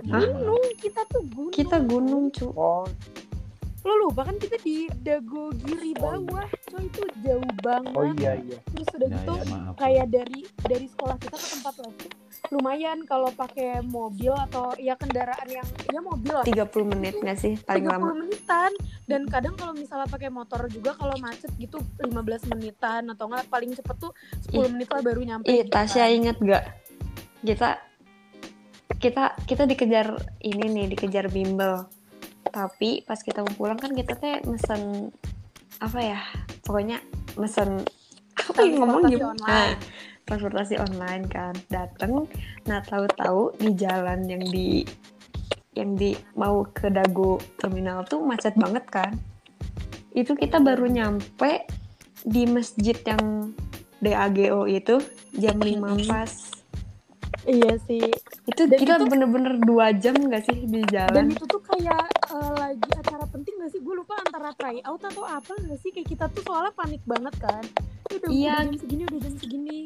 Gunung, 0.00 0.64
kita 0.76 1.00
tuh 1.06 1.22
gunung. 1.26 1.50
Kita 1.50 1.76
gunung, 1.80 2.24
cu. 2.28 2.46
oh 2.52 2.84
Lo 3.84 3.94
lupa 4.00 4.24
kan 4.24 4.36
kita 4.36 4.56
di 4.58 4.88
Dago 4.96 5.52
Giri 5.52 5.92
bawah, 5.92 6.48
coy 6.66 6.88
itu 6.88 7.04
jauh 7.20 7.44
banget. 7.60 7.92
oh 7.92 8.04
iya 8.16 8.32
iya 8.40 8.56
Terus 8.72 8.88
udah 8.90 9.08
ya, 9.08 9.16
gitu 9.20 9.32
ya 9.34 9.44
maaf 9.44 9.72
kayak 9.76 10.06
dari 10.08 10.40
dari 10.56 10.86
sekolah 10.88 11.16
kita 11.20 11.36
ke 11.36 11.46
tempat 11.52 11.74
les 11.84 11.94
tuh 11.94 12.10
lumayan 12.52 13.08
kalau 13.08 13.32
pakai 13.32 13.80
mobil 13.80 14.32
atau 14.50 14.76
ya 14.76 14.96
kendaraan 15.00 15.48
yang 15.48 15.68
ya 15.88 16.00
mobil 16.04 16.32
lah 16.32 16.44
30 16.44 16.92
menit 16.92 17.14
nggak 17.16 17.38
sih 17.40 17.56
paling 17.64 17.88
30 17.88 17.92
lama? 17.96 18.06
menitan 18.12 18.72
dan 19.08 19.22
kadang 19.28 19.54
kalau 19.56 19.72
misalnya 19.72 20.08
pakai 20.08 20.28
motor 20.28 20.60
juga 20.68 20.92
kalau 20.96 21.16
macet 21.20 21.48
gitu 21.56 21.80
15 22.04 22.52
menitan 22.52 23.08
atau 23.12 23.32
enggak 23.32 23.48
paling 23.48 23.72
cepet 23.72 23.96
tuh 23.96 24.12
10 24.52 24.60
Ih. 24.60 24.68
menit 24.72 24.88
lah 24.92 25.00
baru 25.00 25.20
nyampe 25.24 25.48
gitu 25.48 25.72
Tasya 25.72 26.04
kan. 26.04 26.16
inget 26.16 26.36
gak? 26.40 26.64
Kita 27.44 27.68
kita 29.00 29.24
kita 29.44 29.62
dikejar 29.68 30.16
ini 30.40 30.64
nih, 30.64 30.86
dikejar 30.96 31.28
bimbel. 31.28 31.84
Tapi 32.48 33.04
pas 33.04 33.20
kita 33.20 33.44
mau 33.44 33.52
pulang 33.52 33.76
kan 33.76 33.92
kita 33.92 34.16
teh 34.16 34.40
mesen 34.48 35.12
apa 35.82 35.98
ya? 36.00 36.20
Pokoknya 36.64 37.04
mesen 37.36 37.84
apa 38.38 38.60
yang 38.64 38.80
ngomong 38.80 39.02
gitu? 39.12 39.28
Nah, 39.44 39.76
transportasi 40.24 40.80
online 40.80 41.24
kan. 41.28 41.54
Dateng, 41.68 42.28
nah 42.68 42.80
tahu-tahu 42.84 43.56
di 43.60 43.70
jalan 43.76 44.24
yang 44.28 44.42
di 44.44 44.84
yang 45.74 45.98
di 45.98 46.14
mau 46.38 46.62
ke 46.70 46.86
Dago 46.88 47.42
terminal 47.58 48.06
tuh 48.06 48.22
macet 48.22 48.54
banget 48.54 48.84
kan. 48.88 49.12
Itu 50.14 50.38
kita 50.38 50.62
baru 50.62 50.86
nyampe 50.86 51.66
di 52.22 52.46
masjid 52.46 52.94
yang 53.04 53.52
DAGO 53.98 54.70
itu 54.70 55.00
jam 55.36 55.56
5 55.58 56.08
pas. 56.08 56.32
Iya 57.44 57.76
sih. 57.84 58.08
Itu 58.48 58.64
Dan 58.64 58.78
kita 58.80 59.04
bener-bener 59.04 59.60
dua 59.60 59.92
jam 59.92 60.16
gak 60.16 60.48
sih 60.48 60.64
di 60.64 60.80
dan 60.88 61.12
jalan 61.12 61.26
itu 61.28 61.44
tuh 61.44 61.60
kayak 61.60 62.08
eh, 62.32 62.52
lagi 62.56 62.88
acara 62.96 63.24
penting 63.28 63.52
gak 63.60 63.70
sih? 63.72 63.80
Gue 63.84 64.00
lupa 64.00 64.16
antara 64.16 64.56
try 64.56 64.80
out 64.88 65.04
atau 65.04 65.28
apa 65.28 65.52
gak 65.52 65.78
sih? 65.84 65.92
Kayak 65.92 66.08
kita 66.08 66.24
tuh 66.32 66.40
soalnya 66.48 66.72
panik 66.72 67.04
banget 67.04 67.34
kan. 67.36 67.64
Udah, 68.08 68.28
Iya. 68.32 68.54
udah 68.56 68.64
jam 68.64 68.76
segini 68.80 69.02
udah 69.04 69.20
jam 69.20 69.34
segini 69.36 69.78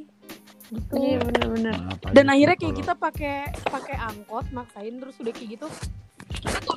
gitu. 0.70 0.92
Iya 0.94 1.18
bener-bener 1.20 1.74
Maaf 1.74 1.98
aja 1.98 2.12
dan 2.12 2.24
akhirnya 2.26 2.54
kayak 2.54 2.64
kalau- 2.66 2.78
kita 2.78 2.94
pakai 2.94 3.36
pakai 3.64 3.96
angkot 3.98 4.46
maksain 4.50 4.94
terus 4.94 5.16
udah 5.16 5.32
kayak 5.32 5.50
gitu 5.54 5.66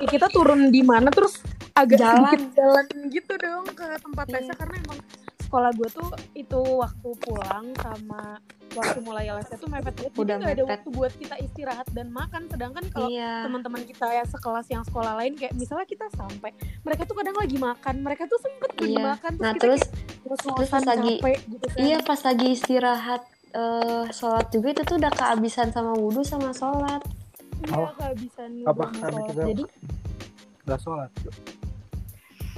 kita 0.04 0.26
turun 0.28 0.68
di 0.68 0.82
mana 0.82 1.08
terus 1.08 1.38
agak 1.72 1.98
Jalan. 1.98 2.24
sedikit 2.26 2.42
jalan 2.54 2.86
gitu 3.08 3.32
dong 3.38 3.64
ke 3.70 3.86
tempat 3.98 4.24
Iya. 4.26 4.34
lesnya 4.34 4.56
karena 4.56 4.76
emang 4.78 4.98
sekolah 5.42 5.70
gue 5.70 5.88
tuh 5.90 6.08
itu 6.34 6.60
waktu 6.74 7.08
pulang 7.18 7.64
sama 7.76 8.40
waktu 8.72 8.98
mulai 8.98 9.28
lesnya 9.28 9.54
tuh 9.54 9.68
mepet 9.68 9.92
banget. 9.92 10.08
Jadi 10.08 10.16
Udah 10.18 10.34
nggak 10.38 10.54
ada 10.54 10.64
waktu 10.66 10.88
buat 10.90 11.12
kita 11.12 11.36
istirahat 11.38 11.84
dan 11.90 12.08
makan. 12.08 12.48
Sedangkan 12.48 12.84
kalau 12.88 13.04
iya. 13.06 13.44
teman-teman 13.44 13.84
kita 13.84 14.08
ya 14.10 14.24
sekelas 14.24 14.64
yang 14.66 14.80
sekolah 14.82 15.12
lain 15.14 15.36
kayak 15.36 15.52
misalnya 15.52 15.84
kita 15.84 16.08
sampai 16.10 16.56
mereka 16.82 17.04
tuh 17.04 17.12
kadang 17.14 17.36
lagi 17.36 17.56
makan. 17.58 17.94
Mereka 18.00 18.24
tuh 18.26 18.38
sempet 18.38 18.70
lagi 18.74 18.88
Iya. 18.90 19.04
makan 19.06 19.30
terus 19.30 19.42
nah 19.42 19.52
kita 19.52 19.62
terus 19.62 19.82
kayak 19.82 19.92
terus 20.22 20.40
ngos-ngosan 20.42 20.72
pas 20.72 20.84
lagi- 20.88 21.20
capek 21.20 21.38
gitu 21.46 21.66
kan. 21.66 21.76
iya 21.78 21.96
pas 22.00 22.20
lagi 22.22 22.46
istirahat 22.50 23.22
eh 23.52 24.04
sholat 24.10 24.48
juga 24.48 24.72
itu 24.72 24.82
tuh 24.82 24.96
udah 24.96 25.12
kehabisan 25.12 25.68
sama 25.70 25.92
wudhu 25.94 26.24
sama 26.24 26.50
sholat. 26.52 27.02
Iya, 27.62 27.78
Oh. 27.78 27.92
kehabisan 27.94 28.50
Apa? 28.66 28.90
sama 28.90 28.98
karena 28.98 29.12
sholat. 29.12 29.28
kita- 29.30 29.48
jadi 29.48 29.64
nggak 30.62 30.80
sholat 30.80 31.10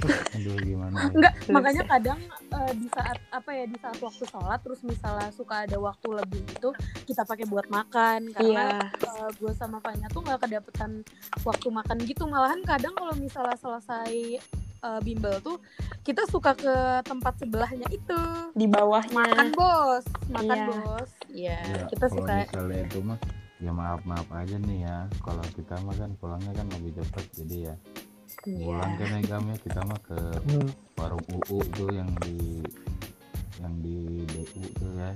aduh 0.05 0.55
gimana 0.61 0.93
ya? 0.93 1.07
Enggak, 1.09 1.33
makanya 1.49 1.83
ya. 1.83 1.89
kadang 1.97 2.19
eh, 2.29 2.71
di 2.77 2.87
saat 2.93 3.17
apa 3.31 3.49
ya 3.55 3.65
di 3.65 3.77
saat 3.79 3.97
waktu 3.97 4.23
sholat 4.27 4.59
terus 4.61 4.81
misalnya 4.85 5.29
suka 5.33 5.65
ada 5.65 5.77
waktu 5.81 6.07
lebih 6.13 6.41
itu 6.45 6.69
kita 7.09 7.25
pakai 7.25 7.45
buat 7.47 7.65
makan. 7.71 8.29
Karena 8.29 8.85
iya. 8.85 9.25
gue 9.33 9.51
sama 9.55 9.79
Fanya 9.81 10.05
tuh 10.11 10.21
nggak 10.21 10.45
kedapetan 10.45 11.01
waktu 11.41 11.67
makan 11.71 11.97
gitu. 12.05 12.27
Malahan 12.27 12.61
kadang 12.61 12.93
kalau 12.93 13.15
misalnya 13.17 13.57
selesai 13.57 14.43
eh, 14.87 14.99
bimbel 15.01 15.35
tuh 15.39 15.57
kita 16.01 16.21
suka 16.25 16.53
ke 16.53 16.75
tempat 17.01 17.33
sebelahnya 17.35 17.89
itu. 17.89 18.19
Di 18.51 18.65
bawahnya. 18.65 19.11
Makan 19.11 19.47
bos 19.51 20.05
makan 20.27 20.45
Iya. 20.55 20.65
bos. 20.69 21.09
Ya 21.27 21.57
Ya, 21.59 21.83
kita 21.87 22.05
kalau 22.05 22.21
suka. 22.21 22.33
misalnya 22.39 22.79
itu 22.83 22.99
mah 23.01 23.19
ya 23.57 23.71
maaf 23.71 24.01
maaf 24.03 24.27
aja 24.31 24.55
nih 24.59 24.79
ya. 24.81 24.97
Kalau 25.19 25.43
kita 25.51 25.73
mah 25.81 25.95
kan 25.95 26.11
pulangnya 26.15 26.51
kan 26.53 26.67
lebih 26.71 26.91
cepat 26.95 27.25
jadi 27.33 27.57
ya 27.65 27.75
pulang 28.37 28.61
Iya. 28.91 28.97
kan 28.99 29.09
ya 29.09 29.21
Gam, 29.25 29.43
ya 29.47 29.57
kita 29.57 29.81
mah 29.81 29.99
ke 30.01 30.19
Hmm. 30.45 30.69
warung 30.95 31.25
UU 31.27 31.57
tuh 31.71 31.89
yang 31.89 32.09
di 32.21 32.61
yang 33.57 33.73
di 33.79 33.97
DU 34.27 34.63
tuh 34.71 34.91
ya. 34.95 35.11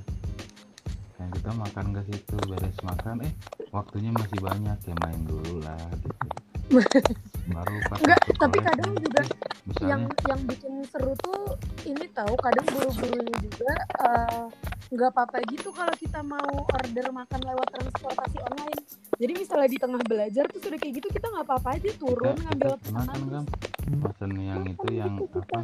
Yang 1.17 1.29
kita 1.35 1.51
makan 1.53 1.85
ke 1.91 2.01
situ 2.07 2.35
beres 2.47 2.79
makan. 2.81 3.21
Eh 3.21 3.33
waktunya 3.69 4.09
masih 4.09 4.39
banyak 4.39 4.77
ya 4.81 4.95
main 4.97 5.21
dulu 5.23 5.61
lah 5.61 5.77
gitu 5.95 6.25
baru 6.69 7.75
Enggak, 7.97 8.21
tapi 8.37 8.57
kadang 8.61 8.91
juga 8.93 9.21
misalnya 9.65 9.89
yang 9.89 10.01
yang 10.29 10.41
bikin 10.45 10.73
seru 10.85 11.13
tuh 11.17 11.57
ini 11.89 12.05
tahu 12.13 12.33
kadang 12.37 12.65
guru-gurunya 12.69 13.35
juga 13.41 13.73
eh, 14.05 14.45
nggak 14.89 15.09
apa-apa 15.13 15.37
gitu 15.49 15.69
kalau 15.73 15.93
kita 15.97 16.19
mau 16.21 16.49
order 16.65 17.07
makan 17.09 17.41
lewat 17.45 17.67
transportasi 17.73 18.37
online. 18.41 18.81
Jadi 19.19 19.33
misalnya 19.35 19.69
di 19.69 19.79
tengah 19.81 20.01
belajar 20.05 20.43
tuh 20.49 20.59
sudah 20.61 20.77
kayak 20.77 20.93
gitu 21.01 21.07
kita 21.09 21.25
nggak 21.29 21.45
apa-apa 21.45 21.69
aja 21.77 21.89
turun 21.97 22.33
kita, 22.37 22.41
ngambil 22.45 22.69
kan 22.69 22.79
pesanan 22.81 23.21
Gam 23.29 23.45
pesan 23.89 24.31
yang 24.37 24.61
itu 24.69 24.87
yang 24.93 25.13
apa 25.17 25.59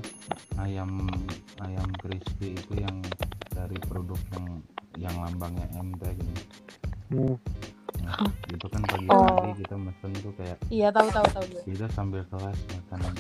ayam 0.58 0.92
ayam 1.62 1.90
crispy 2.02 2.58
itu 2.58 2.74
yang 2.82 2.98
dari 3.54 3.78
produk 3.86 4.18
yang 4.34 4.46
yang 4.98 5.16
lambangnya 5.22 5.70
MT 5.78 6.02
gitu 6.18 6.44
Hmm. 7.06 7.38
Nah, 7.98 8.18
itu 8.48 8.66
kan 8.66 8.82
pagi 8.84 9.08
Oh. 9.08 9.24
pagi 9.24 9.54
kita 9.60 9.76
mesen 9.76 10.12
tuh 10.16 10.34
kayak 10.34 10.58
iya 10.68 10.88
tahu 10.90 11.08
tahu 11.10 11.28
tahu 11.30 11.46
gue 11.48 11.62
kita 11.66 11.86
sambil 11.90 12.22
kelas 12.26 12.58
makanan. 12.70 13.14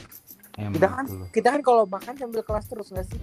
M 0.55 0.71
kita 0.71 0.87
kan 0.87 1.03
gitu 1.03 1.15
loh 1.17 1.27
kita 1.29 1.47
kan 1.49 1.61
kalau 1.61 1.83
makan 1.85 2.13
sambil 2.13 2.41
kelas 2.41 2.65
terus 2.65 2.87
nggak 2.89 3.05
sih? 3.05 3.21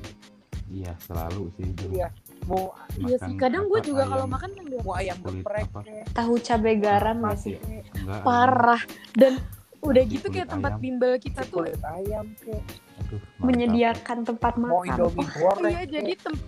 Iya 0.70 0.92
selalu 0.98 1.52
sih 1.52 1.64
itu. 1.66 1.84
Iya. 1.90 2.08
Mau 2.42 2.72
iya 2.98 3.16
sih 3.18 3.28
Makan 3.28 3.38
kadang 3.38 3.64
gue 3.66 3.80
juga 3.82 4.02
kalau 4.04 4.24
makan 4.26 4.50
sambil 4.52 4.78
mau 4.80 4.94
ayam 4.94 5.16
Kulit 5.18 5.42
geprek 5.42 5.66
tahu 6.10 6.34
cabai 6.38 6.76
garam 6.76 7.16
gak 7.20 7.38
sih? 7.38 7.54
enggak 7.94 8.20
parah. 8.22 8.82
Dan 9.12 9.36
Udah 9.82 10.02
gitu 10.06 10.26
kayak 10.28 10.46
tempat 10.48 10.72
ayam. 10.72 10.80
bimbel 10.80 11.18
kita 11.18 11.42
tuh. 11.44 11.66
ayam 11.66 12.30
kek. 12.38 12.62
Aduh. 13.02 13.20
Menyediakan 13.40 14.18
tempat 14.22 14.54
mau 14.54 14.80
makan. 14.80 14.88
indomie 14.88 15.26
goreng 15.28 15.72
Iya, 15.72 15.82
jadi 15.90 16.12
tem- 16.16 16.44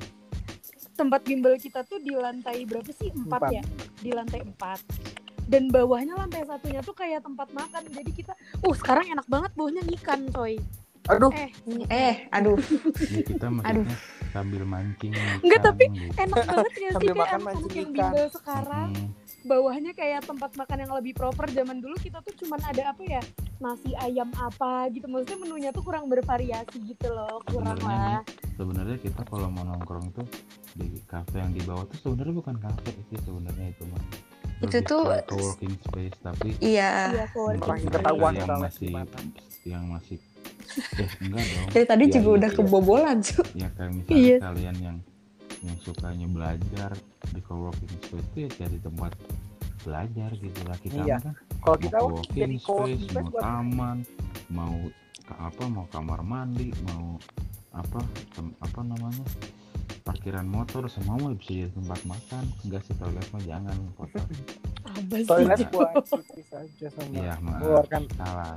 tempat 0.94 1.20
bimbel 1.22 1.58
kita 1.58 1.82
tuh 1.82 1.98
di 1.98 2.14
lantai 2.14 2.62
berapa 2.64 2.88
sih? 2.88 3.10
Empat, 3.10 3.40
Empat. 3.44 3.50
ya? 3.52 3.62
Di 4.00 4.10
lantai 4.14 4.40
empat. 4.40 4.80
Dan 5.44 5.68
bawahnya 5.68 6.16
lantai 6.16 6.46
satunya 6.48 6.80
tuh 6.80 6.96
kayak 6.96 7.20
tempat 7.20 7.52
makan. 7.52 7.82
Jadi 7.90 8.10
kita, 8.14 8.32
uh 8.64 8.74
sekarang 8.74 9.12
enak 9.12 9.26
banget 9.28 9.52
baunya 9.52 9.82
ikan 10.00 10.24
coy. 10.32 10.56
aduh 11.04 11.28
Eh, 11.36 11.52
Eh, 11.92 12.16
aduh. 12.32 12.56
Ya, 13.12 13.20
kita 13.20 13.52
maksudnya 13.52 13.92
sambil 14.32 14.64
mancing 14.64 15.12
Enggak, 15.44 15.60
tapi 15.60 15.84
gitu. 15.92 16.16
enak 16.16 16.42
banget 16.48 16.72
ya 16.74 16.90
sih 16.90 16.98
kayak 17.04 17.16
makan 17.20 17.38
anak-anak 17.44 17.72
yang 17.76 17.90
bimbel 17.92 18.26
sekarang. 18.32 18.88
Mm, 18.88 19.08
Bawahnya 19.44 19.92
kayak 19.92 20.24
tempat 20.24 20.56
makan 20.56 20.78
yang 20.80 20.92
lebih 20.92 21.12
proper. 21.12 21.44
Zaman 21.46 21.78
dulu 21.78 21.94
kita 21.96 22.18
tuh 22.18 22.32
cuman 22.34 22.60
ada 22.64 22.90
apa 22.90 23.02
ya? 23.02 23.20
Nasi 23.56 23.92
ayam 23.98 24.32
apa 24.34 24.88
gitu. 24.88 25.04
Maksudnya 25.04 25.38
menunya 25.38 25.70
tuh 25.70 25.80
kurang 25.80 26.08
bervariasi 26.08 26.80
gitu 26.82 27.08
loh. 27.08 27.44
Kurang 27.44 27.76
Sebenarnya 27.76 28.18
lah. 28.18 28.22
sebenarnya 28.54 28.96
kita 28.98 29.20
kalau 29.22 29.48
mau 29.48 29.62
nongkrong 29.62 30.08
tuh 30.12 30.26
di 30.72 30.88
kafe 31.04 31.38
yang 31.38 31.50
di 31.50 31.60
bawah 31.60 31.84
tuh 31.84 31.98
sebenarnya 32.00 32.34
bukan 32.34 32.56
kafe 32.56 32.90
sih 33.04 33.18
sebenarnya 33.20 33.66
itu 33.68 33.84
mah 33.84 34.02
Itu 34.60 34.78
tuh- 34.80 35.20
co-working 35.24 35.74
space 35.78 36.16
tapi 36.18 36.48
Iya. 36.56 37.12
Iya, 37.12 37.24
ketahuan 37.84 38.32
yang 38.32 38.48
masih 38.56 38.90
yang 39.62 39.84
masih 39.86 40.18
eh 40.96 41.10
enggak 41.20 41.44
dong 41.44 41.66
Dari 41.74 41.84
tadi 41.84 42.04
Iya, 42.04 42.12
juga 42.12 42.24
iya, 42.26 42.36
udah 42.36 42.50
iya. 42.50 42.56
kebobolan, 42.56 43.16
cu. 43.20 43.40
ya 43.54 43.68
kayak 43.70 43.90
misalnya 43.92 44.16
Iya. 44.16 44.36
kalian 44.40 44.76
yang 44.80 44.96
yang 45.64 45.78
sukanya 45.80 46.28
belajar 46.28 46.90
di 47.32 47.40
co-working 47.40 47.88
space 48.00 48.28
itu 48.30 48.38
ya 48.44 48.50
cari 48.54 48.78
tempat 48.78 49.12
belajar 49.82 50.30
gitu 50.36 50.60
lah 50.64 50.76
kita 50.80 51.00
Iya. 51.02 51.16
kan 51.20 51.34
kalau 51.60 51.76
kita 51.76 51.98
jadi 52.32 52.56
space, 52.56 53.00
space 53.00 53.16
mau 53.16 53.28
buat 53.28 53.42
taman, 53.42 53.96
mau 54.48 54.76
apa, 55.34 55.62
mau 55.66 55.86
kamar 55.88 56.20
mandi, 56.20 56.68
mau 56.84 57.16
apa, 57.72 58.00
tem- 58.32 58.56
apa 58.60 58.80
namanya, 58.80 59.24
parkiran 60.04 60.44
motor, 60.44 60.84
semua 60.86 61.32
bisa 61.32 61.52
jadi 61.52 61.72
tempat 61.72 62.00
makan. 62.04 62.44
Enggak 62.62 62.84
sih 62.84 62.94
toilet 62.96 63.26
mah 63.32 63.42
jangan 63.42 63.76
kotor. 63.96 64.24
Toilet 65.32 65.58
buat 65.72 65.96
pipis 66.12 66.48
aja 66.52 66.86
sama 66.92 67.08
Iya 67.16 67.34
maaf, 67.40 67.60
mengeluarkan 67.60 68.02
salah. 68.20 68.56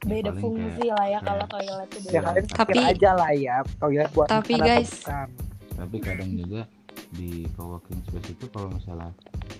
Beda 0.00 0.30
paling 0.30 0.42
fungsi 0.42 0.86
lah 0.88 1.06
ya 1.06 1.18
kayak- 1.18 1.24
kalau 1.24 1.46
toilet 1.46 1.88
itu 1.90 2.08
ya 2.08 2.20
kalian 2.20 2.46
tapi- 2.48 2.80
aja 2.80 3.10
lah 3.12 3.32
ya 3.32 3.56
toilet 3.76 4.10
buat 4.10 4.26
tapi 4.26 4.54
guys, 4.56 4.92
bukan. 4.96 5.28
Tapi 5.70 5.96
kadang 5.98 6.30
juga 6.34 6.62
di 7.10 7.30
co-working 7.52 8.00
space 8.04 8.28
itu 8.32 8.44
kalau 8.48 8.68
misalnya 8.70 9.10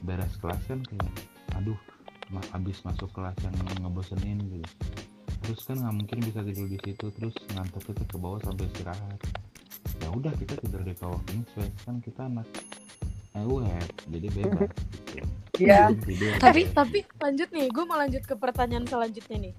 beres 0.02 0.34
kelas 0.36 0.60
kan 0.64 0.80
kayak, 0.82 1.12
aduh, 1.54 1.78
ma 2.28 2.40
abis 2.52 2.80
masuk 2.82 3.08
kelas 3.10 3.36
yang 3.40 3.54
ngebosenin 3.80 4.38
gitu. 4.38 4.68
Terus 5.40 5.60
kan 5.64 5.76
nggak 5.76 5.94
mungkin 5.94 6.18
bisa 6.20 6.40
tidur 6.40 6.68
di 6.68 6.78
situ, 6.78 7.06
terus 7.10 7.34
ngantuk 7.52 7.82
kita 7.84 8.04
ke 8.04 8.16
bawah 8.16 8.40
sampai 8.40 8.64
istirahat. 8.66 9.20
Ya 9.98 10.08
udah 10.08 10.32
kita 10.36 10.54
tidur 10.58 10.80
di 10.80 10.92
co-working 10.94 11.42
space 11.48 11.78
kan 11.84 11.96
kita 12.00 12.24
anak 12.24 12.46
EWF, 13.32 13.88
jadi 14.08 14.28
bebas. 14.30 14.70
Iya. 15.60 15.92
Tapi 16.40 16.72
tapi 16.72 17.04
lanjut 17.20 17.52
nih, 17.52 17.68
gue 17.68 17.84
mau 17.84 18.00
lanjut 18.00 18.24
ke 18.24 18.32
pertanyaan 18.32 18.88
selanjutnya 18.88 19.36
nih. 19.36 19.54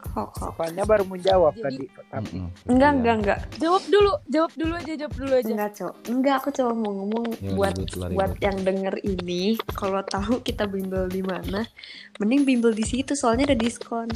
Kok, 0.00 0.28
kok. 0.32 0.50
Apanya 0.50 0.82
baru 0.82 1.04
menjawab 1.04 1.54
Jadi- 1.54 1.86
tadi 1.86 2.06
tapi 2.10 2.36
Enggak, 2.66 2.90
iya. 2.90 2.96
enggak, 2.96 3.14
enggak. 3.20 3.38
Jawab 3.56 3.82
dulu, 3.86 4.12
jawab 4.26 4.52
dulu 4.54 4.72
aja, 4.74 4.92
jawab 4.96 5.14
dulu 5.14 5.32
aja. 5.32 5.52
Enggak, 5.52 5.70
Cok. 5.76 5.94
Enggak, 6.08 6.34
aku 6.40 6.48
cuma 6.50 6.72
mau 6.72 6.92
ngomong 6.92 7.24
Ya, 7.38 7.50
buat 7.54 7.74
lah, 7.94 8.08
buat 8.10 8.32
yang 8.40 8.58
denger 8.60 8.94
ini, 9.02 9.42
kalau 9.70 10.00
tahu 10.02 10.40
kita 10.40 10.64
bimbel 10.64 11.06
di 11.06 11.22
mana, 11.22 11.62
mending 12.18 12.42
bimbel 12.42 12.72
di 12.72 12.82
situ 12.82 13.12
soalnya 13.12 13.52
ada 13.52 13.58
diskon. 13.58 14.08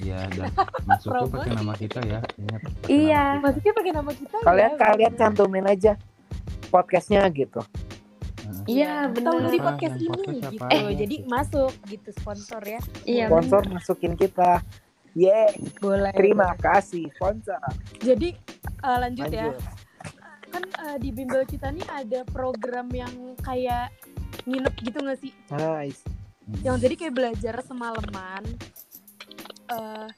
Ya, 0.00 0.24
dan 0.38 0.48
masuknya 0.86 1.26
pakai 1.28 1.52
nama 1.52 1.74
kita 1.76 2.00
ya. 2.02 2.20
Ingat. 2.38 2.60
Iya. 2.86 3.24
kita. 3.32 3.42
Maksudnya 3.42 3.72
pakai 3.74 3.92
nama 3.92 4.10
kita 4.12 4.36
kalian 4.40 4.70
ya, 4.70 4.78
kalian 4.78 5.12
bener. 5.12 5.20
cantumin 5.20 5.66
aja 5.66 5.92
podcastnya 6.68 7.20
gitu 7.28 7.60
Heeh. 8.42 8.64
Iya, 8.66 9.06
Tahu 9.06 9.14
bener. 9.38 9.50
di 9.50 9.58
podcast 9.58 9.96
ini 9.96 10.08
podcast 10.10 10.50
gitu. 10.50 10.66
Eh, 10.66 10.90
jadi 10.98 11.16
masuk 11.24 11.72
gitu 11.86 12.08
sponsor 12.10 12.60
ya. 12.60 12.80
Iya, 13.04 13.24
sponsor 13.30 13.62
masukin 13.70 14.12
kita 14.18 14.66
Yeay, 15.12 15.52
Boleh. 15.76 16.12
terima 16.12 16.56
kasih 16.56 17.08
sponsor. 17.12 17.60
Jadi 17.98 18.32
eh, 18.58 18.98
lanjut, 18.98 19.28
ya. 19.28 19.52
Lanjut. 19.52 19.60
Kan 20.48 20.64
eh, 20.82 20.96
di 20.98 21.08
bimbel 21.10 21.44
kita 21.44 21.68
nih 21.68 21.84
ada 21.86 22.20
program 22.26 22.88
yang 22.90 23.12
kayak 23.40 23.92
nginep 24.44 24.74
gitu 24.82 24.98
gak 25.00 25.18
sih? 25.18 25.32
Nice. 25.50 26.02
yang 26.60 26.74
jadi 26.74 26.98
kayak 26.98 27.14
belajar 27.14 27.54
semalaman 27.62 28.42
eh 29.70 30.08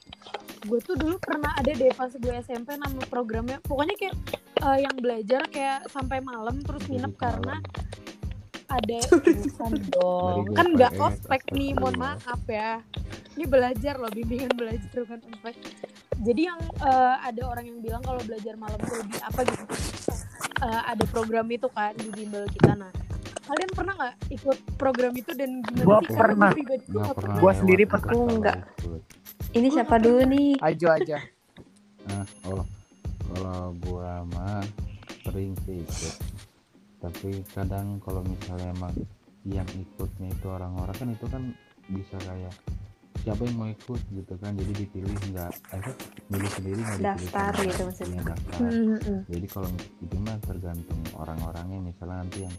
gue 0.65 0.79
tuh 0.81 0.97
dulu 0.97 1.21
pernah 1.21 1.53
ada 1.53 1.69
deh 1.69 1.93
pas 1.93 2.09
gue 2.09 2.33
SMP 2.41 2.73
nama 2.75 2.97
programnya 3.07 3.61
pokoknya 3.61 3.93
kayak 3.95 4.15
eh, 4.59 4.79
yang 4.81 4.95
belajar 4.97 5.45
kayak 5.47 5.85
sampai 5.87 6.19
malam 6.19 6.57
terus 6.59 6.81
Jadi 6.83 6.91
nginep 6.91 7.13
semalam. 7.13 7.21
karena 7.21 7.55
ada 8.65 8.99
bukan 9.13 9.73
dong 9.93 10.43
kan 10.51 10.67
nggak 10.73 10.93
ospek 10.97 11.41
nih 11.53 11.77
mohon 11.77 11.95
maaf 11.95 12.41
ya 12.49 12.81
ini 13.35 13.45
belajar 13.45 13.99
loh 13.99 14.11
bimbingan 14.11 14.51
belajar 14.55 14.91
bukan 15.05 15.19
ospek 15.31 15.55
jadi 16.23 16.41
yang 16.55 16.59
eh, 16.79 17.15
ada 17.27 17.41
orang 17.45 17.65
yang 17.67 17.79
bilang 17.83 18.01
kalau 18.01 18.19
belajar 18.23 18.53
malam 18.55 18.79
tuh 18.81 18.97
lebih 19.03 19.19
apa 19.21 19.39
gitu 19.43 19.65
Eh, 20.55 20.81
ada 20.87 21.03
program 21.11 21.43
itu 21.51 21.67
kan 21.67 21.91
di 21.99 22.07
bimbel 22.15 22.47
kita 22.47 22.79
nah 22.79 22.87
kalian 23.45 23.71
pernah 23.75 23.93
nggak 23.93 24.15
ikut 24.33 24.57
program 24.79 25.13
itu 25.13 25.31
dan 25.35 25.59
gimana 25.61 25.85
Gua 25.85 25.99
sih 26.01 26.15
pernah. 26.15 26.51
pribadi 26.55 26.85
pernah 26.89 27.35
Gua 27.37 27.51
sendiri 27.53 27.83
nggak 27.85 28.01
pernah. 28.01 28.25
Enggak. 28.31 28.57
Ini 29.53 29.67
Gua 29.67 29.75
siapa 29.75 29.95
dulu 29.99 30.21
nih? 30.25 30.49
Ajo 30.63 30.87
aja. 30.89 31.17
Ah, 32.09 32.25
oh, 32.49 32.63
kalau 33.29 33.61
gua 33.83 34.23
mah 34.31 34.63
sering 35.27 35.53
sih 35.67 35.83
ikut. 35.83 36.15
Tapi 37.03 37.29
kadang 37.53 37.99
kalau 37.99 38.25
misalnya 38.25 38.71
emang 38.73 38.95
yang 39.45 39.67
ikutnya 39.77 40.31
itu 40.31 40.47
orang-orang 40.49 40.95
kan 40.95 41.09
itu 41.13 41.25
kan 41.29 41.43
bisa 41.91 42.17
kayak 42.25 42.53
siapa 43.21 43.41
yang 43.41 43.55
mau 43.55 43.67
ikut 43.67 44.01
gitu 44.11 44.33
kan 44.37 44.51
jadi 44.53 44.71
dipilih 44.75 45.15
nggak 45.31 45.51
eh 45.71 45.83
milih 46.27 46.51
sendiri 46.51 46.79
nggak 46.79 46.97
dipilih 46.97 47.07
Daftar 47.31 47.51
sama- 47.51 47.65
gitu 47.65 47.81
maksudnya. 47.83 48.21
daftar. 48.21 48.57
Hmm, 48.59 48.95
hmm. 48.97 49.19
jadi 49.25 49.47
kalau 49.47 49.69
itu 50.01 50.15
mah 50.19 50.37
tergantung 50.43 51.01
orang-orangnya 51.15 51.79
misalnya 51.81 52.17
nanti 52.21 52.39
yang 52.43 52.55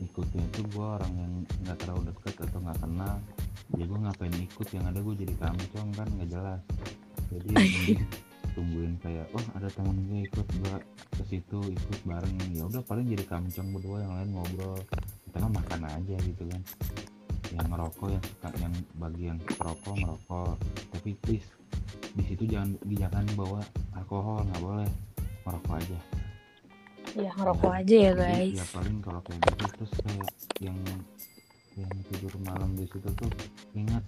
ikutnya 0.00 0.42
itu 0.46 0.60
gua 0.72 0.86
orang 0.96 1.12
yang 1.14 1.32
nggak 1.62 1.76
terlalu 1.78 2.02
dekat 2.08 2.34
atau 2.42 2.58
nggak 2.58 2.78
kenal 2.80 3.14
ya 3.70 3.84
gua 3.86 3.98
ngapain 4.02 4.34
ikut 4.34 4.68
yang 4.72 4.84
ada 4.84 4.98
gue 4.98 5.14
jadi 5.14 5.34
kamcong 5.36 5.88
kan 5.94 6.08
nggak 6.10 6.28
jelas. 6.28 6.60
Jadi 7.30 7.50
tungguin 8.56 8.98
kayak 8.98 9.30
oh 9.30 9.44
ada 9.54 9.68
temen 9.70 9.94
gue 10.04 10.20
ikut 10.26 10.46
gua 10.58 10.74
ke 11.14 11.22
situ 11.24 11.58
ikut 11.70 11.98
bareng. 12.02 12.34
Ya 12.50 12.66
udah 12.66 12.82
paling 12.82 13.06
jadi 13.06 13.22
kamcong 13.24 13.68
berdua 13.70 14.02
yang 14.02 14.12
lain 14.16 14.28
ngobrol. 14.34 14.74
Kita 15.30 15.46
makan 15.46 15.80
aja 15.86 16.16
gitu 16.18 16.42
kan 16.44 16.60
yang 17.50 17.66
ngerokok 17.66 18.08
yang 18.14 18.24
suka 18.24 18.48
yang 18.62 18.74
bagian 18.98 19.36
rokok 19.58 19.94
ngerokok. 19.98 20.54
Tapi 20.94 21.10
please 21.18 21.48
di 22.14 22.22
situ 22.26 22.42
jangan 22.46 22.74
jangan 22.86 23.26
bawa 23.34 23.60
alkohol 23.98 24.46
nggak 24.46 24.62
boleh. 24.62 24.90
Merokok 25.46 25.74
aja. 25.78 25.98
Ya 27.18 27.30
ngerokok 27.34 27.72
aja 27.74 27.96
ya 27.96 28.12
guys 28.14 28.54
ya 28.54 28.66
paling 28.70 28.96
kalau 29.02 29.20
kayak 29.26 29.40
gitu 29.42 29.64
terus 29.74 29.92
kayak 30.06 30.30
yang 30.62 30.78
yang 31.74 31.92
tidur 32.12 32.34
malam 32.46 32.70
di 32.78 32.86
situ 32.86 33.10
tuh 33.18 33.32
ingat 33.74 34.04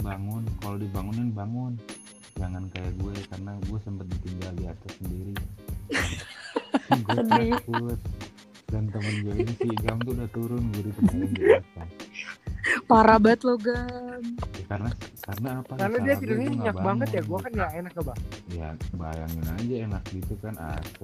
bangun. 0.00 0.44
Kalau 0.60 0.76
dibangunin 0.76 1.32
bangun. 1.32 1.74
Jangan 2.40 2.64
kayak 2.72 2.96
gue 2.96 3.14
karena 3.28 3.52
gue 3.68 3.78
sempet 3.84 4.06
ditinggal 4.16 4.52
di 4.56 4.64
atas 4.64 4.92
sendiri. 4.96 5.36
Gue 6.90 7.22
takut 7.22 7.98
dan 8.70 8.84
temen 8.86 9.14
gue 9.20 9.34
ini 9.36 9.52
si 9.52 9.66
Igam 9.68 9.98
tuh 10.00 10.12
udah 10.14 10.28
turun 10.30 10.62
gue 10.70 10.82
ditinggalin 10.86 11.30
di 11.30 11.42
atas 11.50 11.88
parah 12.86 13.16
banget 13.16 13.40
lo 13.42 13.54
gam. 13.56 14.22
Ya, 14.52 14.64
karena 14.68 14.90
karena 15.20 15.48
apa? 15.58 15.72
Karena 15.76 15.96
dia 15.98 16.12
gue, 16.12 16.20
tidurnya 16.20 16.44
gue 16.44 16.54
nyenyak 16.54 16.78
banget 16.78 17.08
ya, 17.10 17.22
gua 17.24 17.38
kan 17.40 17.52
nggak 17.52 17.72
enak 17.74 17.92
ke 17.92 18.02
bang. 18.02 18.20
ya 18.50 18.68
bayangin 18.92 19.46
aja 19.48 19.74
enak 19.86 20.02
gitu 20.10 20.34
kan 20.38 20.54
AC 20.56 20.98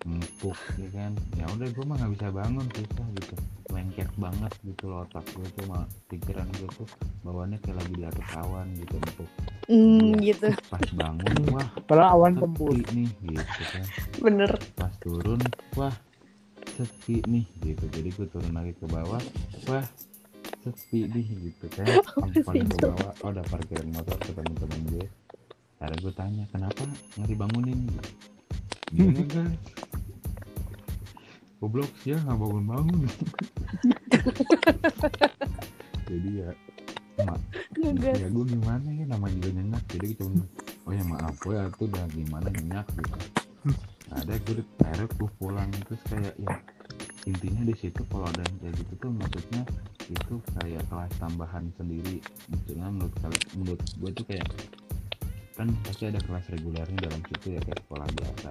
empuk 0.00 0.56
ya 0.78 0.88
kan? 0.94 1.12
Ya 1.34 1.44
udah 1.46 1.68
gue 1.68 1.84
mah 1.84 1.96
nggak 1.98 2.12
bisa 2.14 2.26
bangun 2.30 2.66
susah 2.70 3.06
gitu. 3.14 3.34
Lengket 3.70 4.10
banget 4.16 4.52
gitu 4.62 4.84
loh 4.86 5.04
otak 5.04 5.26
gue 5.30 5.46
tuh 5.52 5.64
mah 5.66 5.84
pikiran 6.06 6.48
gue 6.54 6.68
tuh. 6.72 6.88
Bawaannya 7.20 7.58
kayak 7.60 7.76
lagi 7.76 7.92
di 7.92 8.04
atas 8.06 8.28
awan 8.34 8.66
gitu 8.74 8.94
empuk. 8.96 9.28
Hmm, 9.66 10.16
Iya. 10.16 10.34
gitu. 10.34 10.46
pas 10.66 10.86
bangun 10.90 11.34
wah 11.50 11.66
Padahal 11.84 12.10
awan 12.16 12.32
tembus. 12.36 12.78
nih 12.90 13.08
gitu 13.22 13.62
kan. 13.68 13.84
Bener. 14.18 14.50
pas 14.74 14.92
turun 14.98 15.40
wah 15.74 15.92
sepi 16.80 17.20
nih 17.28 17.44
gitu. 17.60 17.84
Jadi 17.92 18.08
gue 18.08 18.26
turun 18.32 18.56
lagi 18.56 18.72
ke 18.72 18.88
bawah 18.88 19.20
wah 19.68 19.86
sepi 20.64 21.04
nih 21.12 21.26
gitu. 21.52 21.68
Kan 21.76 21.84
sampai 22.40 22.64
ke 22.64 22.76
bawah 22.88 23.12
oh 23.20 23.28
ada 23.28 23.44
parkiran 23.52 23.88
motor 23.92 24.16
ke 24.16 24.32
temen-temen 24.32 24.80
gue. 24.96 25.06
Akhirnya 25.76 25.98
gue 26.00 26.12
tanya 26.16 26.44
kenapa 26.48 26.84
nggak 27.20 27.28
dibangunin? 27.28 27.78
Gimana 28.90 29.24
guys 29.32 29.60
goblok 31.60 31.92
sih 32.00 32.16
ya 32.16 32.18
nggak 32.24 32.40
bangun 32.40 32.64
bangun 32.72 33.04
jadi 36.08 36.30
ya 36.40 36.50
mak 37.20 37.36
ya 37.76 38.28
gue 38.32 38.44
gimana 38.48 38.88
ya 38.88 39.04
namanya 39.04 39.36
juga 39.36 39.50
nyenyak. 39.60 39.84
Jadi 39.92 40.16
cuma 40.16 40.40
oh 40.88 40.92
ya 40.96 41.04
maaf 41.04 41.36
gue 41.44 41.60
tuh 41.76 41.86
udah 41.86 42.04
gimana 42.16 42.48
nyenyak 42.48 42.86
gitu 42.96 43.16
ada 44.10 44.34
gue 44.42 44.62
akhirnya 44.82 45.06
gue 45.06 45.30
pulang 45.38 45.70
terus 45.86 46.02
kayak 46.10 46.34
ya 46.36 46.54
intinya 47.28 47.62
di 47.68 47.74
situ 47.76 48.00
kalau 48.08 48.26
ada 48.26 48.42
yang 48.42 48.56
kayak 48.64 48.74
gitu 48.80 48.92
tuh 48.98 49.10
maksudnya 49.12 49.62
itu 50.10 50.34
kayak 50.58 50.82
kelas 50.90 51.12
tambahan 51.22 51.64
sendiri. 51.78 52.18
Maksudnya 52.50 52.86
menurut 52.90 53.14
menurut 53.54 53.80
gue 54.00 54.10
tuh 54.10 54.26
kayak 54.26 54.48
kan 55.54 55.68
pasti 55.84 56.08
ada 56.08 56.18
kelas 56.24 56.44
regulernya 56.50 56.98
dalam 56.98 57.20
situ 57.28 57.46
ya 57.54 57.60
kayak 57.62 57.80
sekolah 57.86 58.08
biasa. 58.16 58.50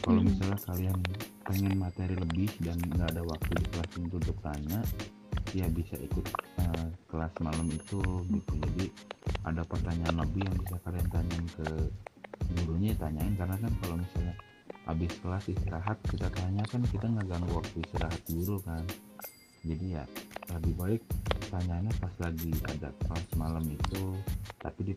Kalau 0.00 0.20
Hmm. 0.22 0.28
misalnya 0.32 0.58
kalian 0.64 0.98
pengen 1.44 1.74
materi 1.76 2.14
lebih 2.16 2.50
dan 2.62 2.78
nggak 2.80 3.08
ada 3.12 3.22
waktu 3.26 3.50
di 3.58 3.66
kelas 3.68 3.90
itu 3.98 4.16
untuk 4.16 4.38
tanya 4.40 4.80
ya 5.50 5.66
bisa 5.68 5.98
ikut 5.98 6.26
eh, 6.62 6.88
kelas 7.10 7.32
malam 7.42 7.66
itu 7.68 8.00
gitu. 8.30 8.52
Jadi 8.56 8.86
ada 9.44 9.62
pertanyaan 9.66 10.16
lebih 10.22 10.46
yang 10.46 10.56
bisa 10.62 10.76
kalian 10.86 11.08
tanyain 11.10 11.46
ke 11.58 11.66
gurunya 12.52 12.94
ya 12.94 13.06
tanyain 13.06 13.34
karena 13.36 13.56
kan 13.58 13.72
kalau 13.82 13.96
misalnya 13.98 14.34
habis 14.88 15.12
kelas 15.22 15.44
istirahat 15.46 15.98
kita 16.08 16.28
tanya 16.34 16.64
kan 16.66 16.82
kita 16.88 17.06
nggak 17.06 17.26
ganggu 17.28 17.52
waktu 17.54 17.76
istirahat 17.84 18.22
guru 18.26 18.56
kan. 18.64 18.84
Jadi 19.60 19.86
ya 19.92 20.04
lebih 20.56 20.74
baik 20.80 21.02
tanyanya 21.52 21.92
pas 22.00 22.14
lagi 22.22 22.52
ada 22.64 22.88
kelas 23.04 23.26
malam 23.36 23.64
itu 23.68 24.02
tapi 24.62 24.80
di 24.86 24.94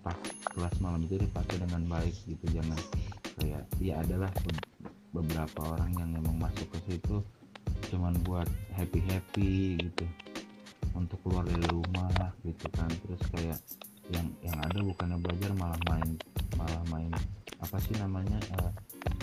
kelas 0.53 0.75
malam 0.79 1.01
itu 1.03 1.17
dipakai 1.19 1.57
dengan 1.59 1.83
baik 1.89 2.15
gitu 2.29 2.45
jangan 2.53 2.79
kayak 3.41 3.63
ya 3.81 3.99
adalah 3.99 4.29
be- 4.45 4.65
beberapa 5.13 5.61
orang 5.77 5.91
yang 5.97 6.09
memang 6.13 6.47
masuk 6.47 6.69
ke 6.73 6.79
situ 6.93 7.21
cuman 7.89 8.13
buat 8.25 8.49
happy 8.73 9.01
happy 9.05 9.77
gitu 9.77 10.05
untuk 10.93 11.17
keluar 11.25 11.45
dari 11.45 11.65
rumah 11.69 12.33
gitu 12.45 12.65
kan. 12.73 12.89
Terus 12.89 13.21
kayak 13.33 13.59
yang 14.09 14.27
yang 14.41 14.57
ada 14.59 14.79
bukannya 14.79 15.17
belajar 15.17 15.51
malah 15.53 15.79
main 15.87 16.09
malah 16.53 16.83
main 16.89 17.11
apa 17.59 17.77
sih 17.79 17.95
namanya 17.95 18.35
eh, 18.59 18.71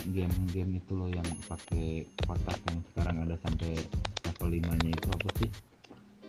game-game 0.08 0.76
itu 0.76 0.92
loh 0.92 1.06
yang 1.06 1.26
pakai 1.44 2.06
kotak 2.24 2.56
yang 2.64 2.80
sekarang 2.86 3.16
ada 3.22 3.36
sampai 3.38 3.76
level 4.24 4.48
5 4.48 4.80
nya 4.80 4.90
itu 4.90 5.08
apa 5.10 5.28
sih 5.36 5.50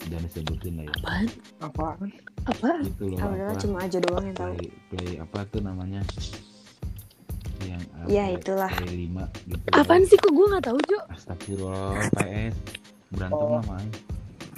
dan 0.01 0.19
disebutin 0.21 0.73
lah 0.75 0.83
ya 0.83 0.93
Apaan? 0.97 1.25
Apaan? 1.61 2.09
Apaan? 2.43 2.81
itu 2.83 3.03
loh 3.07 3.17
apa 3.17 3.53
cuma 3.55 3.77
aja 3.79 3.97
doang 4.01 4.25
yang 4.25 4.35
tahu 4.35 4.53
play, 4.53 4.69
play 4.89 5.11
apa 5.15 5.39
tuh 5.47 5.61
namanya 5.61 6.01
yang 7.61 7.77
apa, 7.93 8.09
Ya, 8.09 8.25
itulah. 8.27 8.71
play 8.73 9.07
5 9.07 9.47
gitu 9.47 9.65
Apaan 9.71 10.03
sih 10.03 10.17
kok 10.17 10.33
gue 10.33 10.45
nggak 10.49 10.65
tahu 10.65 10.77
Jo? 10.83 10.99
Astagfirullah 11.07 11.93
PS 12.17 12.55
berantem 13.07 13.39
Oh. 13.39 13.55
lah 13.55 13.63
main 13.69 13.89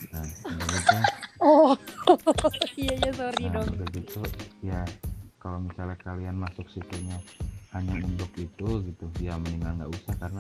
nah 0.10 0.26
gitu 0.26 0.98
Oh, 1.44 1.76
iya 2.80 2.96
iya 3.04 3.12
sorry 3.12 3.52
nah 3.52 3.60
dong. 3.60 3.76
udah 3.76 3.90
gitu 3.92 4.24
ya 4.64 4.80
kalau 5.44 5.60
misalnya 5.60 6.00
kalian 6.00 6.40
masuk 6.40 6.64
situnya 6.72 7.20
hanya 7.76 8.00
untuk 8.00 8.32
itu 8.40 8.70
gitu 8.88 9.06
ya 9.20 9.36
mendingan 9.36 9.84
nggak 9.84 9.92
usah 9.92 10.16
karena 10.16 10.40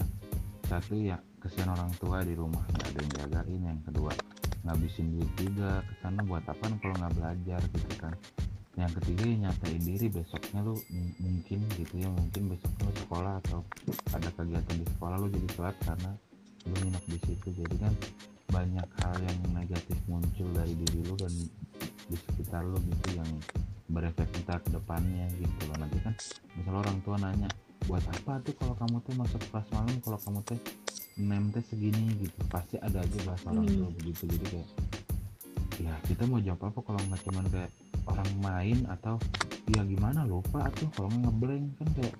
satu 0.63 0.95
ya 0.95 1.19
kesian 1.43 1.67
orang 1.67 1.91
tua 1.99 2.23
di 2.23 2.33
rumah 2.39 2.63
nggak 2.71 2.87
ada 2.87 2.99
yang 3.03 3.11
jagain. 3.19 3.61
Yang 3.67 3.79
kedua 3.91 4.11
ngabisin 4.63 5.07
duit 5.11 5.31
juga 5.35 5.83
ke 5.83 5.93
sana 5.99 6.23
buat 6.23 6.45
apa 6.47 6.65
kalau 6.79 6.95
nggak 6.95 7.13
belajar 7.19 7.61
gitu 7.67 7.93
kan. 7.99 8.13
Yang 8.73 8.91
ketiga 9.03 9.23
ya 9.27 9.37
nyatain 9.49 9.81
diri 9.83 10.07
besoknya 10.09 10.59
lu 10.65 10.75
mungkin 11.19 11.59
gitu 11.77 11.93
ya 11.99 12.09
mungkin 12.09 12.41
besoknya 12.47 12.83
lu 12.89 12.93
sekolah 13.05 13.33
atau 13.43 13.59
ada 14.15 14.29
kegiatan 14.33 14.75
di 14.79 14.85
sekolah 14.97 15.15
lu 15.19 15.27
jadi 15.29 15.47
telat 15.51 15.77
karena 15.83 16.11
lu 16.63 16.73
nginep 16.79 17.03
di 17.11 17.17
situ. 17.27 17.47
Jadi 17.59 17.75
kan 17.75 17.93
banyak 18.53 18.87
hal 19.01 19.15
yang 19.25 19.39
negatif 19.49 19.97
muncul 20.05 20.45
dari 20.53 20.77
diri 20.77 21.01
lu 21.01 21.17
dan 21.17 21.33
di 22.05 22.15
sekitar 22.15 22.61
lu 22.61 22.77
gitu 22.77 23.17
yang 23.17 23.29
berefek 23.89 24.29
ntar 24.45 24.61
ke 24.61 24.69
depannya 24.69 25.25
gitu 25.41 25.61
loh. 25.67 25.77
Nanti 25.81 25.97
kan 26.05 26.13
misalnya 26.53 26.79
orang 26.85 26.97
tua 27.01 27.17
nanya 27.17 27.49
buat 27.89 28.05
apa 28.05 28.39
tuh 28.45 28.53
kalau 28.55 28.77
kamu 28.77 28.95
tuh 29.03 29.13
masuk 29.17 29.41
kelas 29.51 29.67
malam 29.73 29.95
kalau 30.05 30.19
kamu 30.21 30.39
tuh 30.45 30.59
nem 31.17 31.43
teh 31.49 31.63
segini? 31.65 32.13
Gitu. 32.21 32.37
Pasti 32.47 32.77
ada 32.77 33.01
aja 33.01 33.17
bahasa 33.25 33.45
orang 33.49 33.65
Hmm. 33.67 33.77
tua 33.81 33.89
begitu. 33.97 34.23
Jadi 34.29 34.45
kayak 34.53 34.67
ya 35.81 35.93
kita 36.05 36.23
mau 36.29 36.37
jawab 36.37 36.69
apa 36.69 36.79
kalau 36.85 37.01
nggak 37.09 37.21
cuman 37.25 37.45
kayak 37.49 37.71
orang 38.05 38.29
main 38.39 38.79
atau 38.87 39.15
ya 39.73 39.81
gimana 39.83 40.21
lupa 40.27 40.69
tuh 40.77 40.85
kalau 40.93 41.09
ngeblank 41.09 41.65
kan 41.81 41.87
kayak 41.97 42.15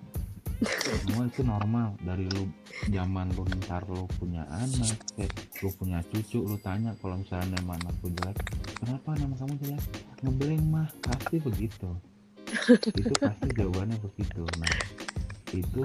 semua 0.61 1.25
itu 1.27 1.41
normal. 1.41 1.97
Dari 2.03 2.25
lu 2.29 2.47
zaman 2.91 3.31
lu 3.33 3.43
ntar 3.63 3.83
lu 3.89 4.05
punya 4.19 4.45
anak 4.51 4.97
eh, 5.19 5.29
lu 5.63 5.69
punya 5.75 5.99
cucu 6.07 6.43
lu 6.43 6.55
tanya 6.61 6.93
kalau 7.01 7.19
misalnya 7.19 7.59
nama 7.59 7.75
anakku 7.79 8.11
jelek 8.11 8.37
kenapa 8.79 9.09
nama 9.17 9.33
kamu 9.39 9.53
jelek? 9.63 9.83
Ngeblank 10.23 10.63
mah. 10.69 10.89
Pasti 11.01 11.35
begitu. 11.41 11.89
Itu 12.93 13.13
pasti 13.17 13.49
jawabannya 13.55 13.97
begitu. 13.99 14.43
Nah 14.61 14.73
itu 15.53 15.83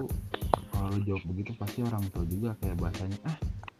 kalau 0.73 0.89
lu 0.95 1.01
jawab 1.05 1.25
begitu 1.35 1.51
pasti 1.59 1.79
orang 1.85 2.05
tua 2.13 2.25
juga 2.25 2.51
kayak 2.63 2.77
bahasanya 2.81 3.19
ah 3.29 3.39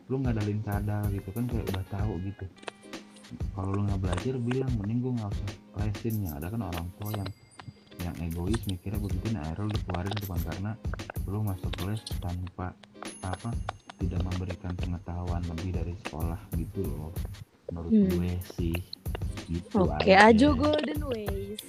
lu 0.09 0.25
ngadalin 0.25 0.61
cadal 0.65 1.05
gitu 1.13 1.29
kan 1.33 1.45
kayak 1.47 1.65
udah 1.69 1.85
tahu 1.93 2.13
gitu. 2.25 2.45
Kalau 3.53 3.71
lu 3.77 3.81
nggak 3.85 4.01
belajar 4.01 4.35
bilang 4.41 4.73
mending 4.81 4.99
gua 5.05 5.13
nggak 5.21 5.31
usah 5.37 5.51
lesin 5.85 6.15
ya. 6.25 6.31
Ada 6.41 6.47
kan 6.49 6.63
orang 6.65 6.89
tua 6.97 7.11
yang 7.13 7.31
yang 8.01 8.17
egois 8.21 8.61
mikirnya 8.65 8.99
begitu 8.99 9.27
nah 9.31 9.43
akhirnya 9.43 9.65
lu 9.65 9.73
dikeluarin 9.73 10.15
cuma 10.23 10.37
karena 10.43 10.73
lu 11.25 11.39
masuk 11.43 11.73
les 11.85 12.01
tanpa 12.19 12.67
apa 13.21 13.51
tidak 13.99 14.21
memberikan 14.25 14.73
pengetahuan 14.75 15.43
lebih 15.45 15.71
dari 15.75 15.95
sekolah 16.03 16.39
gitu 16.55 16.83
loh 16.85 17.13
menurut 17.69 17.91
Hmm. 17.91 18.09
gue 18.11 18.33
sih 18.55 18.77
gitu 19.47 19.85
Oke, 19.85 20.09
aja. 20.09 20.31
Ajo 20.31 20.49
Golden 20.55 21.01
Ways. 21.05 21.61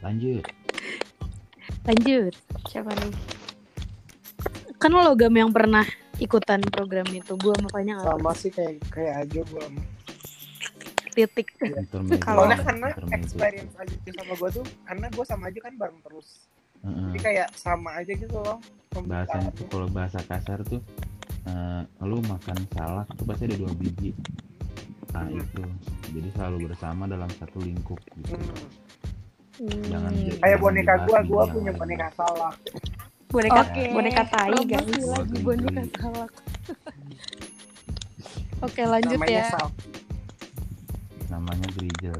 lanjut 0.00 0.44
Lanjut. 1.82 2.34
siapa 2.66 2.90
nih 2.92 3.14
Kan 4.76 4.92
lo 4.92 5.00
logam 5.02 5.32
yang 5.32 5.50
pernah 5.50 5.88
ikutan 6.18 6.60
program 6.62 7.08
itu. 7.08 7.32
Gue 7.34 7.56
mau 7.56 7.72
tanya 7.72 7.96
nggak? 7.96 8.12
Sama 8.12 8.32
sih 8.36 8.52
kayak 8.52 8.76
kayak 8.92 9.14
aja 9.24 9.40
gue. 9.40 9.66
Titik. 11.16 11.48
Kalau 12.20 12.44
karena 12.44 12.88
experience 13.10 13.72
aja 13.74 13.94
sama 14.12 14.34
gue 14.36 14.50
tuh, 14.52 14.66
karena 14.84 15.06
gue 15.08 15.24
sama 15.24 15.44
aja 15.48 15.58
kan 15.58 15.72
bareng 15.74 16.00
terus. 16.02 16.28
Heeh. 16.78 17.08
Jadi 17.08 17.18
kayak 17.18 17.48
sama 17.56 17.90
aja 17.96 18.12
gitu 18.12 18.36
loh. 18.36 18.60
bahasanya 18.96 19.50
tuh 19.50 19.64
pembicaraannya. 19.64 19.68
kalau 19.68 19.86
bahasa 19.90 20.18
kasar 20.22 20.58
tuh 20.62 20.80
eh, 21.44 21.82
lu 22.02 22.16
makan 22.22 22.58
salak 22.70 23.08
tuh 23.12 23.24
pasti 23.24 23.44
ada 23.44 23.56
dua 23.58 23.72
biji 23.72 24.16
nah 25.10 25.20
Hmm. 25.22 25.36
itu 25.36 25.62
jadi 26.10 26.28
selalu 26.32 26.56
bersama 26.66 27.04
dalam 27.04 27.28
satu 27.30 27.60
lingkup 27.60 27.96
gitu 28.14 28.36
Hmm. 29.56 29.80
Jangan 29.86 30.12
Hmm. 30.12 30.36
Kayak 30.36 30.58
boneka 30.60 30.94
gue, 31.02 31.18
gue 31.22 31.42
punya 31.50 31.72
boneka 31.72 32.06
salak. 32.12 32.56
boneka 33.26 33.60
Oke. 33.62 33.84
boneka 33.90 34.22
tai 34.26 34.60
guys 34.62 34.84
lagi 35.02 35.36
boneka 35.40 35.82
salak. 35.94 36.30
Oke 38.58 38.82
lanjut 38.82 39.18
Namanya 39.18 39.36
ya. 39.38 39.46
Sal. 39.50 39.68
Namanya 41.30 41.68
Grijel 41.74 42.16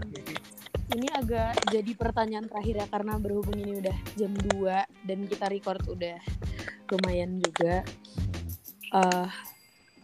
Ini 0.86 1.08
agak 1.18 1.66
jadi 1.74 1.92
pertanyaan 1.98 2.46
terakhir 2.46 2.74
ya 2.78 2.86
karena 2.86 3.18
berhubung 3.18 3.58
ini 3.58 3.82
udah 3.82 3.96
jam 4.14 4.32
2 4.32 5.06
dan 5.06 5.18
kita 5.26 5.50
record 5.50 5.82
udah 5.90 6.16
lumayan 6.94 7.42
juga. 7.42 7.82
Eh 8.94 9.30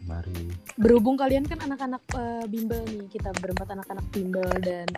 mari 0.02 0.50
berhubung 0.74 1.14
kalian 1.14 1.46
kan 1.46 1.62
anak-anak 1.62 2.02
eh, 2.18 2.44
bimbel 2.50 2.82
nih, 2.90 3.06
kita 3.06 3.30
berempat 3.38 3.78
anak-anak 3.78 4.06
bimbel 4.10 4.50
dan 4.58 4.90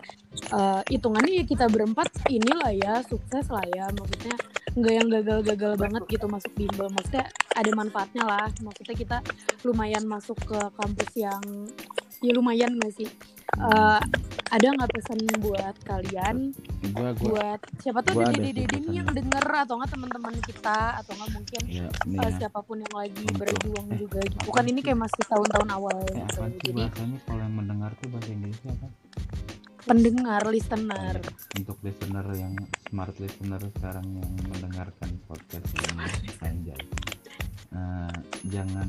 eh, 0.57 0.82
hitungannya 0.88 1.44
ya 1.44 1.44
kita 1.44 1.68
berempat 1.68 2.09
inilah 2.32 2.72
ya 2.72 3.05
sukses 3.05 3.44
lah 3.52 3.64
ya. 3.76 3.92
Maksudnya 3.92 4.34
nggak 4.74 4.94
yang 4.96 5.09
gagal-gagal 5.20 5.72
banget 5.76 6.02
gitu 6.09 6.26
masuk 6.32 6.52
bimbel. 6.57 6.88
Maksudnya 6.88 7.28
ada 7.55 7.70
manfaatnya 7.76 8.24
lah. 8.24 8.48
Maksudnya 8.64 8.96
kita 8.96 9.18
lumayan 9.68 10.09
masuk 10.09 10.40
ke 10.48 10.59
kampus 10.80 11.11
yang 11.14 11.44
ya 12.24 12.32
lumayan 12.32 12.72
nggak 12.80 12.94
sih? 12.96 13.09
Eh, 13.55 14.00
ada 14.55 14.66
nggak 14.70 14.90
pesan 14.94 15.18
buat 15.42 15.76
kalian? 15.82 16.55
Gua 16.94 17.11
gua. 17.16 17.28
Buat 17.30 17.61
siapa 17.82 18.02
tuh 18.07 18.22
dede-dede 18.22 18.66
nih 18.66 18.66
pesannya. 18.70 18.94
yang 18.94 19.09
denger 19.11 19.46
atau 19.66 19.74
nggak 19.78 19.90
teman-teman 19.94 20.34
kita? 20.42 20.78
Atau 21.02 21.12
nggak 21.18 21.30
mungkin 21.34 21.61
ya 21.66 21.86
nih 22.07 22.18
uh, 22.18 22.30
ya. 22.30 22.36
siapa 22.38 22.61
pun 22.62 22.76
yang 22.82 22.94
lagi 22.94 23.24
Untuk- 23.24 23.38
berjuang 23.40 23.88
eh, 23.90 23.98
juga 23.98 24.20
gitu. 24.26 24.46
apa 24.46 24.59
Kan 24.59 24.66
ini 24.70 24.80
kayak 24.82 24.98
masih 25.07 25.22
tahun-tahun 25.26 25.68
awal 25.74 25.96
eh, 25.96 26.07
gitu. 26.07 26.18
apa 26.22 26.46
sih 26.50 26.61
Jadi 26.70 26.82
kalau 27.26 27.40
yang 27.42 27.55
mendengar 27.55 27.90
tuh 27.98 28.09
bahasa 28.11 28.30
Inggrisnya 28.30 28.72
apa? 28.78 28.88
Pendengar, 29.84 30.42
listener. 30.48 31.14
Iya, 31.20 31.61
untuk 31.61 31.76
listener 31.84 32.26
yang 32.32 32.55
smart 32.88 33.14
listener 33.20 33.61
sekarang 33.76 34.07
yang 34.16 34.32
mendengarkan 34.48 35.11
podcast 35.28 35.68
ini 35.76 36.09
anjay. 36.40 36.80
Eh, 37.74 38.14
jangan 38.48 38.88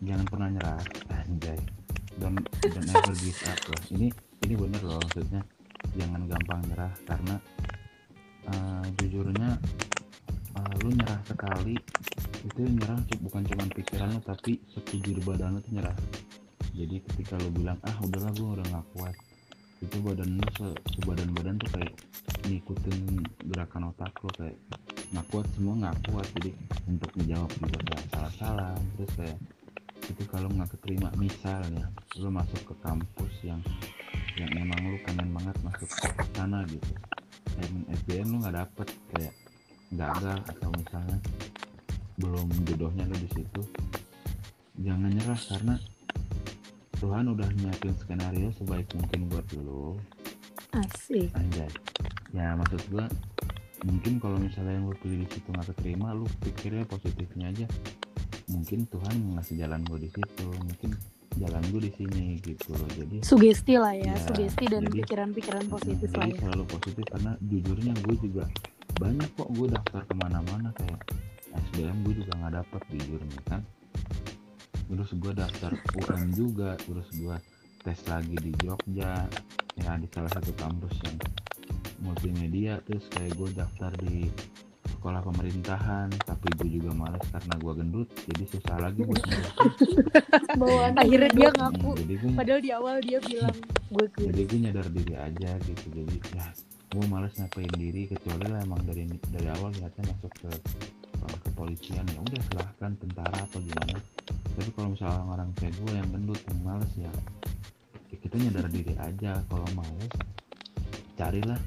jangan 0.00 0.26
pernah 0.26 0.48
nyerah 0.50 0.80
anjay 1.12 1.58
don't 2.20 2.40
don't 2.60 2.88
ever 2.92 3.14
give 3.20 3.40
up 3.48 3.60
lah 3.72 3.82
ini 3.94 4.08
ini 4.42 4.54
bener 4.58 4.82
loh 4.82 4.98
maksudnya. 5.00 5.42
Jangan 5.98 6.22
gampang 6.30 6.60
nyerah 6.70 6.92
karena 7.04 7.34
eh, 8.48 8.84
jujurnya 9.02 9.50
eh, 10.58 10.72
lu 10.82 10.88
nyerah 10.94 11.20
sekali 11.26 11.74
itu 12.42 12.60
nyerah 12.66 12.98
bukan 13.22 13.42
cuma 13.46 13.64
pikiran 13.70 14.08
lu 14.14 14.20
tapi 14.22 14.58
sekujur 14.74 15.16
badan 15.22 15.56
lu 15.56 15.60
tuh 15.62 15.72
nyerah. 15.74 15.96
Jadi 16.72 17.04
ketika 17.04 17.36
lu 17.40 17.52
bilang 17.52 17.78
ah 17.84 17.96
udahlah 18.00 18.32
gue 18.32 18.48
udah 18.48 18.66
gak 18.72 18.86
kuat 18.96 19.16
itu 19.82 19.98
badan 19.98 20.38
lu 20.38 20.46
se, 20.54 20.66
sebadan 20.94 21.28
badan 21.34 21.58
tuh 21.58 21.70
kayak 21.74 21.92
ngikutin 22.46 23.26
gerakan 23.50 23.90
otak 23.90 24.14
lo 24.22 24.30
kayak 24.38 24.56
nggak 25.12 25.26
kuat 25.28 25.46
semua 25.58 25.74
nggak 25.82 25.96
kuat. 26.08 26.26
Jadi 26.38 26.50
untuk 26.86 27.10
menjawab 27.18 27.50
juga 27.58 27.78
kayak 27.90 28.06
salah-salah 28.14 28.74
terus 28.96 29.12
kayak 29.18 29.38
itu 30.08 30.22
kalau 30.26 30.48
nggak 30.50 30.70
keterima 30.78 31.08
misalnya 31.18 31.86
lu 32.18 32.28
masuk 32.30 32.60
ke 32.66 32.74
kampus 32.82 33.32
yang 33.46 33.60
yang 34.34 34.50
emang 34.56 34.80
lu 34.90 34.98
pengen 35.06 35.28
banget 35.30 35.56
masuk 35.62 35.88
ke 35.90 36.24
sana 36.34 36.64
gitu. 36.66 36.92
Dan 37.52 37.84
SBM 37.92 38.28
lu 38.32 38.36
nggak 38.42 38.56
dapet 38.56 38.88
kayak 39.12 39.34
gagal 39.92 40.38
atau 40.48 40.68
misalnya 40.72 41.18
belum 42.16 42.48
jodohnya 42.64 43.04
lu 43.08 43.16
di 43.16 43.30
situ 43.32 43.62
jangan 44.80 45.12
nyerah 45.12 45.40
karena 45.52 45.74
Tuhan 46.96 47.24
udah 47.34 47.48
nyiapin 47.58 47.94
skenario 47.98 48.48
sebaik 48.54 48.86
mungkin 48.94 49.26
buat 49.26 49.46
lu. 49.58 49.98
Asik. 50.72 51.28
anjay. 51.36 51.68
Ya 52.32 52.56
maksud 52.56 52.80
gua 52.88 53.04
mungkin 53.84 54.22
kalau 54.22 54.38
misalnya 54.38 54.78
yang 54.78 54.86
lu 54.88 54.96
pilih 55.02 55.26
di 55.26 55.28
situ 55.28 55.48
nggak 55.50 55.74
keterima 55.74 56.14
lu 56.14 56.24
pikirnya 56.40 56.86
positifnya 56.86 57.50
aja 57.50 57.66
mungkin 58.52 58.84
Tuhan 58.86 59.16
ngasih 59.34 59.54
jalan 59.58 59.80
gue 59.82 59.98
di 59.98 60.10
situ 60.10 60.46
mungkin 60.60 60.90
jalan 61.34 61.62
gue 61.66 61.80
di 61.82 61.92
sini 61.94 62.24
gitu 62.38 62.70
loh 62.70 62.88
jadi 62.92 63.16
Sugesti 63.20 63.74
lah 63.74 63.94
ya, 63.94 64.12
Ya, 64.12 64.20
sugesti 64.20 64.64
dan 64.66 64.84
jadi- 64.84 65.00
pikiran-pikiran 65.00 65.64
positif 65.66 66.06
Hmm, 66.06 66.14
lah 66.14 66.22
jadi 66.22 66.30
ya. 66.30 66.40
selalu 66.42 66.64
positif 66.68 67.04
karena 67.06 67.32
jujurnya 67.40 67.92
gue 67.98 68.16
juga 68.20 68.44
banyak 68.94 69.28
kok 69.32 69.48
gue 69.50 69.66
daftar 69.66 70.02
ke 70.04 70.14
mana-mana 70.14 70.68
kayak 70.74 71.00
SBM 71.66 71.96
gue 72.02 72.14
juga 72.18 72.32
nggak 72.34 72.54
dapet 72.54 72.82
jujurnya 72.90 73.40
kan 73.44 73.60
terus 74.84 75.10
gue 75.10 75.32
daftar 75.32 75.72
UM 75.96 76.22
juga 76.30 76.76
terus 76.78 77.08
gue 77.10 77.36
tes 77.80 77.98
lagi 78.06 78.36
di 78.36 78.52
Jogja 78.54 79.24
ya 79.74 79.92
di 79.96 80.06
salah 80.06 80.28
satu 80.30 80.52
kampus 80.52 80.92
yang 81.02 81.16
multimedia 81.98 82.76
terus 82.82 83.08
kayak 83.08 83.32
gue 83.32 83.48
daftar 83.52 83.88
di 83.98 84.28
sekolah 85.02 85.18
pemerintahan 85.20 86.06
tapi 86.22 86.46
gue 86.54 86.78
juga 86.78 86.94
males 86.94 87.18
karena 87.26 87.54
gue 87.58 87.72
gendut 87.74 88.08
jadi 88.22 88.44
susah 88.46 88.76
lagi 88.78 89.02
buat. 89.02 89.18
Bawaan 90.62 90.94
Akhirnya 90.94 91.30
dia 91.32 91.48
Hmm, 91.50 91.58
ngaku. 91.60 91.90
jadi 91.98 92.14
gue 92.16 92.30
Padahal 92.32 92.60
di 92.60 92.70
awal 92.70 92.96
dia 93.02 93.18
bilang 93.20 93.56
gue 93.90 94.06
gue. 94.08 94.24
jadi 94.30 94.42
gue 94.46 94.58
nyadar 94.62 94.86
diri 94.88 95.14
aja 95.16 95.50
gitu 95.60 95.86
jadi 95.90 96.16
ya 96.32 96.46
gue 96.88 97.04
males 97.06 97.32
ngapain 97.34 97.72
diri 97.74 98.02
kecuali 98.06 98.46
lah 98.46 98.60
emang 98.60 98.80
dari 98.84 99.02
dari 99.26 99.48
awal 99.50 99.72
niatnya 99.72 100.02
masuk 100.08 100.32
ke 100.38 100.50
ke 101.12 101.26
kepolisian 101.42 102.04
ya 102.06 102.20
udah 102.20 102.40
silahkan 102.46 102.92
tentara 102.96 103.38
atau 103.42 103.58
gimana 103.58 103.98
tapi 104.52 104.70
kalau 104.70 104.88
misalnya 104.90 105.14
orang-orang 105.18 105.48
kayak 105.56 105.74
gue 105.74 105.92
yang 105.92 106.08
gendut 106.10 106.40
yang 106.42 106.60
males 106.60 106.92
ya, 106.94 107.12
ya 108.06 108.16
kita 108.18 108.34
nyadar 108.38 108.66
diri 108.68 108.94
aja 108.96 109.32
kalau 109.46 109.66
males 109.72 110.12
carilah 111.14 111.60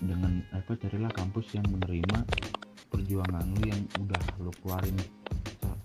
dengan 0.00 0.32
apa 0.50 0.72
carilah 0.74 1.12
kampus 1.12 1.46
yang 1.52 1.64
menerima 1.66 2.18
perjuangan 2.94 3.44
lu 3.50 3.62
yang 3.64 3.82
udah 3.98 4.22
lu 4.38 4.50
keluarin 4.56 4.96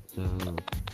se, 0.08 0.22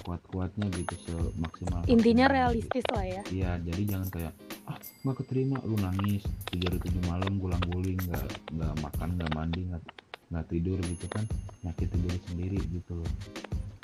kuat-kuatnya 0.01 0.67
gitu 0.71 0.95
semaksimal 1.03 1.81
Intinya 1.85 2.25
gitu. 2.25 2.35
realistis 2.35 2.85
lah 2.89 3.05
ya. 3.05 3.21
Iya, 3.27 3.51
jadi 3.59 3.81
jangan 3.87 4.09
kayak 4.09 4.33
ah 4.65 4.77
nggak 5.03 5.15
keterima 5.19 5.57
lu 5.61 5.75
nangis 5.75 6.21
tiga 6.47 6.67
hari 6.67 6.79
tujuh 6.79 7.03
malam 7.05 7.35
gulang 7.35 7.61
guling 7.67 7.99
nggak 7.99 8.25
nggak 8.51 8.73
makan 8.79 9.09
nggak 9.13 9.31
mandi 9.33 9.61
nggak 9.65 9.83
nggak 10.25 10.45
tidur 10.47 10.77
gitu 10.79 11.05
kan 11.07 11.21
nyakitin 11.61 11.99
diri 12.01 12.19
sendiri 12.23 12.59
gitu 12.69 12.93
loh. 12.95 13.11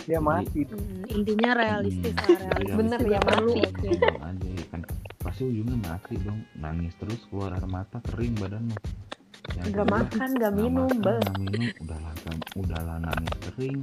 dia 0.01 0.17
Jadi- 0.17 0.25
mati 0.25 0.61
Hmm, 0.65 1.05
intinya 1.07 1.49
realistis 1.53 2.09
Hmm, 2.11 2.25
lah, 2.25 2.41
realistis. 2.41 2.73
Bener 2.75 2.99
ya, 3.05 3.19
perlu. 3.21 3.53
mati. 3.53 3.61
Oke. 3.63 3.88
Bilang 3.93 4.23
aja 4.25 4.47
ya 4.49 4.65
kan 4.67 4.82
pasti 5.19 5.41
ujungnya 5.43 5.77
mati 5.79 6.13
dong 6.17 6.41
nangis 6.55 6.93
terus 6.97 7.21
keluar 7.27 7.53
air 7.53 7.67
mata 7.67 7.97
kering 8.03 8.34
badan 8.36 8.65
lu. 9.44 9.52
Yang 9.52 9.68
Gak 9.68 9.74
kedua, 9.74 9.86
makan, 9.92 10.30
gak 10.30 10.32
nggak 10.32 10.54
minum, 10.54 10.89
nggak 10.92 11.38
minum 11.38 11.64
udahlah 11.80 12.14
gam- 12.22 12.48
udahlah 12.56 12.98
nangis 13.00 13.36
kering 13.42 13.80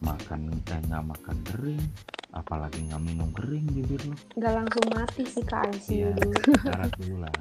makan 0.00 0.40
eh 0.50 0.80
nggak 0.82 1.04
makan 1.04 1.36
kering 1.44 1.84
apalagi 2.32 2.80
nggak 2.82 3.02
minum 3.02 3.28
kering 3.30 3.64
bibir 3.68 4.02
lu 4.02 4.16
Gak 4.34 4.52
langsung 4.52 4.86
mati 4.90 5.22
sih 5.22 5.40
ke 5.40 5.54
ICU 5.54 6.08
dulu. 6.12 6.32
darat 6.64 6.90
dulu 6.96 7.16
lah 7.20 7.34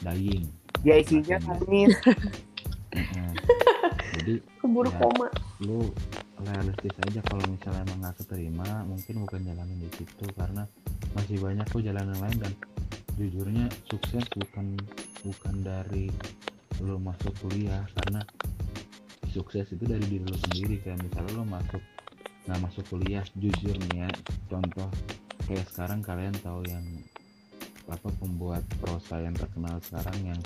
dying 0.00 0.44
dia 0.82 0.96
isinya 0.98 1.38
Heeh. 2.92 3.30
jadi 4.14 4.34
Keburu 4.54 4.86
Ya. 4.86 4.98
koma. 4.98 5.28
lu 5.60 5.80
realistis 6.36 6.94
aja 7.00 7.20
kalau 7.24 7.44
misalnya 7.48 7.82
emang 7.84 7.98
nggak 8.00 8.16
keterima 8.20 8.68
mungkin 8.84 9.14
bukan 9.20 9.40
jalanin 9.42 9.78
di 9.78 9.90
situ 9.92 10.26
karena 10.30 10.62
masih 11.12 11.36
banyak 11.38 11.64
kok 11.64 11.80
jalan 11.80 12.04
yang 12.06 12.20
lain 12.20 12.38
dan 12.38 12.52
jujurnya 13.14 13.64
sukses 13.86 14.24
bukan 14.30 14.76
bukan 15.22 15.54
dari 15.62 16.10
lu 16.82 16.98
masuk 16.98 17.30
kuliah 17.44 17.84
karena 18.02 18.24
sukses 19.30 19.66
itu 19.70 19.84
dari 19.86 20.02
diri 20.06 20.24
lu 20.24 20.38
sendiri. 20.50 20.80
Kayak 20.82 21.04
misalnya 21.06 21.32
lu 21.38 21.44
masuk 21.46 21.82
nggak 22.44 22.60
masuk 22.60 22.84
kuliah 22.92 23.24
jujur 23.40 23.72
nih 23.88 24.04
ya 24.04 24.10
contoh 24.52 24.88
kayak 25.48 25.64
sekarang 25.72 26.04
kalian 26.04 26.36
tahu 26.44 26.60
yang 26.68 26.84
apa 27.88 28.08
pembuat 28.20 28.60
prosa 28.80 29.20
yang 29.20 29.32
terkenal 29.32 29.80
sekarang 29.80 30.16
yang 30.28 30.40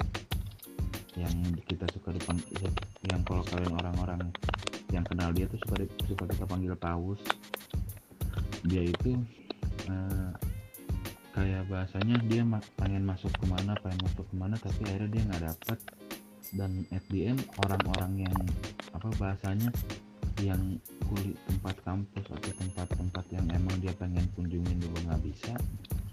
yang 1.18 1.35
kita 1.66 1.87
suka 1.91 2.14
dipan 2.14 2.39
yang 3.11 3.18
kalau 3.26 3.43
kalian 3.51 3.74
orang-orang 3.74 4.22
yang 4.95 5.03
kenal 5.03 5.35
dia 5.35 5.51
tuh 5.51 5.59
suka 5.66 5.85
suka 6.07 6.24
kita 6.31 6.45
panggil 6.47 6.74
paus. 6.79 7.20
Dia 8.66 8.83
itu 8.87 9.18
eh, 9.91 10.31
kayak 11.35 11.70
bahasanya 11.70 12.16
dia 12.26 12.43
ma- 12.43 12.64
pengen 12.74 13.07
masuk 13.07 13.31
ke 13.31 13.45
mana 13.47 13.79
pengen 13.79 14.03
masuk 14.03 14.26
ke 14.26 14.35
mana 14.35 14.55
tapi 14.59 14.83
akhirnya 14.91 15.11
dia 15.11 15.22
nggak 15.31 15.43
dapet 15.47 15.79
dan 16.55 16.85
at 16.95 17.05
the 17.13 17.33
end 17.33 17.41
orang-orang 17.67 18.29
yang 18.29 18.39
apa 18.95 19.09
bahasanya 19.21 19.71
yang 20.39 20.79
kulit 21.11 21.35
tempat 21.51 21.75
kampus 21.83 22.25
atau 22.31 22.53
tempat-tempat 22.63 23.25
yang 23.35 23.47
emang 23.51 23.75
dia 23.83 23.91
pengen 23.99 24.23
kunjungin 24.39 24.79
dulu 24.79 24.97
nggak 25.09 25.23
bisa 25.27 25.53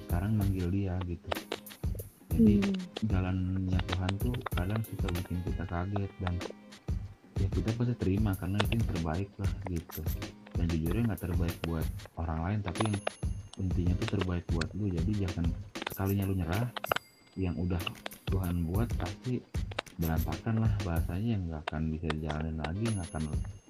sekarang 0.05 0.37
manggil 0.37 0.67
dia 0.73 0.97
gitu. 1.05 1.29
Jadi 2.35 2.55
Hmm. 2.59 2.75
jalannya 3.07 3.79
Tuhan 3.79 4.11
tuh 4.19 4.35
kadang 4.51 4.81
suka 4.83 5.07
bikin 5.13 5.39
kita 5.45 5.63
kaget 5.67 6.11
dan 6.19 6.35
ya 7.39 7.47
kita 7.51 7.69
pasti 7.75 7.95
terima 7.95 8.31
karena 8.35 8.57
itu 8.63 8.71
yang 8.75 8.87
terbaik 8.91 9.29
lah 9.39 9.53
gitu. 9.71 10.01
Dan 10.55 10.65
jujurnya 10.71 11.03
nggak 11.11 11.21
terbaik 11.21 11.57
buat 11.67 11.87
orang 12.19 12.39
lain 12.43 12.59
tapi 12.63 12.81
yang 12.87 12.97
intinya 13.55 13.93
tuh 14.03 14.09
terbaik 14.19 14.45
buat 14.51 14.69
lu. 14.75 14.91
Jadi 14.91 15.11
jangan 15.23 15.45
sekalinya 15.91 16.23
lu 16.27 16.35
nyerah 16.35 16.67
yang 17.35 17.55
udah 17.59 17.79
Tuhan 18.27 18.55
buat 18.67 18.87
pasti 18.99 19.39
berantakan 19.95 20.55
lah 20.59 20.73
bahasanya 20.83 21.29
yang 21.39 21.43
nggak 21.47 21.61
akan 21.71 21.81
bisa 21.95 22.07
dijalanin 22.11 22.57
lagi 22.59 22.83
nggak 22.83 23.07
akan 23.13 23.23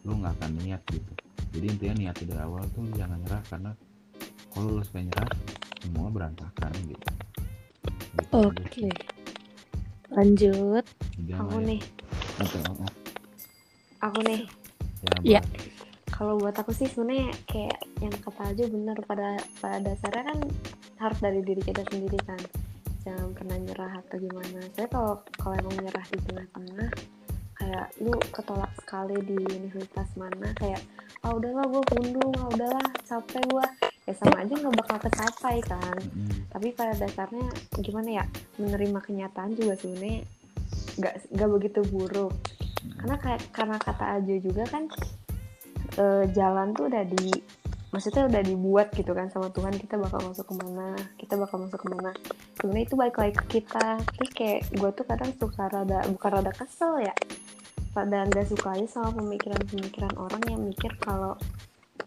lu 0.06 0.14
nggak 0.22 0.34
akan 0.42 0.52
niat 0.62 0.82
gitu 0.90 1.14
jadi 1.56 1.66
intinya 1.72 1.96
niat 2.02 2.16
dari 2.20 2.42
awal 2.42 2.64
tuh 2.74 2.84
jangan 2.98 3.18
nyerah 3.22 3.44
karena 3.48 3.72
kalau 4.52 4.80
lu 4.80 4.82
suka 4.84 5.00
nyerah 5.04 5.30
semua 5.86 6.08
berantakan 6.10 6.72
gitu, 6.90 7.10
Gitu 8.16 8.32
Oke. 8.42 8.64
sih. 8.74 8.92
Lanjut. 10.10 10.86
Jangan 11.28 11.46
Aku 11.46 11.58
ya. 11.62 11.68
nih, 11.68 11.82
Atau, 12.40 12.60
oh, 12.64 12.76
oh. 12.84 12.92
aku 14.02 14.20
nih. 14.24 14.42
Ya, 15.22 15.42
Bang. 15.44 15.46
Kalau 16.16 16.34
buat 16.40 16.56
aku 16.56 16.72
sih 16.72 16.88
sebenarnya 16.88 17.36
kayak 17.44 17.78
yang 18.00 18.16
kata 18.24 18.56
aja 18.56 18.64
bener 18.72 18.98
pada 19.04 19.36
pada 19.60 19.78
dasarnya 19.84 20.24
kan 20.32 20.40
harus 20.96 21.20
dari 21.20 21.44
diri 21.44 21.60
kita 21.60 21.84
sendiri 21.92 22.16
kan. 22.24 22.40
Jangan 23.06 23.30
pernah 23.38 23.58
nyerah 23.62 23.94
atau 24.02 24.18
gimana. 24.18 24.60
Saya 24.74 24.88
kalau 24.90 25.22
kalau 25.38 25.56
emang 25.62 25.78
nyerah 25.78 26.06
di 26.10 26.18
tengah-tengah 26.26 26.90
kayak 27.56 27.88
lu 28.02 28.12
ketolak 28.34 28.74
sekali 28.82 29.18
di 29.22 29.38
universitas 29.62 30.10
mana? 30.18 30.50
Kayak 30.58 30.82
ah 31.22 31.32
udahlah 31.38 31.70
gue 31.70 31.84
pundung 31.86 32.34
ah 32.42 32.50
udahlah 32.50 32.88
capek 33.06 33.46
gue 33.46 33.68
ya 34.06 34.14
sama 34.18 34.42
aja 34.42 34.54
nggak 34.58 34.76
bakal 34.82 34.98
kecapai 35.06 35.58
kan. 35.62 36.02
Tapi 36.50 36.68
pada 36.74 36.98
dasarnya 36.98 37.46
gimana 37.78 38.10
ya 38.22 38.26
menerima 38.58 39.00
kenyataan 39.06 39.54
juga 39.54 39.78
sebenarnya 39.78 40.26
nggak 40.98 41.16
nggak 41.30 41.50
begitu 41.62 41.82
buruk. 41.94 42.34
Karena 42.98 43.16
kayak 43.22 43.42
karena 43.54 43.78
kata 43.78 44.06
Ajo 44.18 44.36
juga 44.42 44.64
kan 44.66 44.90
eh, 46.02 46.26
jalan 46.34 46.74
tuh 46.74 46.90
udah 46.90 47.06
di 47.06 47.30
maksudnya 47.96 48.28
udah 48.28 48.42
dibuat 48.44 48.92
gitu 48.92 49.16
kan 49.16 49.32
sama 49.32 49.48
Tuhan 49.56 49.80
kita 49.80 49.96
bakal 49.96 50.20
masuk 50.28 50.52
ke 50.52 50.56
mana 50.60 51.00
kita 51.16 51.40
bakal 51.40 51.64
masuk 51.64 51.80
ke 51.80 51.88
mana. 51.88 52.12
Sebenarnya 52.60 52.86
itu 52.86 52.96
balik 53.00 53.18
lagi 53.18 53.34
ke 53.40 53.46
kita. 53.60 53.88
Terus 54.04 54.32
kayak 54.36 54.60
gue 54.76 54.90
tuh 54.92 55.06
kadang 55.08 55.32
suka 55.40 55.64
rada 55.72 56.00
bukan 56.12 56.30
rada 56.36 56.52
kesel 56.52 57.00
ya. 57.00 57.16
Pada 57.96 58.28
nggak 58.28 58.52
suka 58.52 58.76
aja 58.76 58.88
sama 58.92 59.10
pemikiran-pemikiran 59.16 60.14
orang 60.20 60.44
yang 60.52 60.62
mikir 60.68 60.92
kalau 61.00 61.40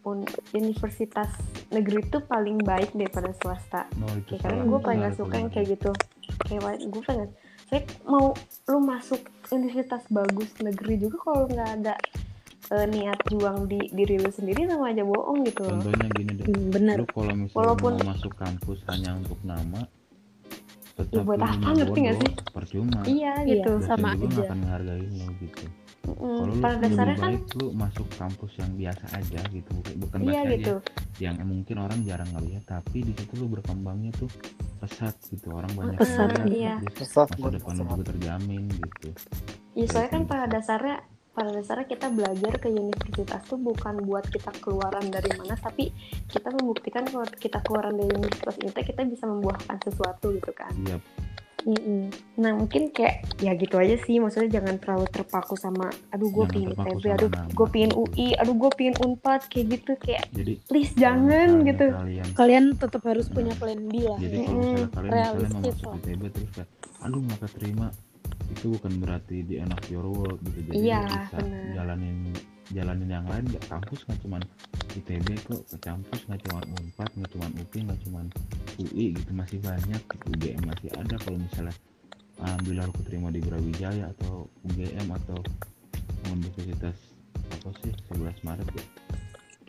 un- 0.04 0.28
universitas 0.52 1.32
negeri 1.72 2.04
itu 2.04 2.20
paling 2.28 2.60
baik 2.60 2.92
daripada 2.92 3.32
swasta. 3.40 3.88
Kayak 4.28 4.44
kadang 4.44 4.60
salah. 4.62 4.70
gue 4.70 4.78
paling 4.84 5.00
gak 5.08 5.16
suka 5.16 5.34
yang 5.40 5.50
kayak 5.50 5.66
gitu. 5.72 5.90
Kayak 6.44 6.78
gue 6.84 7.02
pengen 7.02 7.28
saya 7.68 7.84
mau 8.08 8.32
lu 8.68 8.78
masuk 8.80 9.20
universitas 9.52 10.00
bagus 10.08 10.48
negeri 10.56 10.96
juga 10.96 11.16
kalau 11.20 11.44
nggak 11.52 11.70
ada 11.80 11.94
eh, 12.68 12.86
niat 12.86 13.18
juang 13.26 13.64
di 13.64 13.80
diri 13.88 14.16
lu 14.16 14.28
sendiri 14.28 14.64
sama 14.64 14.88
aja 14.88 15.02
bohong 15.02 15.40
gitu 15.42 15.62
loh 15.62 15.78
Contohnya 15.78 16.06
gini 16.12 16.32
deh. 16.34 16.46
Hmm, 16.46 16.66
bener. 16.68 16.96
Lu 16.96 17.06
kalau 17.06 17.34
misalnya 17.34 17.56
Walaupun- 17.56 17.96
mau 17.96 18.08
masuk 18.10 18.32
kampus 18.34 18.78
hanya 18.86 19.10
untuk 19.14 19.38
nama, 19.42 19.80
tetap 20.94 21.22
buat 21.22 21.38
lu 21.38 21.46
apa, 21.46 21.70
ngerti 21.72 22.00
bodoh, 22.02 22.18
sih? 22.18 22.32
percuma 22.50 22.98
iya 23.06 23.32
Iya, 23.38 23.54
gitu 23.54 23.70
dosen 23.72 23.86
sama 23.88 24.08
juga 24.12 24.26
aja. 24.28 24.42
akan 24.44 24.58
ngehargain 24.58 25.12
lo 25.14 25.26
gitu 25.38 25.64
Mm-mm. 26.00 26.18
kalau 26.18 26.44
lu 26.44 26.54
pada 26.56 26.72
lebih 26.72 26.82
dasarnya 26.88 27.16
kan 27.16 27.30
baik 27.30 27.42
lu 27.54 27.66
masuk 27.72 28.06
kampus 28.12 28.52
yang 28.56 28.72
biasa 28.74 29.04
aja 29.12 29.40
gitu 29.46 29.70
bukan 29.94 30.18
iya 30.24 30.40
gitu 30.48 30.74
aja 30.74 31.20
yang 31.20 31.36
mungkin 31.40 31.76
orang 31.76 31.98
jarang 32.02 32.30
ngeliat 32.32 32.64
tapi 32.64 32.98
di 33.00 33.12
situ 33.12 33.32
lu 33.36 33.46
berkembangnya 33.48 34.10
tuh 34.12 34.30
pesat 34.78 35.14
gitu 35.24 35.46
orang 35.50 35.70
banyak 35.72 35.98
Pesat, 35.98 36.30
iya. 36.48 36.74
Pesat, 36.88 37.28
masa 37.28 37.38
buat 37.38 37.52
depan 37.52 37.72
lu 37.72 37.78
pesat. 37.78 37.90
juga 37.92 38.04
terjamin 38.08 38.62
gitu 38.68 39.08
ya 39.72 39.84
soalnya 39.86 40.10
kan 40.10 40.20
Gitu. 40.20 40.28
pada 40.28 40.46
dasarnya 40.48 40.96
pada 41.38 41.54
dasarnya 41.54 41.86
kita 41.86 42.10
belajar 42.10 42.58
ke 42.58 42.66
universitas 42.66 43.46
tuh 43.46 43.62
bukan 43.62 44.02
buat 44.02 44.26
kita 44.26 44.50
keluaran 44.58 45.06
dari 45.06 45.30
mana 45.38 45.54
tapi 45.54 45.94
kita 46.26 46.50
membuktikan 46.50 47.06
kalau 47.06 47.22
kita 47.38 47.62
keluaran 47.62 47.94
dari 47.94 48.10
universitas 48.10 48.58
teh 48.58 48.82
kita 48.82 49.06
bisa 49.06 49.30
membuahkan 49.30 49.78
sesuatu 49.86 50.34
gitu 50.34 50.50
kan 50.50 50.74
iya 50.82 50.98
Mm-mm. 51.68 52.08
nah 52.38 52.54
mungkin 52.54 52.94
kayak 52.94 53.28
ya 53.42 53.52
gitu 53.58 53.76
aja 53.76 53.98
sih 54.06 54.22
maksudnya 54.22 54.62
jangan 54.62 54.78
terlalu 54.78 55.10
terpaku 55.10 55.58
sama 55.58 55.90
aduh 56.14 56.30
gue 56.30 56.46
pingin 56.48 56.70
ITB 56.72 57.04
aduh 57.12 57.28
gue 57.28 57.68
pingin. 57.68 57.92
UI 57.92 58.32
aduh 58.38 58.54
gue 58.56 58.70
pingin 58.78 58.96
unpad 59.02 59.42
kayak 59.50 59.76
gitu 59.76 59.92
kayak 59.98 60.30
jadi 60.32 60.54
please 60.70 60.94
jangan 60.94 61.66
gitu 61.66 61.90
kalian 61.92 62.26
Kalian 62.32 62.64
tetap 62.78 63.02
harus 63.04 63.26
punya 63.28 63.52
plan 63.58 63.84
B 63.84 64.06
lah. 64.06 64.16
jadi 64.16 64.38
kalau 64.46 64.54
misalnya 64.54 64.88
kalian 64.88 64.88
misalnya 64.88 64.96
mau 64.96 65.12
realistis 65.12 65.76
masuk. 65.76 65.92
ITB 65.98 66.22
terus 66.30 66.50
kayak 66.56 66.68
aduh 66.98 67.20
nggak 67.20 67.38
keterima 67.42 67.86
itu 68.48 68.66
bukan 68.74 68.92
berarti 68.98 69.44
di 69.44 69.60
end 69.60 69.70
of 69.70 69.84
your 69.88 70.06
world 70.06 70.40
gitu 70.42 70.72
jadi 70.72 70.76
Iya, 70.76 71.00
bisa 71.04 71.38
benar. 71.38 71.64
jalanin 71.76 72.18
jalanin 72.68 73.08
yang 73.08 73.26
lain 73.28 73.44
nggak 73.48 73.64
kampus 73.66 74.04
nggak 74.04 74.20
cuman 74.20 74.42
ITB 74.92 75.26
kok 75.44 75.60
ke 75.68 75.76
kampus 75.78 76.20
nggak 76.26 76.40
cuman 76.44 76.64
unpad 76.74 77.10
nggak 77.14 77.30
cuman 77.32 77.50
UPI 77.56 77.78
nggak 77.86 78.00
cuman 78.04 78.26
UI 78.78 79.06
gitu 79.14 79.30
masih 79.32 79.58
banyak 79.60 80.00
gitu. 80.00 80.24
UGM 80.28 80.62
masih 80.64 80.88
ada 80.92 81.14
kalau 81.20 81.38
misalnya 81.38 81.74
alhamdulillah 82.38 82.84
lu 82.86 82.94
keterima 82.94 83.28
di 83.30 83.40
Brawijaya 83.40 84.04
atau 84.12 84.46
UGM 84.64 85.06
atau 85.12 85.38
Universitas 86.28 86.96
apa 87.48 87.68
sih 87.80 87.92
11 88.12 88.44
Maret 88.44 88.68
ya 88.74 88.84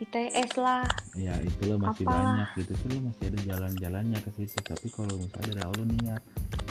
ITS 0.00 0.56
lah. 0.56 0.84
Ya 1.12 1.36
itulah 1.38 1.76
masih 1.78 2.02
Apalah. 2.02 2.24
banyak 2.24 2.48
gitu. 2.56 2.72
Tuh 2.74 2.88
lo 2.88 2.98
masih 3.04 3.24
ada 3.26 3.38
jalan-jalannya 3.44 4.18
ke 4.18 4.30
situ. 4.34 4.56
Tapi 4.58 4.86
kalau 4.88 5.14
misalnya 5.14 5.46
dari 5.50 5.60
awal 5.60 5.76
lo 5.76 5.86
niat. 5.86 6.22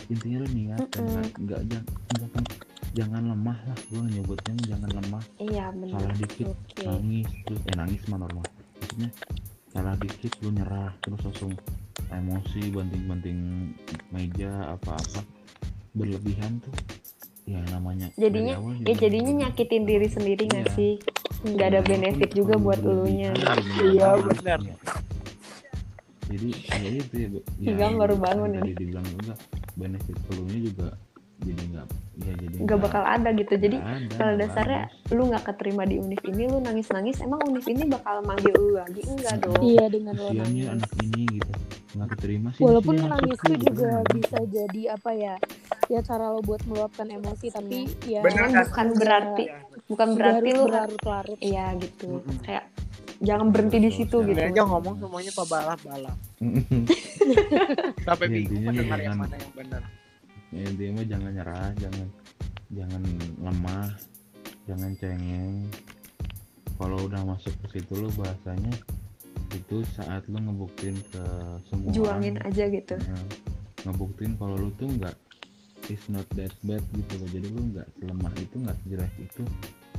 Intinya 0.08 0.38
lo 0.40 0.48
niat 0.50 0.80
dan 0.88 1.00
Mm-mm. 1.00 1.14
nggak 1.14 1.30
nggak 1.40 1.62
jangan 1.64 1.86
jangan 2.12 2.44
jangan 2.92 3.22
lemah 3.28 3.60
lah. 3.64 3.78
Gue 3.86 4.02
nyebutnya 4.10 4.54
jangan 4.66 4.90
lemah. 4.92 5.24
Iya 5.38 5.66
benar. 5.72 5.94
Salah 5.96 6.16
dikit 6.18 6.48
Oke. 6.50 6.84
nangis 6.84 7.28
terus 7.44 7.62
eh 7.64 7.76
nangis 7.76 8.02
mah 8.08 8.20
normal. 8.20 8.46
Maksudnya 8.76 9.10
salah 9.70 9.96
dikit 9.96 10.34
lo 10.40 10.50
nyerah 10.50 10.92
terus 11.00 11.22
langsung 11.22 11.54
emosi 12.10 12.62
banting-banting 12.68 13.40
meja 14.10 14.52
apa-apa. 14.72 15.22
Berlebihan 15.92 16.58
tuh. 16.60 16.74
Ya 17.46 17.58
namanya 17.68 18.14
Jadinya- 18.14 18.58
awal 18.58 18.78
ya 18.80 18.94
jadinya 18.96 19.34
nyakitin 19.44 19.82
diri 19.84 20.06
sendiri 20.06 20.46
nggak 20.46 20.66
Iya. 20.66 20.76
sih 20.76 20.94
nggak 21.40 21.68
ada 21.68 21.82
benefit 21.82 22.30
juga 22.34 22.54
buat 22.56 22.80
elunya 22.80 23.32
jadinya 23.32 23.80
Iya, 23.80 24.08
nangis, 24.14 24.38
benar. 24.44 24.60
ya. 24.60 24.76
jadi 26.30 26.50
ya 26.54 26.90
itu 26.94 27.16
ya, 27.16 27.28
Bu. 27.28 27.40
ya 27.58 27.72
baru 27.98 28.16
bangun 28.18 28.50
tadi 28.52 28.60
ini. 28.62 28.72
dibilang 28.76 29.06
juga 29.18 29.34
benefit 29.74 30.18
elunya 30.30 30.60
juga 30.68 30.88
jadi 31.40 31.64
nggak 31.66 31.86
ya 32.20 32.34
jadi 32.36 32.56
nggak 32.60 32.80
bakal 32.80 33.02
ada 33.02 33.30
gitu 33.32 33.54
jadi 33.56 33.78
ada, 33.78 34.12
pada 34.12 34.24
nggak 34.26 34.38
dasarnya 34.42 34.82
bagus. 34.86 35.10
lu 35.10 35.22
nggak 35.26 35.44
keterima 35.46 35.84
di 35.84 35.96
univ 35.98 36.22
ini 36.26 36.44
lu 36.46 36.58
nangis 36.60 36.88
nangis 36.90 37.18
emang 37.20 37.40
univ 37.44 37.66
ini 37.66 37.84
bakal 37.86 38.16
manggil 38.22 38.54
lu 38.54 38.76
lagi 38.76 39.02
enggak 39.02 39.36
dong 39.40 39.56
Iya 39.62 39.86
dengan 39.88 40.14
lo 40.14 40.28
kasiannya 40.28 40.44
nangis. 40.62 40.68
anak 40.76 40.92
ini 41.02 41.24
gitu 41.34 41.52
nggak 41.90 42.10
keterima 42.12 42.48
sih 42.52 42.62
Walaupun 42.62 42.96
masuk 43.02 43.34
itu 43.50 43.54
juga 43.66 43.88
nangis. 43.90 44.14
bisa 44.14 44.38
jadi 44.46 44.82
apa 44.94 45.10
ya? 45.12 45.36
Ya 45.90 46.00
cara 46.02 46.26
lo 46.30 46.40
buat 46.40 46.62
meluapkan 46.64 47.08
emosi 47.10 47.48
tapi 47.50 47.78
ya 48.06 48.22
Bener 48.22 48.46
kan? 48.46 48.62
bukan 48.64 48.88
berarti 48.94 49.44
Iya. 49.44 49.58
bukan 49.88 50.08
berarti 50.14 50.38
harus 50.46 50.54
lu 50.54 50.64
berlarut-larut. 50.68 51.40
iya 51.40 51.66
gitu 51.76 52.22
Mm-mm. 52.22 52.38
kayak 52.44 52.66
jangan 53.20 53.48
berhenti 53.50 53.78
di 53.80 53.92
situ 53.92 54.18
gitu 54.22 54.38
aja 54.38 54.62
ngomong 54.62 54.96
semuanya 54.98 55.32
pak 55.34 55.46
balap 55.46 55.80
balap. 55.82 56.18
Sampai 58.00 58.26
Ya, 58.28 58.34
bingung 58.38 58.64
mendengar 58.64 58.98
yang 58.98 59.08
jangan- 59.10 59.20
mana 59.20 59.36
yang 59.36 59.54
benar. 59.56 59.82
Ya 60.50 60.62
intinya 60.66 61.02
mah 61.02 61.06
jangan 61.06 61.32
nyerah 61.34 61.70
jangan 61.78 62.08
jangan 62.70 63.04
lemah 63.41 63.89
jangan 64.70 64.91
cengeng. 65.02 65.66
Kalau 66.80 66.97
udah 67.10 67.22
masuk 67.26 67.52
ke 67.66 67.82
situ 67.82 67.93
lo 67.97 68.08
bahasanya 68.16 68.72
itu 69.52 69.82
saat 69.97 70.24
lo 70.30 70.38
ngebuktiin 70.38 70.95
ke 71.10 71.24
semua 71.68 71.89
juangin 71.91 72.38
orang. 72.38 72.54
aja 72.54 72.64
gitu. 72.70 72.95
Nah, 72.95 73.26
ngebuktiin 73.89 74.38
kalau 74.38 74.56
lu 74.56 74.70
tuh 74.78 74.88
nggak 74.88 75.18
is 75.89 76.06
not 76.08 76.26
that 76.38 76.54
bad 76.62 76.86
gitu 76.93 77.14
loh. 77.18 77.30
Jadi 77.34 77.47
lu 77.50 77.62
nggak 77.74 77.88
selemah 77.97 78.34
itu 78.38 78.56
nggak 78.62 78.78
sejelek 78.86 79.14
itu 79.18 79.43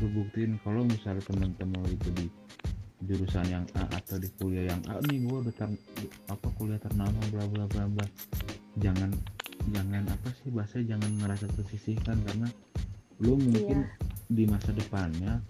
lu 0.01 0.07
buktiin 0.16 0.57
kalau 0.64 0.80
misalnya 0.86 1.20
temen-temen 1.28 1.78
lu 1.84 1.90
itu 1.92 2.09
di 2.16 2.26
jurusan 3.05 3.44
yang 3.48 3.64
A 3.76 3.84
atau 3.96 4.16
di 4.16 4.28
kuliah 4.40 4.72
yang 4.72 4.80
A 4.88 5.03
nih 5.05 5.24
gua 5.28 5.44
udah 5.44 5.55
ter, 5.57 5.68
apa 6.30 6.48
kuliah 6.57 6.80
ternama 6.80 7.20
bla 7.28 7.44
bla 7.51 7.64
bla 7.68 7.84
bla. 7.90 8.07
Jangan 8.80 9.12
jangan 9.66 10.02
apa 10.06 10.28
sih 10.34 10.48
bahasa 10.48 10.80
jangan 10.80 11.11
ngerasa 11.16 11.46
tersisihkan 11.52 12.16
karena 12.22 12.48
lu 13.18 13.36
mungkin 13.36 13.84
Iya. 13.84 13.92
di 14.26 14.44
masa 14.44 14.70
depannya 14.70 15.44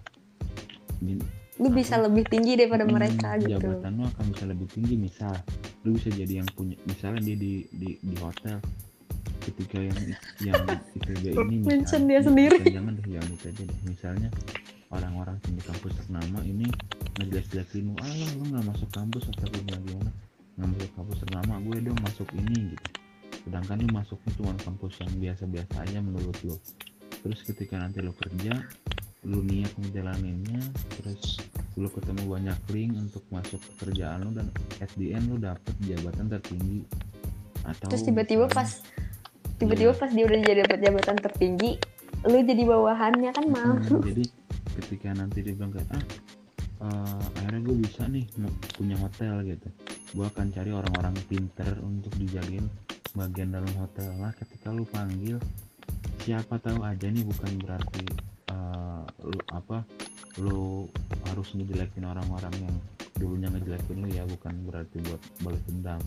di, 0.97 1.15
lu 1.57 1.69
bisa 1.69 1.95
lebih 1.97 2.25
tinggi 2.25 2.53
daripada 2.55 2.83
Hmm, 2.83 2.93
mereka 2.93 3.37
gitu. 3.37 3.55
jabatan 3.55 3.91
lu 3.93 4.03
akan 4.05 4.25
bisa 4.29 4.43
lebih 4.45 4.67
tinggi 4.67 4.95
misal 4.95 5.33
lu 5.81 5.95
bisa 5.95 6.09
jadi 6.09 6.33
yang 6.37 6.49
punya 6.51 6.75
misalnya 6.83 7.21
dia 7.23 7.37
di 7.37 7.53
di, 7.71 7.89
di 7.97 8.15
hotel 8.17 8.59
ketika 9.41 9.77
yang 9.77 9.97
yang 10.39 10.61
ITB 10.97 11.23
ini 11.33 11.55
Mention 11.63 12.01
dia 12.05 12.21
sendiri. 12.21 12.57
bukan, 12.59 12.75
jangan 12.75 12.91
deh 12.93 13.05
yang 13.09 13.25
ITB 13.31 13.57
deh. 13.63 13.79
Misalnya 13.83 14.29
orang-orang 14.89 15.39
di 15.47 15.61
kampus 15.61 15.93
ternama 15.97 16.37
ini 16.41 16.67
ngejelek-jelekin 17.15 17.83
lu 17.83 17.93
ah 17.97 18.11
lu 18.35 18.43
nggak 18.45 18.65
masuk 18.67 18.89
kampus 18.91 19.23
atau 19.31 19.47
gimana 19.49 19.79
gimana? 19.81 20.11
Nggak 20.53 20.67
masuk 20.75 20.91
kampus 20.93 21.17
ternama 21.21 21.53
gue 21.59 21.77
dong 21.81 21.99
masuk 22.01 22.27
ini 22.35 22.57
gitu 22.75 22.89
sedangkan 23.43 23.81
lu 23.81 23.89
masuknya 23.91 24.31
cuma 24.37 24.53
kampus 24.61 24.93
yang 25.01 25.13
biasa-biasa 25.17 25.75
aja 25.81 25.99
menurut 25.99 26.37
lu. 26.45 26.55
Terus 27.21 27.39
ketika 27.45 27.77
nanti 27.77 28.01
lu 28.01 28.13
kerja 28.13 28.61
lu 29.21 29.45
niat 29.45 29.69
ngejalaninnya 29.77 30.61
terus 30.97 31.37
lu 31.77 31.85
ketemu 31.93 32.25
banyak 32.25 32.57
link 32.73 32.97
untuk 32.97 33.21
masuk 33.29 33.61
ke 33.61 33.71
kerjaan 33.85 34.25
lu 34.25 34.33
dan 34.33 34.49
at 34.81 34.89
the 34.97 35.13
end 35.13 35.29
lu 35.29 35.37
dapet 35.37 35.73
jabatan 35.85 36.25
tertinggi. 36.25 36.81
Atau 37.61 37.93
terus 37.93 38.01
tiba-tiba 38.01 38.49
pas 38.49 38.81
tiba-tiba 39.61 39.93
Iya. 39.93 40.01
pas 40.01 40.09
dia 40.09 40.25
udah 40.25 40.39
jadi 40.41 40.59
dapat 40.65 40.79
jabatan 40.81 41.17
tertinggi 41.21 41.71
lu 42.25 42.37
jadi 42.41 42.63
bawahannya 42.65 43.31
kan 43.33 43.45
malu 43.49 43.77
Hmm, 43.89 44.01
jadi 44.05 44.25
ketika 44.81 45.09
nanti 45.13 45.45
dia 45.45 45.53
bilang 45.53 45.73
kayak 45.73 45.89
ah 45.93 46.01
eh, 46.81 47.37
akhirnya 47.37 47.61
gue 47.61 47.75
bisa 47.77 48.01
nih 48.09 48.25
mau 48.41 48.49
punya 48.73 48.97
hotel 48.97 49.45
gitu. 49.45 49.69
Gue 50.17 50.25
akan 50.27 50.49
cari 50.49 50.73
orang-orang 50.73 51.13
pinter 51.29 51.77
untuk 51.85 52.09
dijadiin 52.17 52.65
bagian 53.13 53.51
dalam 53.51 53.71
hotel 53.75 54.09
lah 54.17 54.31
ketika 54.33 54.69
lu 54.69 54.83
panggil 54.85 55.35
siapa 56.19 56.55
tahu 56.57 56.79
aja 56.81 57.07
nih 57.07 57.21
bukan 57.21 57.51
berarti 57.59 58.03
eh, 58.47 59.03
lu 59.21 59.39
apa 59.49 59.83
lu 60.37 60.87
harus 61.25 61.47
ngejelekin 61.51 62.03
orang-orang 62.03 62.53
yang 62.57 62.75
dulunya 63.13 63.49
ngejelekin 63.49 63.97
lu 63.99 64.07
ya 64.07 64.23
bukan 64.23 64.53
berarti 64.63 64.97
buat 65.01 65.21
balas 65.41 65.61
dendam 65.65 66.01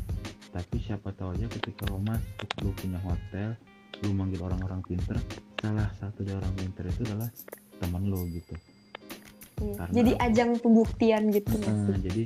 tapi 0.48 0.76
siapa 0.80 1.12
tahu 1.12 1.34
aja 1.34 1.46
ketika 1.50 1.84
lu 1.86 2.00
masuk 2.00 2.48
lu 2.60 2.70
punya 2.72 2.98
hotel 3.00 3.52
lu 4.00 4.10
manggil 4.10 4.40
orang-orang 4.42 4.80
pinter 4.82 5.18
salah 5.58 5.88
satu 5.94 6.22
dari 6.22 6.34
orang 6.34 6.54
pinter 6.54 6.84
itu 6.86 7.02
adalah 7.04 7.30
teman 7.78 8.02
lu 8.04 8.24
gitu 8.30 8.54
Iya. 9.54 9.74
Karena- 9.78 9.94
jadi 9.94 10.12
ajang 10.18 10.50
pembuktian 10.58 11.22
gitu 11.30 11.54
sih? 11.54 11.70
jadi 12.02 12.22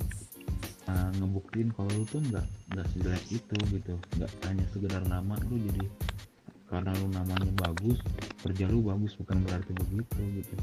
uh, 0.89 1.11
ngebuktiin 1.14 1.68
kalau 1.70 1.91
lu 1.93 2.05
tuh 2.05 2.20
nggak 2.22 2.43
nggak 2.68 2.86
sejelek 2.91 3.24
itu 3.30 3.57
gitu. 3.70 3.95
Nggak 4.16 4.30
hanya 4.43 4.64
sekedar 4.68 5.03
nama 5.05 5.34
lu 5.45 5.57
jadi 5.62 5.84
karena 6.66 6.93
lu 6.95 7.07
namanya 7.09 7.49
bagus 7.59 7.97
kerja 8.39 8.64
lu 8.66 8.80
bagus 8.82 9.12
bukan 9.14 9.41
berarti 9.41 9.72
begitu 9.74 10.20
gitu. 10.36 10.55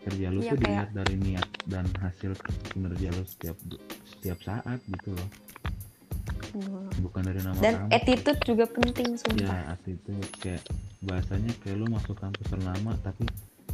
Kerja 0.00 0.26
lu 0.28 0.40
Iya, 0.40 0.48
tuh 0.48 0.56
kayak- 0.56 0.62
dilihat 0.62 0.90
dari 0.92 1.14
niat 1.16 1.48
dan 1.64 1.84
hasil 1.96 2.32
kinerja 2.68 3.08
lu 3.10 3.24
setiap 3.24 3.56
setiap 4.06 4.38
saat 4.40 4.78
gitu 4.84 5.12
loh. 5.12 5.30
Hmm. 6.48 6.88
bukan 7.00 7.22
dari 7.24 7.40
nama 7.40 7.56
dan 7.58 7.74
kamu. 7.78 7.88
attitude 7.92 8.40
juga 8.42 8.64
penting 8.68 9.08
sumpah. 9.16 9.48
Ya 9.48 9.58
attitude 9.68 10.28
kayak 10.38 10.64
bahasanya 11.02 11.52
kayak 11.60 11.76
lu 11.76 11.86
masuk 11.86 12.16
kampus 12.16 12.46
ternama 12.46 12.96
tapi 12.98 13.24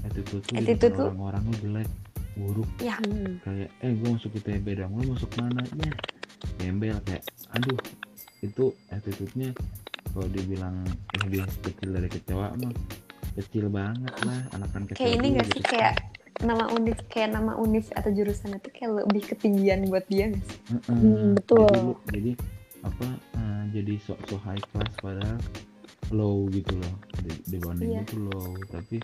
attitude 0.03 0.43
tuh 0.43 0.55
Attitude 0.55 0.91
tuh- 0.93 1.07
orang-orang 1.09 1.43
lu 1.45 1.55
jelek 1.61 1.91
buruk 2.37 2.71
ya 2.79 2.99
Hmm. 2.99 3.39
kayak 3.41 3.71
eh 3.79 3.93
gue 3.93 4.09
masuk 4.11 4.31
ITB 4.35 4.67
dong 4.75 4.93
lu 4.95 5.13
masuk 5.13 5.31
mana 5.37 5.63
ya 5.77 5.93
gembel 6.59 6.99
kayak 7.03 7.23
aduh 7.51 7.79
itu 8.41 8.65
attitude-nya 8.89 9.51
kalau 10.11 10.29
dibilang 10.29 10.85
lebih 11.19 11.43
kecil 11.61 11.89
dari 11.91 12.09
kecewa 12.09 12.53
mah 12.55 12.75
kecil 13.35 13.67
banget 13.67 14.15
lah 14.23 14.41
anak-anak 14.53 14.87
kecil 14.91 15.01
kayak 15.01 15.15
ini 15.17 15.27
gak 15.33 15.47
sih 15.49 15.59
gitu. 15.59 15.71
kayak 15.71 15.95
nama 16.41 16.65
univ 16.69 16.99
kayak 17.09 17.31
nama 17.31 17.53
univ 17.57 17.87
atau 17.91 18.11
jurusan 18.11 18.53
itu 18.53 18.69
kayak 18.71 18.91
lebih 19.01 19.23
ketinggian 19.25 19.87
buat 19.87 20.05
dia 20.05 20.29
nggak 20.29 20.45
sih 20.45 20.59
Heeh. 20.69 20.93
Hmm, 20.93 21.29
betul. 21.33 21.65
jadi, 21.65 21.81
lu- 21.81 22.03
jadi 22.11 22.33
apa 22.85 23.07
eh, 23.33 23.63
jadi 23.73 23.95
sok 23.99 24.19
sok 24.25 24.41
high 24.43 24.65
class 24.69 24.93
padahal 24.99 25.39
low 26.11 26.45
gitu 26.49 26.75
loh 26.75 26.95
Di- 27.17 27.43
dibanding 27.49 27.91
Iya. 27.91 28.03
itu 28.03 28.17
low 28.21 28.53
tapi 28.69 29.01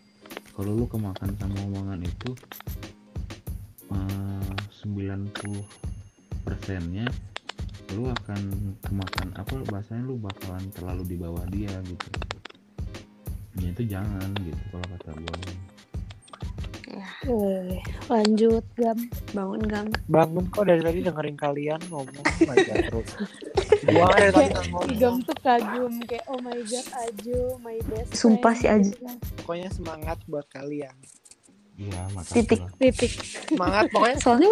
kalau 0.53 0.75
lu 0.75 0.85
kemakan 0.85 1.33
sama 1.35 1.57
omongan 1.65 2.05
itu 2.05 2.31
eh, 2.69 2.70
90 3.93 5.35
persennya 6.47 7.07
lu 7.99 8.07
akan 8.07 8.41
kemakan 8.87 9.29
apa 9.35 9.55
bahasanya 9.67 10.03
lu 10.07 10.15
bakalan 10.17 10.63
terlalu 10.71 11.03
di 11.11 11.17
bawah 11.19 11.45
dia 11.51 11.75
gitu 11.83 12.09
ya 13.59 13.69
itu 13.75 13.83
jangan 13.91 14.31
gitu 14.47 14.63
kalau 14.71 14.87
kata 14.95 15.11
gue 15.19 15.39
Eh, 17.23 17.79
lanjut 18.11 18.67
gam 18.75 18.99
bangun 19.31 19.63
gam 19.71 19.87
Bangun 20.11 20.43
kok 20.51 20.67
dari 20.67 20.83
tadi 20.83 20.99
dengerin 21.07 21.39
kalian 21.39 21.79
ngomong 21.87 22.25
aja 22.51 22.75
terus. 22.91 23.09
Gua 23.87 24.11
dari 24.19 24.33
tadi 24.35 24.99
gam 24.99 25.23
tuh 25.23 25.37
kagum 25.39 26.03
kayak 26.11 26.27
oh 26.27 26.41
my 26.43 26.59
god 26.67 26.87
Ajo 27.07 27.63
my 27.63 27.79
best 27.87 28.11
Sumpah 28.19 28.57
friend, 28.59 28.59
si 28.59 28.67
Ajo. 28.67 28.91
gitu 28.91 29.07
kan. 29.07 29.17
Pokoknya 29.39 29.69
semangat 29.71 30.19
buat 30.27 30.47
kalian. 30.51 30.97
Iya 31.81 32.01
makasih 32.13 32.35
Titik. 32.39 32.61
lah. 32.61 32.71
titik 32.77 33.13
Semangat 33.47 33.85
pokoknya 33.89 34.17
soalnya 34.19 34.49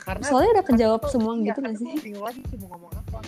karena 0.00 0.24
soalnya 0.24 0.50
udah 0.52 0.64
kejawab 0.66 1.02
semua 1.06 1.32
gitu 1.34 1.44
iya, 1.44 1.52
gak 1.52 1.56
karena 1.60 1.78
sih 1.78 2.00
bingung 2.00 2.24
lagi 2.24 2.40
mau 2.56 2.68
ngomong 2.70 2.92
apa. 2.96 3.18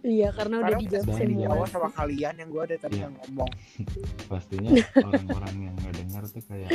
iya 0.00 0.28
karena 0.30 0.54
udah 0.56 0.64
Karena 0.64 0.80
dijawab 0.80 1.02
udah 1.02 1.02
semua. 1.04 1.18
semua 1.18 1.30
dijawab 1.50 1.68
sama 1.68 1.88
kalian 1.92 2.34
yang 2.34 2.48
gue 2.48 2.62
ada 2.62 2.76
tadi 2.78 2.94
Iya. 2.94 3.02
yang 3.02 3.14
ngomong. 3.18 3.50
pastinya 4.30 4.70
orang-orang 5.04 5.54
yang 5.60 5.74
nggak 5.76 5.94
dengar 5.94 6.22
tuh 6.24 6.42
kayak 6.42 6.70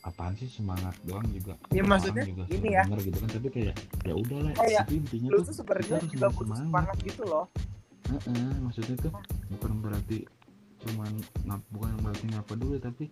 apaan 0.00 0.34
sih 0.34 0.48
semangat 0.48 0.94
doang 1.02 1.26
juga 1.28 1.54
Ya, 1.68 1.80
Orang 1.80 1.88
maksudnya 1.90 2.22
juga 2.24 2.42
gini 2.46 2.54
suka 2.60 2.70
ya. 2.70 2.82
denger 2.84 3.00
gitu 3.02 3.18
kan 3.18 3.28
tapi 3.32 3.48
kayak 3.50 3.74
ya 4.04 4.14
udah 4.14 4.38
lah 4.38 4.52
Kayak, 4.54 4.80
tapi 4.80 4.94
intinya 4.96 5.28
Lu 5.28 5.36
tuh 5.36 5.42
tuh 5.42 5.54
sebenarnya 5.56 5.98
juga 6.06 6.26
semangat. 6.30 6.62
semangat 6.62 6.96
gitu 7.02 7.22
loh. 7.24 7.44
Heeh, 8.06 8.52
maksudnya 8.62 8.96
tuh 8.96 9.12
bukan 9.50 9.72
berarti 9.80 10.18
cuman 10.78 11.10
ngap, 11.42 11.62
bukan 11.68 11.90
berarti 11.98 12.26
ngapa 12.28 12.52
dulu 12.54 12.74
tapi 12.78 13.04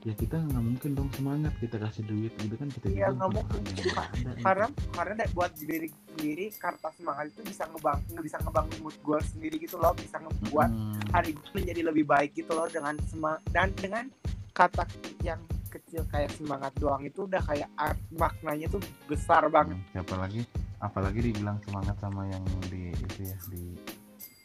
ya 0.00 0.12
kita 0.12 0.36
nggak 0.38 0.60
mungkin 0.62 0.90
dong 0.92 1.08
semangat 1.10 1.52
kita 1.56 1.76
kasih 1.78 2.04
duit 2.04 2.32
gitu 2.36 2.54
kan 2.54 2.68
kita 2.68 2.86
Iya, 2.86 3.08
juga 3.08 3.16
nggak 3.16 3.30
mungkin. 3.32 3.60
ada 3.64 3.70
gitu. 3.72 4.42
Karena 4.42 4.66
karena 4.92 5.14
da- 5.16 5.32
buat 5.32 5.52
diri 5.54 5.88
sendiri 5.88 6.46
karta 6.54 6.88
semangat 6.92 7.24
itu 7.30 7.40
bisa 7.42 7.64
ngebangun 7.66 8.20
bisa 8.20 8.36
ngebangun 8.38 8.76
mood 8.80 8.96
gue 8.96 9.18
sendiri 9.26 9.56
gitu 9.58 9.76
loh, 9.76 9.92
bisa 9.92 10.16
ngebuat 10.18 10.70
Mm, 10.70 11.00
hari 11.10 11.30
gue 11.32 11.50
menjadi 11.54 11.80
lebih 11.82 12.04
baik 12.04 12.30
gitu 12.34 12.52
loh 12.52 12.66
dengan 12.66 12.94
semang 13.04 13.40
dan 13.48 13.72
dengan 13.72 14.04
kata 14.52 14.84
yang 15.20 15.40
kecil 15.66 16.06
kayak 16.06 16.30
semangat 16.30 16.70
doang 16.76 17.02
itu 17.02 17.24
udah 17.24 17.42
kayak 17.42 17.66
art, 17.74 17.98
maknanya 18.12 18.68
tuh 18.68 18.78
besar 19.04 19.42
banget. 19.48 19.74
mm, 19.74 19.86
siapa 19.90 20.14
lagi 20.16 20.42
apalagi 20.78 21.20
dibilang 21.24 21.56
semangat 21.60 21.96
sama 21.96 22.28
yang 22.28 22.44
di 22.64 22.92
itu 22.92 23.20
ya 23.24 23.36
di 23.48 23.72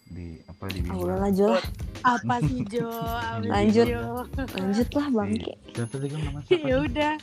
di 0.09 0.41
apa 0.43 0.63
di 0.67 0.79
udah 0.83 1.17
lah 1.17 1.29
Jo 1.29 1.49
lah. 1.51 1.63
apa 2.03 2.35
sih 2.41 2.61
Jo 2.65 2.89
Lanjut. 3.45 3.85
Jo? 3.85 4.03
lanjut 4.51 4.89
lah 4.91 5.07
bangke 5.11 5.53
Di- 5.53 5.57
siapa 5.71 5.95
sih 5.95 6.07
kan 6.07 6.19
nama 6.19 6.39
siapa 6.41 6.65
ya 6.65 6.75
udah 6.81 7.13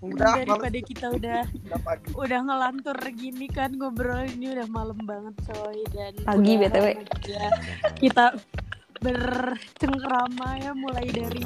Udah 0.00 0.16
malam 0.32 0.40
daripada 0.40 0.78
kita 0.80 1.06
udah 1.10 1.40
udah 1.66 1.80
pagi. 1.82 2.08
udah 2.14 2.38
ngelantur 2.40 2.96
gini 3.12 3.46
kan 3.46 3.70
ngobrol 3.70 4.24
ini 4.24 4.46
udah 4.50 4.66
malam 4.66 4.96
banget 5.02 5.34
coy 5.44 5.76
dan 5.90 6.12
Pagi, 6.22 6.52
udah 6.56 6.70
BTW. 6.70 6.86
kita 7.98 8.24
bercengkrama 8.96 10.48
ya 10.58 10.72
mulai 10.72 11.04
udah 11.04 11.28
dari 11.28 11.44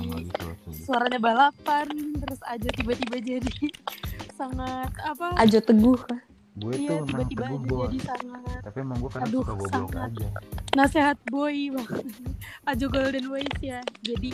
suaranya 0.76 1.18
balapan 1.18 1.86
terus 2.14 2.40
aja 2.44 2.68
tiba-tiba 2.68 3.16
jadi 3.18 3.54
sangat 4.38 4.90
apa. 5.00 5.34
Ajo 5.36 5.58
teguh 5.60 5.98
kan 6.00 6.18
gue 6.54 6.72
iya 6.76 6.88
tuh 6.94 7.06
teguh 7.10 7.26
aja 7.26 7.56
gue 7.58 7.84
jadi 7.90 7.98
sangat 8.04 8.58
tapi 8.62 8.76
emang 8.78 8.96
gue 8.96 9.10
kadang 9.10 9.26
Aduh, 9.26 9.42
suka 9.42 9.54
goblok 9.54 9.70
sangat. 9.90 10.08
aja. 10.08 10.28
nasehat 10.72 11.18
boy 11.26 11.56
banget 11.70 12.06
Ajo 12.70 12.86
Golden 12.88 13.26
Voice 13.26 13.60
ya. 13.60 13.80
Jadi 14.00 14.30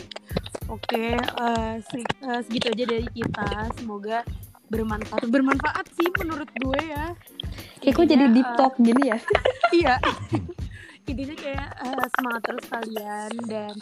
oke 0.65 1.03
eh, 1.17 1.73
se- 1.83 2.15
eh, 2.21 2.39
segitu 2.41 2.67
aja 2.69 2.83
dari 2.87 3.07
kita. 3.11 3.47
Semoga 3.75 4.17
bermanfaat 4.67 5.27
bermanfaat 5.27 5.85
sih 5.91 6.07
menurut 6.15 6.47
gue 6.55 6.79
ya. 6.79 7.11
Kayak 7.77 7.93
kok 7.93 8.05
jadi 8.07 8.25
deep 8.29 8.45
eh, 8.45 8.55
talk 8.55 8.73
gini 8.77 9.03
ya. 9.07 9.17
Iya 9.73 9.93
intinya 11.11 11.35
kayak 11.35 11.69
eh, 11.83 12.07
semangat 12.17 12.41
terus 12.47 12.65
kalian 12.71 13.31
dan 13.45 13.73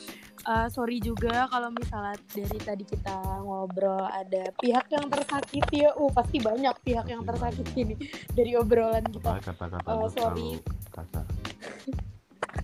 eh, 0.50 0.68
sorry 0.74 0.98
juga 0.98 1.46
kalau 1.48 1.70
misalnya 1.72 2.18
dari 2.34 2.60
tadi 2.60 2.84
kita 2.84 3.18
ngobrol 3.46 4.06
ada 4.10 4.50
pihak 4.58 4.86
yang 4.90 5.06
tersakiti 5.08 5.86
ya. 5.86 5.92
Uh 5.96 6.10
pasti 6.10 6.38
banyak 6.42 6.76
pihak 6.82 7.06
yang 7.06 7.22
tersakiti 7.24 7.96
nih 7.96 7.98
dari 8.34 8.52
obrolan 8.58 9.06
kita. 9.08 9.40
Kata-kata 9.40 9.90
gue 9.90 10.10
sorry. 10.12 10.50
kasar 10.90 11.26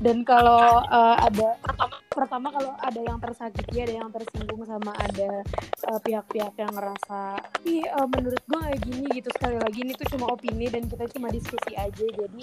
dan 0.02 0.22
kalau 0.28 0.82
eh, 0.84 1.16
ada 1.24 1.48
pertama, 1.62 1.96
pertama 2.10 2.48
kalau 2.52 2.74
ada 2.80 3.02
yang 3.02 3.20
tersakiti 3.22 3.76
ada 3.84 3.94
yang 3.96 4.10
tersinggung 4.12 4.64
sama 4.68 4.92
ada 4.98 5.44
eh, 5.66 6.00
pihak-pihak 6.04 6.54
yang 6.58 6.72
ngerasa 6.74 7.40
ih 7.68 7.86
eh, 7.86 8.08
menurut 8.10 8.42
gue 8.44 8.60
kayak 8.60 8.82
gini 8.84 9.06
gitu 9.16 9.30
sekali 9.36 9.58
lagi 9.60 9.80
ini 9.82 9.94
tuh 9.96 10.08
cuma 10.16 10.32
opini 10.34 10.66
dan 10.68 10.84
kita 10.88 11.06
cuma 11.16 11.28
diskusi 11.32 11.72
aja 11.78 12.06
jadi 12.06 12.42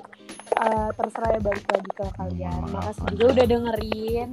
eh, 0.62 0.90
terserah 0.97 1.30
ya 1.36 1.40
balik 1.40 1.66
lagi 1.70 1.90
ke 1.93 2.07
kalian. 2.16 2.61
Makasih 2.70 3.05
juga 3.14 3.24
udah 3.32 3.47
dengerin 3.47 4.30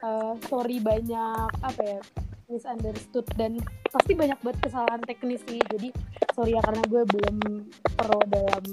Eh, 0.00 0.34
sorry 0.48 0.80
banyak 0.80 1.50
apa 1.60 1.80
ya 1.84 2.00
misunderstood 2.48 3.28
dan 3.36 3.60
pasti 3.92 4.16
banyak 4.16 4.40
banget 4.40 4.58
kesalahan 4.64 5.04
teknis 5.04 5.44
sih. 5.44 5.60
Jadi 5.60 5.92
sorry 6.32 6.56
ya 6.56 6.60
karena 6.64 6.82
gue 6.88 7.02
belum 7.04 7.36
pro 8.00 8.20
dalam 8.32 8.64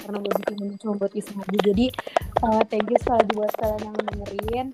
karena 0.00 0.18
gue 0.18 0.32
bikin 0.42 0.58
ini 0.64 0.76
cuma 0.80 0.98
buat 0.98 1.14
iseng 1.14 1.38
aja 1.38 1.58
jadi 1.62 1.86
uh, 2.42 2.62
thank 2.66 2.90
you 2.90 2.98
sekali 2.98 3.22
buat 3.36 3.52
kalian 3.60 3.82
yang 3.84 3.96
dengerin. 4.00 4.68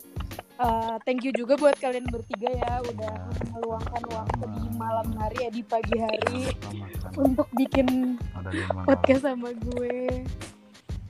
Uh, 0.59 0.99
thank 1.07 1.23
you 1.23 1.31
juga 1.35 1.55
buat 1.55 1.79
kalian 1.79 2.07
bertiga 2.11 2.51
ya 2.51 2.83
udah 2.83 3.15
meluangkan 3.55 4.03
waktu 4.11 4.45
di 4.59 4.65
malam 4.75 5.07
hari 5.19 5.39
ya 5.47 5.51
di 5.55 5.63
pagi 5.63 5.97
hari 5.99 6.51
untuk 7.15 7.47
bikin 7.55 8.19
podcast 8.83 9.23
sama 9.23 9.55
gue 9.55 10.27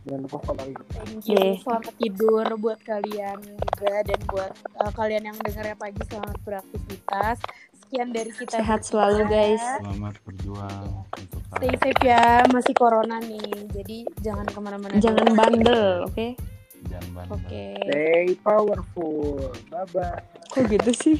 Jangan 0.09 0.24
lupa 0.24 0.38
follow 0.40 0.64
thank 0.96 1.28
you. 1.28 1.61
Selamat 1.61 1.92
tidur 2.00 2.46
buat 2.56 2.80
kalian 2.80 3.44
juga 3.44 3.92
dan 4.09 4.20
buat 4.24 4.52
uh, 4.80 4.92
kalian 4.96 5.22
yang 5.28 5.36
dengarnya 5.36 5.76
pagi 5.76 6.00
selamat 6.09 6.36
beraktivitas. 6.48 7.36
Sekian 7.76 8.09
dari 8.16 8.32
kita 8.32 8.56
sehat 8.56 8.88
selalu 8.88 9.28
guys. 9.28 9.61
Selamat 9.61 10.16
berjuang 10.24 11.04
untuk 11.12 11.40
stay 11.61 11.76
safe 11.76 12.00
ya 12.00 12.40
masih 12.48 12.72
corona 12.72 13.20
nih. 13.20 13.52
Jadi 13.68 14.09
jangan 14.24 14.48
ke 14.48 14.59
mana-mana 14.64 14.96
jangan 14.96 15.28
dulu. 15.28 15.36
bandel 15.36 15.84
oke? 16.09 16.26
Jangan 16.88 17.09
bandel. 17.12 17.32
Oke. 17.36 17.64
Stay 17.76 18.26
powerful. 18.40 19.52
Bye 19.68 19.84
bye. 19.92 20.24
kok 20.48 20.64
gitu 20.72 20.92
sih? 20.96 21.16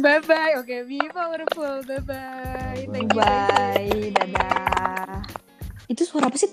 Bye 0.00 0.24
bye 0.24 0.56
oke 0.56 0.72
be 0.88 0.96
powerful. 1.12 1.84
Bye 1.84 2.00
bye 2.08 2.88
thank 2.88 3.12
you 3.12 3.20
bye. 3.20 4.08
dadah 4.16 5.20
itu 5.92 6.02
suara 6.08 6.32
apa 6.32 6.36
sih 6.40 6.48